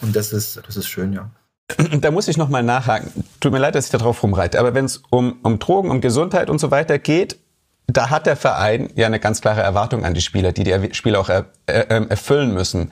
und 0.00 0.16
das 0.16 0.32
ist, 0.32 0.60
das 0.66 0.76
ist 0.76 0.88
schön, 0.88 1.12
ja. 1.12 1.30
Da 2.00 2.10
muss 2.10 2.28
ich 2.28 2.36
nochmal 2.36 2.62
nachhaken. 2.62 3.24
Tut 3.40 3.52
mir 3.52 3.58
leid, 3.58 3.74
dass 3.74 3.86
ich 3.86 3.90
da 3.90 3.98
drauf 3.98 4.22
rumreite, 4.22 4.58
aber 4.58 4.74
wenn 4.74 4.84
es 4.84 5.02
um, 5.10 5.38
um 5.42 5.58
Drogen, 5.58 5.90
um 5.90 6.00
Gesundheit 6.00 6.50
und 6.50 6.58
so 6.58 6.70
weiter 6.70 6.98
geht, 6.98 7.38
da 7.86 8.10
hat 8.10 8.26
der 8.26 8.36
Verein 8.36 8.90
ja 8.94 9.06
eine 9.06 9.20
ganz 9.20 9.40
klare 9.40 9.60
Erwartung 9.60 10.04
an 10.04 10.14
die 10.14 10.20
Spieler, 10.20 10.52
die 10.52 10.64
die 10.64 10.94
Spieler 10.94 11.20
auch 11.20 11.28
er, 11.28 11.46
er, 11.66 11.90
ähm, 11.90 12.08
erfüllen 12.08 12.54
müssen. 12.54 12.90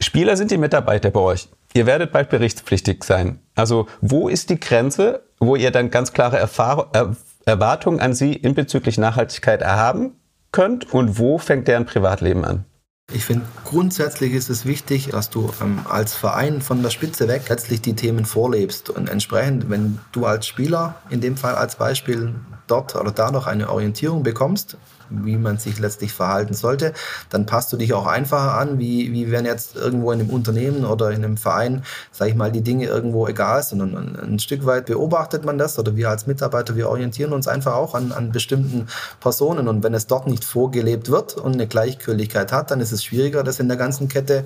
Spieler 0.00 0.36
sind 0.36 0.50
die 0.50 0.58
Mitarbeiter 0.58 1.10
bei 1.10 1.20
euch. 1.20 1.48
Ihr 1.74 1.86
werdet 1.86 2.10
bald 2.12 2.30
berichtspflichtig 2.30 3.04
sein. 3.04 3.40
Also 3.54 3.86
wo 4.00 4.28
ist 4.28 4.50
die 4.50 4.58
Grenze, 4.58 5.22
wo 5.38 5.56
ihr 5.56 5.70
dann 5.70 5.90
ganz 5.90 6.12
klare 6.12 6.38
Erfahrung, 6.38 6.86
er, 6.92 7.16
Erwartungen 7.44 8.00
an 8.00 8.14
sie 8.14 8.34
in 8.34 8.54
bezüglich 8.54 8.98
Nachhaltigkeit 8.98 9.62
erhaben 9.62 10.16
könnt 10.52 10.92
und 10.92 11.18
wo 11.18 11.38
fängt 11.38 11.68
deren 11.68 11.86
Privatleben 11.86 12.44
an? 12.44 12.64
Ich 13.12 13.24
finde, 13.24 13.44
grundsätzlich 13.64 14.32
ist 14.34 14.50
es 14.50 14.64
wichtig, 14.64 15.08
dass 15.08 15.30
du 15.30 15.52
ähm, 15.60 15.80
als 15.88 16.14
Verein 16.14 16.62
von 16.62 16.82
der 16.82 16.90
Spitze 16.90 17.26
weg 17.26 17.42
letztlich 17.48 17.80
die 17.80 17.94
Themen 17.94 18.24
vorlebst. 18.24 18.88
Und 18.88 19.08
entsprechend, 19.08 19.68
wenn 19.68 19.98
du 20.12 20.26
als 20.26 20.46
Spieler, 20.46 20.94
in 21.10 21.20
dem 21.20 21.36
Fall 21.36 21.56
als 21.56 21.76
Beispiel, 21.76 22.34
dort 22.68 22.94
oder 22.94 23.10
da 23.10 23.32
noch 23.32 23.46
eine 23.48 23.68
Orientierung 23.68 24.22
bekommst, 24.22 24.76
wie 25.10 25.36
man 25.36 25.58
sich 25.58 25.78
letztlich 25.78 26.12
verhalten 26.12 26.54
sollte, 26.54 26.92
dann 27.28 27.46
passt 27.46 27.72
du 27.72 27.76
dich 27.76 27.92
auch 27.92 28.06
einfacher 28.06 28.54
an, 28.56 28.78
wie, 28.78 29.12
wie 29.12 29.30
wenn 29.30 29.44
jetzt 29.44 29.76
irgendwo 29.76 30.12
in 30.12 30.20
einem 30.20 30.30
Unternehmen 30.30 30.84
oder 30.84 31.10
in 31.10 31.24
einem 31.24 31.36
Verein, 31.36 31.82
sage 32.12 32.30
ich 32.30 32.36
mal, 32.36 32.52
die 32.52 32.62
Dinge 32.62 32.86
irgendwo 32.86 33.26
egal 33.26 33.62
sind. 33.62 33.80
Und 33.80 33.94
ein, 33.94 34.38
Stück 34.38 34.64
weit 34.64 34.86
beobachtet 34.86 35.44
man 35.44 35.58
das 35.58 35.78
oder 35.78 35.96
wir 35.96 36.08
als 36.08 36.26
Mitarbeiter, 36.26 36.76
wir 36.76 36.88
orientieren 36.88 37.32
uns 37.32 37.46
einfach 37.46 37.74
auch 37.74 37.94
an, 37.94 38.12
an 38.12 38.32
bestimmten 38.32 38.86
Personen. 39.20 39.68
Und 39.68 39.82
wenn 39.82 39.94
es 39.94 40.06
dort 40.06 40.26
nicht 40.26 40.44
vorgelebt 40.44 41.10
wird 41.10 41.36
und 41.36 41.54
eine 41.54 41.66
Gleichgültigkeit 41.66 42.52
hat, 42.52 42.70
dann 42.70 42.80
ist 42.80 42.92
es 42.92 43.04
schwieriger, 43.04 43.42
das 43.42 43.60
in 43.60 43.68
der 43.68 43.76
ganzen 43.76 44.08
Kette 44.08 44.44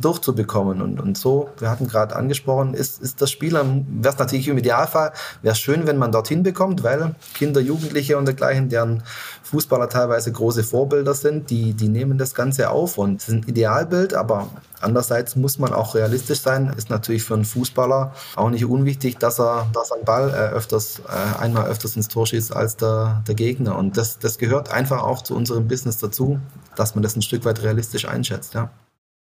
durchzubekommen. 0.00 0.82
Und, 0.82 1.00
und 1.00 1.16
so, 1.16 1.50
wir 1.58 1.70
hatten 1.70 1.86
gerade 1.86 2.16
angesprochen, 2.16 2.74
ist, 2.74 3.00
ist 3.00 3.22
das 3.22 3.30
Spieler, 3.30 3.64
wäre 3.64 4.12
es 4.12 4.18
natürlich 4.18 4.48
im 4.48 4.58
Idealfall, 4.58 5.12
wäre 5.42 5.52
es 5.52 5.58
schön, 5.58 5.86
wenn 5.86 5.98
man 5.98 6.12
dorthin 6.12 6.42
bekommt, 6.42 6.82
weil 6.82 7.14
Kinder, 7.34 7.60
Jugendliche 7.60 8.18
und 8.18 8.26
dergleichen, 8.26 8.68
deren 8.68 9.02
Fußballer 9.42 9.88
teilweise 9.88 10.05
große 10.08 10.64
Vorbilder 10.64 11.14
sind, 11.14 11.50
die, 11.50 11.74
die 11.74 11.88
nehmen 11.88 12.18
das 12.18 12.34
Ganze 12.34 12.70
auf 12.70 12.98
und 12.98 13.20
es 13.20 13.28
ist 13.28 13.34
ein 13.34 13.42
Idealbild, 13.46 14.14
aber 14.14 14.48
andererseits 14.80 15.36
muss 15.36 15.58
man 15.58 15.72
auch 15.72 15.94
realistisch 15.94 16.40
sein. 16.40 16.72
Ist 16.76 16.90
natürlich 16.90 17.22
für 17.22 17.34
einen 17.34 17.44
Fußballer 17.44 18.12
auch 18.36 18.50
nicht 18.50 18.64
unwichtig, 18.64 19.18
dass 19.18 19.40
er, 19.40 19.66
dass 19.72 19.90
er 19.90 19.96
Ball 20.06 20.30
äh, 20.30 20.54
öfters, 20.54 21.02
äh, 21.08 21.42
einmal 21.42 21.66
öfters 21.66 21.96
ins 21.96 22.08
Tor 22.08 22.26
schießt 22.26 22.56
als 22.56 22.76
der, 22.76 23.22
der 23.26 23.34
Gegner. 23.34 23.76
Und 23.76 23.98
das, 23.98 24.18
das 24.18 24.38
gehört 24.38 24.70
einfach 24.70 25.02
auch 25.02 25.22
zu 25.22 25.34
unserem 25.34 25.68
Business 25.68 25.98
dazu, 25.98 26.40
dass 26.76 26.94
man 26.94 27.02
das 27.02 27.16
ein 27.16 27.22
Stück 27.22 27.44
weit 27.44 27.62
realistisch 27.62 28.08
einschätzt. 28.08 28.54
Ja. 28.54 28.70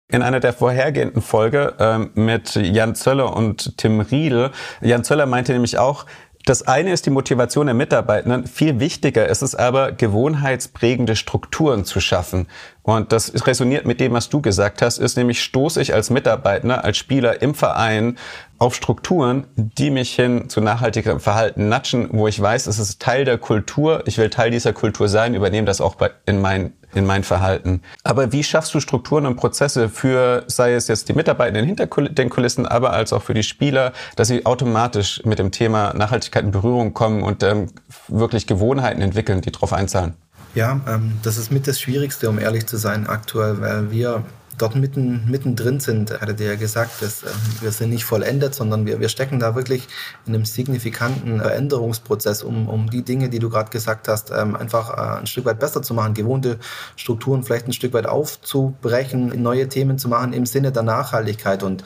In 0.08 0.22
einer 0.22 0.40
der 0.40 0.52
vorhergehenden 0.52 1.22
Folge 1.22 1.74
ähm, 1.78 2.10
mit 2.14 2.56
Jan 2.56 2.96
Zöller 2.96 3.36
und 3.36 3.78
Tim 3.78 4.00
Riedel. 4.00 4.50
Jan 4.80 5.04
Zöller 5.04 5.26
meinte 5.26 5.52
nämlich 5.52 5.78
auch, 5.78 6.04
Das 6.46 6.66
eine 6.66 6.92
ist 6.92 7.04
die 7.04 7.10
Motivation 7.10 7.66
der 7.66 7.74
Mitarbeitenden. 7.74 8.46
Viel 8.46 8.80
wichtiger 8.80 9.28
ist 9.28 9.42
es 9.42 9.54
aber, 9.54 9.92
gewohnheitsprägende 9.92 11.14
Strukturen 11.14 11.84
zu 11.84 12.00
schaffen. 12.00 12.48
Und 12.82 13.12
das 13.12 13.46
resoniert 13.46 13.84
mit 13.84 14.00
dem, 14.00 14.14
was 14.14 14.30
du 14.30 14.40
gesagt 14.40 14.80
hast, 14.80 14.98
ist 14.98 15.16
nämlich, 15.16 15.42
stoße 15.42 15.82
ich 15.82 15.92
als 15.92 16.08
Mitarbeiter, 16.08 16.82
als 16.82 16.96
Spieler 16.96 17.42
im 17.42 17.54
Verein 17.54 18.16
auf 18.58 18.74
Strukturen, 18.74 19.46
die 19.56 19.90
mich 19.90 20.14
hin 20.14 20.48
zu 20.48 20.62
nachhaltigem 20.62 21.20
Verhalten 21.20 21.68
natschen, 21.68 22.08
wo 22.12 22.26
ich 22.26 22.40
weiß, 22.40 22.66
es 22.66 22.78
ist 22.78 23.02
Teil 23.02 23.26
der 23.26 23.36
Kultur, 23.36 24.02
ich 24.06 24.16
will 24.16 24.30
Teil 24.30 24.50
dieser 24.50 24.72
Kultur 24.72 25.08
sein, 25.08 25.34
übernehme 25.34 25.66
das 25.66 25.80
auch 25.80 25.96
in 26.24 26.40
mein 26.40 26.72
in 26.94 27.06
mein 27.06 27.24
Verhalten. 27.24 27.82
Aber 28.04 28.32
wie 28.32 28.42
schaffst 28.42 28.74
du 28.74 28.80
Strukturen 28.80 29.26
und 29.26 29.36
Prozesse 29.36 29.88
für, 29.88 30.44
sei 30.46 30.74
es 30.74 30.88
jetzt 30.88 31.08
die 31.08 31.12
Mitarbeiter 31.12 31.60
hinter 31.60 31.86
den 31.86 32.30
Kulissen, 32.30 32.66
aber 32.66 32.92
als 32.92 33.12
auch 33.12 33.22
für 33.22 33.34
die 33.34 33.42
Spieler, 33.42 33.92
dass 34.16 34.28
sie 34.28 34.46
automatisch 34.46 35.22
mit 35.24 35.38
dem 35.38 35.50
Thema 35.50 35.94
Nachhaltigkeit 35.94 36.44
in 36.44 36.50
Berührung 36.50 36.94
kommen 36.94 37.22
und 37.22 37.42
ähm, 37.42 37.68
wirklich 38.08 38.46
Gewohnheiten 38.46 39.02
entwickeln, 39.02 39.40
die 39.40 39.52
darauf 39.52 39.72
einzahlen? 39.72 40.14
Ja, 40.54 40.80
ähm, 40.88 41.18
das 41.22 41.36
ist 41.36 41.52
mit 41.52 41.68
das 41.68 41.80
Schwierigste, 41.80 42.28
um 42.28 42.38
ehrlich 42.38 42.66
zu 42.66 42.76
sein, 42.76 43.06
aktuell, 43.06 43.60
weil 43.60 43.90
wir 43.90 44.24
dort 44.60 44.74
mitten, 44.74 45.30
mittendrin 45.30 45.80
sind, 45.80 46.20
hatte 46.20 46.34
der 46.34 46.48
ja 46.48 46.54
gesagt, 46.56 47.02
dass, 47.02 47.22
äh, 47.22 47.26
wir 47.60 47.72
sind 47.72 47.90
nicht 47.90 48.04
vollendet, 48.04 48.54
sondern 48.54 48.86
wir, 48.86 49.00
wir 49.00 49.08
stecken 49.08 49.38
da 49.38 49.54
wirklich 49.54 49.88
in 50.26 50.34
einem 50.34 50.44
signifikanten 50.44 51.40
Veränderungsprozess, 51.40 52.42
um, 52.42 52.68
um 52.68 52.90
die 52.90 53.02
Dinge, 53.02 53.28
die 53.28 53.38
du 53.38 53.50
gerade 53.50 53.70
gesagt 53.70 54.08
hast, 54.08 54.30
ähm, 54.30 54.56
einfach 54.56 54.90
äh, 54.90 55.20
ein 55.20 55.26
Stück 55.26 55.44
weit 55.44 55.58
besser 55.58 55.82
zu 55.82 55.94
machen, 55.94 56.14
gewohnte 56.14 56.58
Strukturen 56.96 57.42
vielleicht 57.42 57.68
ein 57.68 57.72
Stück 57.72 57.92
weit 57.92 58.06
aufzubrechen, 58.06 59.42
neue 59.42 59.68
Themen 59.68 59.98
zu 59.98 60.08
machen 60.08 60.32
im 60.32 60.46
Sinne 60.46 60.72
der 60.72 60.82
Nachhaltigkeit. 60.82 61.62
Und 61.62 61.84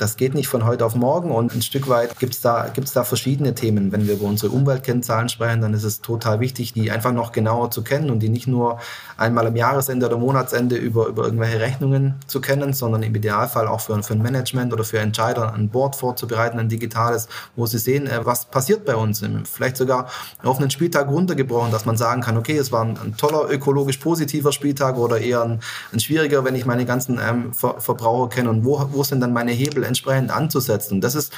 das 0.00 0.16
geht 0.16 0.34
nicht 0.34 0.48
von 0.48 0.64
heute 0.64 0.86
auf 0.86 0.94
morgen 0.94 1.30
und 1.30 1.54
ein 1.54 1.60
Stück 1.60 1.88
weit 1.88 2.18
gibt 2.18 2.34
es 2.34 2.40
da, 2.40 2.68
gibt's 2.72 2.92
da 2.92 3.04
verschiedene 3.04 3.54
Themen. 3.54 3.92
Wenn 3.92 4.06
wir 4.06 4.14
über 4.14 4.24
unsere 4.24 4.50
Umweltkennzahlen 4.50 5.28
sprechen, 5.28 5.60
dann 5.60 5.74
ist 5.74 5.84
es 5.84 6.00
total 6.00 6.40
wichtig, 6.40 6.72
die 6.72 6.90
einfach 6.90 7.12
noch 7.12 7.32
genauer 7.32 7.70
zu 7.70 7.84
kennen 7.84 8.08
und 8.08 8.20
die 8.20 8.30
nicht 8.30 8.46
nur 8.46 8.78
einmal 9.18 9.46
am 9.46 9.56
Jahresende 9.56 10.06
oder 10.06 10.16
Monatsende 10.16 10.76
über, 10.76 11.08
über 11.08 11.24
irgendwelche 11.24 11.60
Rechnungen 11.60 12.14
zu 12.26 12.40
kennen, 12.40 12.72
sondern 12.72 13.02
im 13.02 13.14
Idealfall 13.14 13.68
auch 13.68 13.80
für, 13.80 14.02
für 14.02 14.14
ein 14.14 14.22
Management 14.22 14.72
oder 14.72 14.84
für 14.84 14.98
Entscheider 14.98 15.52
ein 15.52 15.68
Board 15.68 15.96
vorzubereiten, 15.96 16.58
ein 16.58 16.70
digitales, 16.70 17.28
wo 17.54 17.66
sie 17.66 17.78
sehen, 17.78 18.06
äh, 18.06 18.24
was 18.24 18.46
passiert 18.46 18.86
bei 18.86 18.96
uns. 18.96 19.22
Vielleicht 19.52 19.76
sogar 19.76 20.08
auf 20.42 20.58
einen 20.58 20.70
Spieltag 20.70 21.08
runtergebrochen, 21.08 21.72
dass 21.72 21.84
man 21.84 21.98
sagen 21.98 22.22
kann, 22.22 22.38
okay, 22.38 22.56
es 22.56 22.72
war 22.72 22.82
ein, 22.82 22.98
ein 23.04 23.16
toller 23.18 23.50
ökologisch 23.50 23.98
positiver 23.98 24.52
Spieltag 24.52 24.96
oder 24.96 25.18
eher 25.18 25.42
ein, 25.42 25.60
ein 25.92 26.00
schwieriger, 26.00 26.42
wenn 26.44 26.54
ich 26.54 26.64
meine 26.64 26.86
ganzen 26.86 27.20
ähm, 27.22 27.52
Ver 27.52 27.80
Verbraucher 27.80 28.30
kenne 28.30 28.48
und 28.48 28.64
wo, 28.64 28.88
wo 28.92 29.04
sind 29.04 29.20
dann 29.20 29.32
meine 29.32 29.52
Hebel 29.52 29.84
entsprechend 29.90 30.30
anzusetzen. 30.30 30.94
Und 30.94 31.00
das 31.02 31.14
ist 31.14 31.32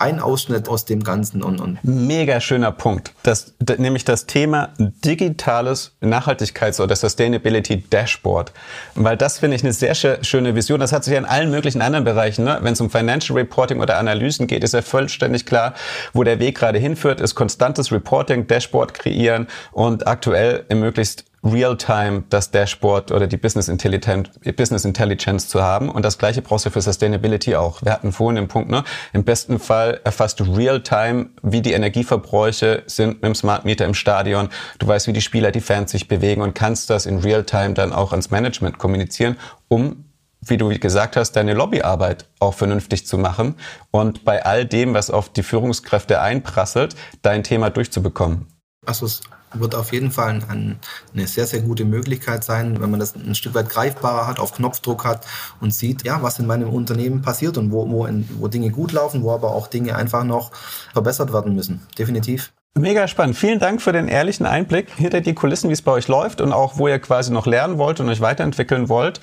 ein 0.00 0.18
Ausschnitt 0.18 0.68
aus 0.68 0.86
dem 0.86 1.04
Ganzen. 1.04 1.42
Und, 1.42 1.60
und 1.60 1.78
Mega 1.82 2.40
schöner 2.40 2.72
Punkt. 2.72 3.12
Das, 3.22 3.52
nämlich 3.76 4.04
das 4.04 4.26
Thema 4.26 4.70
digitales 4.78 5.92
Nachhaltigkeits- 6.00 6.80
oder 6.80 6.96
Sustainability 6.96 7.84
Dashboard. 7.88 8.52
Weil 8.94 9.18
das 9.18 9.38
finde 9.38 9.56
ich 9.56 9.62
eine 9.62 9.74
sehr 9.74 9.94
schöne 9.94 10.54
Vision. 10.54 10.80
Das 10.80 10.92
hat 10.92 11.04
sich 11.04 11.12
ja 11.12 11.18
in 11.18 11.26
allen 11.26 11.50
möglichen 11.50 11.82
anderen 11.82 12.04
Bereichen, 12.04 12.44
ne? 12.44 12.58
wenn 12.62 12.72
es 12.72 12.80
um 12.80 12.88
Financial 12.88 13.38
Reporting 13.38 13.80
oder 13.80 13.98
Analysen 13.98 14.46
geht, 14.46 14.64
ist 14.64 14.72
ja 14.72 14.80
vollständig 14.80 15.44
klar, 15.44 15.74
wo 16.14 16.24
der 16.24 16.38
Weg 16.38 16.56
gerade 16.56 16.78
hinführt, 16.78 17.20
ist 17.20 17.34
konstantes 17.34 17.92
Reporting, 17.92 18.46
Dashboard 18.46 18.94
kreieren 18.94 19.48
und 19.72 20.06
aktuell 20.06 20.64
möglichst 20.72 21.29
Real-Time 21.42 22.24
das 22.28 22.50
Dashboard 22.50 23.12
oder 23.12 23.26
die 23.26 23.36
Business 23.36 23.68
Intelligence, 23.68 24.30
Business 24.56 24.84
Intelligence 24.84 25.48
zu 25.48 25.62
haben. 25.62 25.88
Und 25.88 26.04
das 26.04 26.18
Gleiche 26.18 26.42
brauchst 26.42 26.66
du 26.66 26.70
für 26.70 26.82
Sustainability 26.82 27.56
auch. 27.56 27.82
Wir 27.82 27.92
hatten 27.92 28.12
vorhin 28.12 28.36
den 28.36 28.48
Punkt, 28.48 28.70
ne? 28.70 28.84
im 29.12 29.24
besten 29.24 29.58
Fall 29.58 30.00
erfasst 30.04 30.40
du 30.40 30.44
Real-Time, 30.44 31.30
wie 31.42 31.62
die 31.62 31.72
Energieverbräuche 31.72 32.82
sind 32.86 33.14
mit 33.14 33.24
dem 33.24 33.34
Smart 33.34 33.64
Meter 33.64 33.86
im 33.86 33.94
Stadion. 33.94 34.50
Du 34.78 34.86
weißt, 34.86 35.06
wie 35.06 35.12
die 35.12 35.22
Spieler, 35.22 35.50
die 35.50 35.60
Fans 35.60 35.90
sich 35.90 36.08
bewegen 36.08 36.42
und 36.42 36.54
kannst 36.54 36.90
das 36.90 37.06
in 37.06 37.18
Real-Time 37.18 37.74
dann 37.74 37.92
auch 37.92 38.12
ans 38.12 38.30
Management 38.30 38.78
kommunizieren, 38.78 39.36
um 39.68 40.04
wie 40.42 40.56
du 40.56 40.70
gesagt 40.78 41.16
hast, 41.16 41.32
deine 41.32 41.52
Lobbyarbeit 41.52 42.26
auch 42.38 42.54
vernünftig 42.54 43.06
zu 43.06 43.18
machen 43.18 43.56
und 43.90 44.24
bei 44.24 44.44
all 44.44 44.64
dem, 44.64 44.94
was 44.94 45.10
auf 45.10 45.28
die 45.28 45.42
Führungskräfte 45.42 46.20
einprasselt, 46.20 46.96
dein 47.20 47.44
Thema 47.44 47.68
durchzubekommen. 47.68 48.46
Also 48.86 49.04
es 49.04 49.20
wird 49.54 49.74
auf 49.74 49.92
jeden 49.92 50.10
Fall 50.10 50.40
ein, 50.48 50.78
eine 51.14 51.26
sehr, 51.26 51.46
sehr 51.46 51.60
gute 51.60 51.84
Möglichkeit 51.84 52.44
sein, 52.44 52.80
wenn 52.80 52.90
man 52.90 53.00
das 53.00 53.14
ein 53.14 53.34
Stück 53.34 53.54
weit 53.54 53.68
greifbarer 53.68 54.26
hat, 54.26 54.38
auf 54.38 54.54
Knopfdruck 54.54 55.04
hat 55.04 55.26
und 55.60 55.74
sieht, 55.74 56.04
ja, 56.04 56.22
was 56.22 56.38
in 56.38 56.46
meinem 56.46 56.70
Unternehmen 56.70 57.22
passiert 57.22 57.58
und 57.58 57.72
wo, 57.72 57.88
wo, 57.90 58.06
in, 58.06 58.28
wo 58.38 58.48
Dinge 58.48 58.70
gut 58.70 58.92
laufen, 58.92 59.22
wo 59.22 59.32
aber 59.32 59.54
auch 59.54 59.66
Dinge 59.66 59.96
einfach 59.96 60.24
noch 60.24 60.52
verbessert 60.92 61.32
werden 61.32 61.54
müssen. 61.54 61.86
Definitiv. 61.98 62.52
Mega 62.78 63.08
spannend. 63.08 63.36
Vielen 63.36 63.58
Dank 63.58 63.82
für 63.82 63.92
den 63.92 64.06
ehrlichen 64.06 64.46
Einblick 64.46 64.90
hinter 64.96 65.20
die 65.20 65.34
Kulissen, 65.34 65.68
wie 65.68 65.74
es 65.74 65.82
bei 65.82 65.92
euch 65.92 66.06
läuft 66.06 66.40
und 66.40 66.52
auch, 66.52 66.78
wo 66.78 66.86
ihr 66.86 67.00
quasi 67.00 67.32
noch 67.32 67.46
lernen 67.46 67.78
wollt 67.78 67.98
und 67.98 68.08
euch 68.08 68.20
weiterentwickeln 68.20 68.88
wollt. 68.88 69.20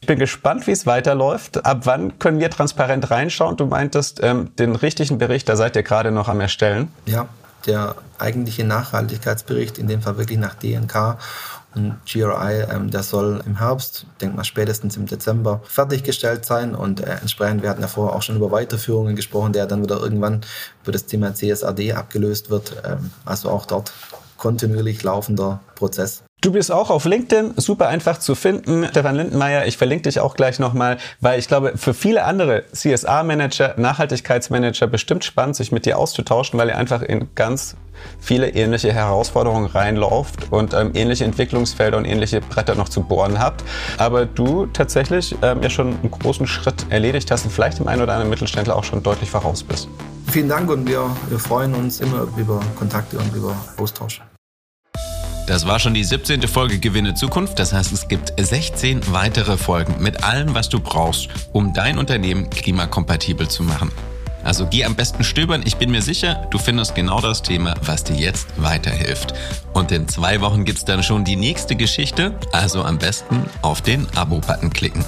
Ich 0.00 0.06
bin 0.06 0.18
gespannt, 0.20 0.68
wie 0.68 0.72
es 0.72 0.86
weiterläuft. 0.86 1.66
Ab 1.66 1.80
wann 1.82 2.18
können 2.20 2.38
wir 2.38 2.48
transparent 2.48 3.10
reinschauen? 3.10 3.56
Du 3.56 3.66
meintest, 3.66 4.22
ähm, 4.22 4.54
den 4.56 4.76
richtigen 4.76 5.18
Bericht, 5.18 5.48
da 5.48 5.56
seid 5.56 5.74
ihr 5.74 5.82
gerade 5.82 6.12
noch 6.12 6.28
am 6.28 6.40
Erstellen. 6.40 6.92
Ja, 7.06 7.28
der 7.66 7.96
eigentliche 8.18 8.64
Nachhaltigkeitsbericht, 8.64 9.78
in 9.78 9.88
dem 9.88 10.02
Fall 10.02 10.18
wirklich 10.18 10.38
nach 10.38 10.54
DNK 10.54 11.18
und 11.74 11.96
GRI, 12.06 12.64
ähm, 12.70 12.90
der 12.90 13.02
soll 13.02 13.42
im 13.46 13.58
Herbst, 13.58 14.06
denke 14.20 14.36
mal 14.36 14.44
spätestens 14.44 14.96
im 14.96 15.06
Dezember, 15.06 15.60
fertiggestellt 15.64 16.46
sein. 16.46 16.74
Und 16.74 17.00
äh, 17.00 17.18
entsprechend, 17.20 17.62
wir 17.62 17.68
hatten 17.68 17.82
ja 17.82 17.88
vorher 17.88 18.16
auch 18.16 18.22
schon 18.22 18.36
über 18.36 18.50
Weiterführungen 18.50 19.14
gesprochen, 19.14 19.52
der 19.52 19.66
dann 19.66 19.82
wieder 19.82 20.00
irgendwann 20.00 20.40
über 20.82 20.92
das 20.92 21.04
Thema 21.04 21.34
CSRD 21.34 21.92
abgelöst 21.92 22.48
wird. 22.48 22.82
Ähm, 22.84 23.10
also 23.26 23.50
auch 23.50 23.66
dort 23.66 23.92
kontinuierlich 24.38 25.02
laufender 25.02 25.60
Prozess. 25.74 26.25
Du 26.46 26.52
bist 26.52 26.70
auch 26.70 26.90
auf 26.90 27.06
LinkedIn, 27.06 27.54
super 27.56 27.88
einfach 27.88 28.18
zu 28.18 28.36
finden. 28.36 28.86
Stefan 28.90 29.16
Lindenmeier, 29.16 29.66
ich 29.66 29.76
verlinke 29.76 30.02
dich 30.02 30.20
auch 30.20 30.36
gleich 30.36 30.60
nochmal, 30.60 30.96
weil 31.20 31.40
ich 31.40 31.48
glaube, 31.48 31.72
für 31.76 31.92
viele 31.92 32.22
andere 32.22 32.62
CSA-Manager, 32.72 33.74
Nachhaltigkeitsmanager 33.78 34.86
bestimmt 34.86 35.24
spannend, 35.24 35.56
sich 35.56 35.72
mit 35.72 35.86
dir 35.86 35.98
auszutauschen, 35.98 36.56
weil 36.56 36.68
ihr 36.68 36.78
einfach 36.78 37.02
in 37.02 37.34
ganz 37.34 37.74
viele 38.20 38.50
ähnliche 38.50 38.92
Herausforderungen 38.92 39.66
reinlauft 39.66 40.52
und 40.52 40.72
ähm, 40.72 40.92
ähnliche 40.94 41.24
Entwicklungsfelder 41.24 41.96
und 41.98 42.04
ähnliche 42.04 42.40
Bretter 42.42 42.76
noch 42.76 42.90
zu 42.90 43.00
bohren 43.00 43.40
habt. 43.40 43.64
Aber 43.98 44.24
du 44.24 44.66
tatsächlich 44.66 45.34
ähm, 45.42 45.62
ja 45.62 45.68
schon 45.68 45.98
einen 45.98 46.12
großen 46.12 46.46
Schritt 46.46 46.86
erledigt 46.90 47.28
hast 47.32 47.44
und 47.46 47.50
vielleicht 47.50 47.80
im 47.80 47.88
einen 47.88 48.02
oder 48.02 48.12
anderen 48.12 48.30
Mittelständler 48.30 48.76
auch 48.76 48.84
schon 48.84 49.02
deutlich 49.02 49.30
voraus 49.30 49.64
bist. 49.64 49.88
Vielen 50.30 50.48
Dank 50.48 50.70
und 50.70 50.86
wir, 50.86 51.10
wir 51.28 51.40
freuen 51.40 51.74
uns 51.74 52.00
immer 52.00 52.28
über 52.36 52.60
Kontakte 52.76 53.18
und 53.18 53.34
über 53.34 53.56
Austausch. 53.78 54.20
Das 55.46 55.64
war 55.64 55.78
schon 55.78 55.94
die 55.94 56.02
17. 56.02 56.42
Folge 56.48 56.80
Gewinne 56.80 57.14
Zukunft. 57.14 57.60
Das 57.60 57.72
heißt, 57.72 57.92
es 57.92 58.08
gibt 58.08 58.32
16 58.36 59.12
weitere 59.12 59.56
Folgen 59.56 60.02
mit 60.02 60.24
allem, 60.24 60.54
was 60.54 60.68
du 60.68 60.80
brauchst, 60.80 61.28
um 61.52 61.72
dein 61.72 61.98
Unternehmen 61.98 62.50
klimakompatibel 62.50 63.46
zu 63.46 63.62
machen. 63.62 63.92
Also 64.42 64.66
geh 64.66 64.84
am 64.84 64.96
besten 64.96 65.22
stöbern. 65.22 65.62
Ich 65.64 65.76
bin 65.76 65.90
mir 65.90 66.02
sicher, 66.02 66.46
du 66.50 66.58
findest 66.58 66.96
genau 66.96 67.20
das 67.20 67.42
Thema, 67.42 67.74
was 67.82 68.02
dir 68.02 68.16
jetzt 68.16 68.48
weiterhilft. 68.56 69.34
Und 69.72 69.92
in 69.92 70.08
zwei 70.08 70.40
Wochen 70.40 70.64
gibt 70.64 70.78
es 70.78 70.84
dann 70.84 71.04
schon 71.04 71.24
die 71.24 71.36
nächste 71.36 71.76
Geschichte. 71.76 72.34
Also 72.52 72.82
am 72.82 72.98
besten 72.98 73.44
auf 73.62 73.82
den 73.82 74.06
Abo-Button 74.16 74.70
klicken. 74.70 75.04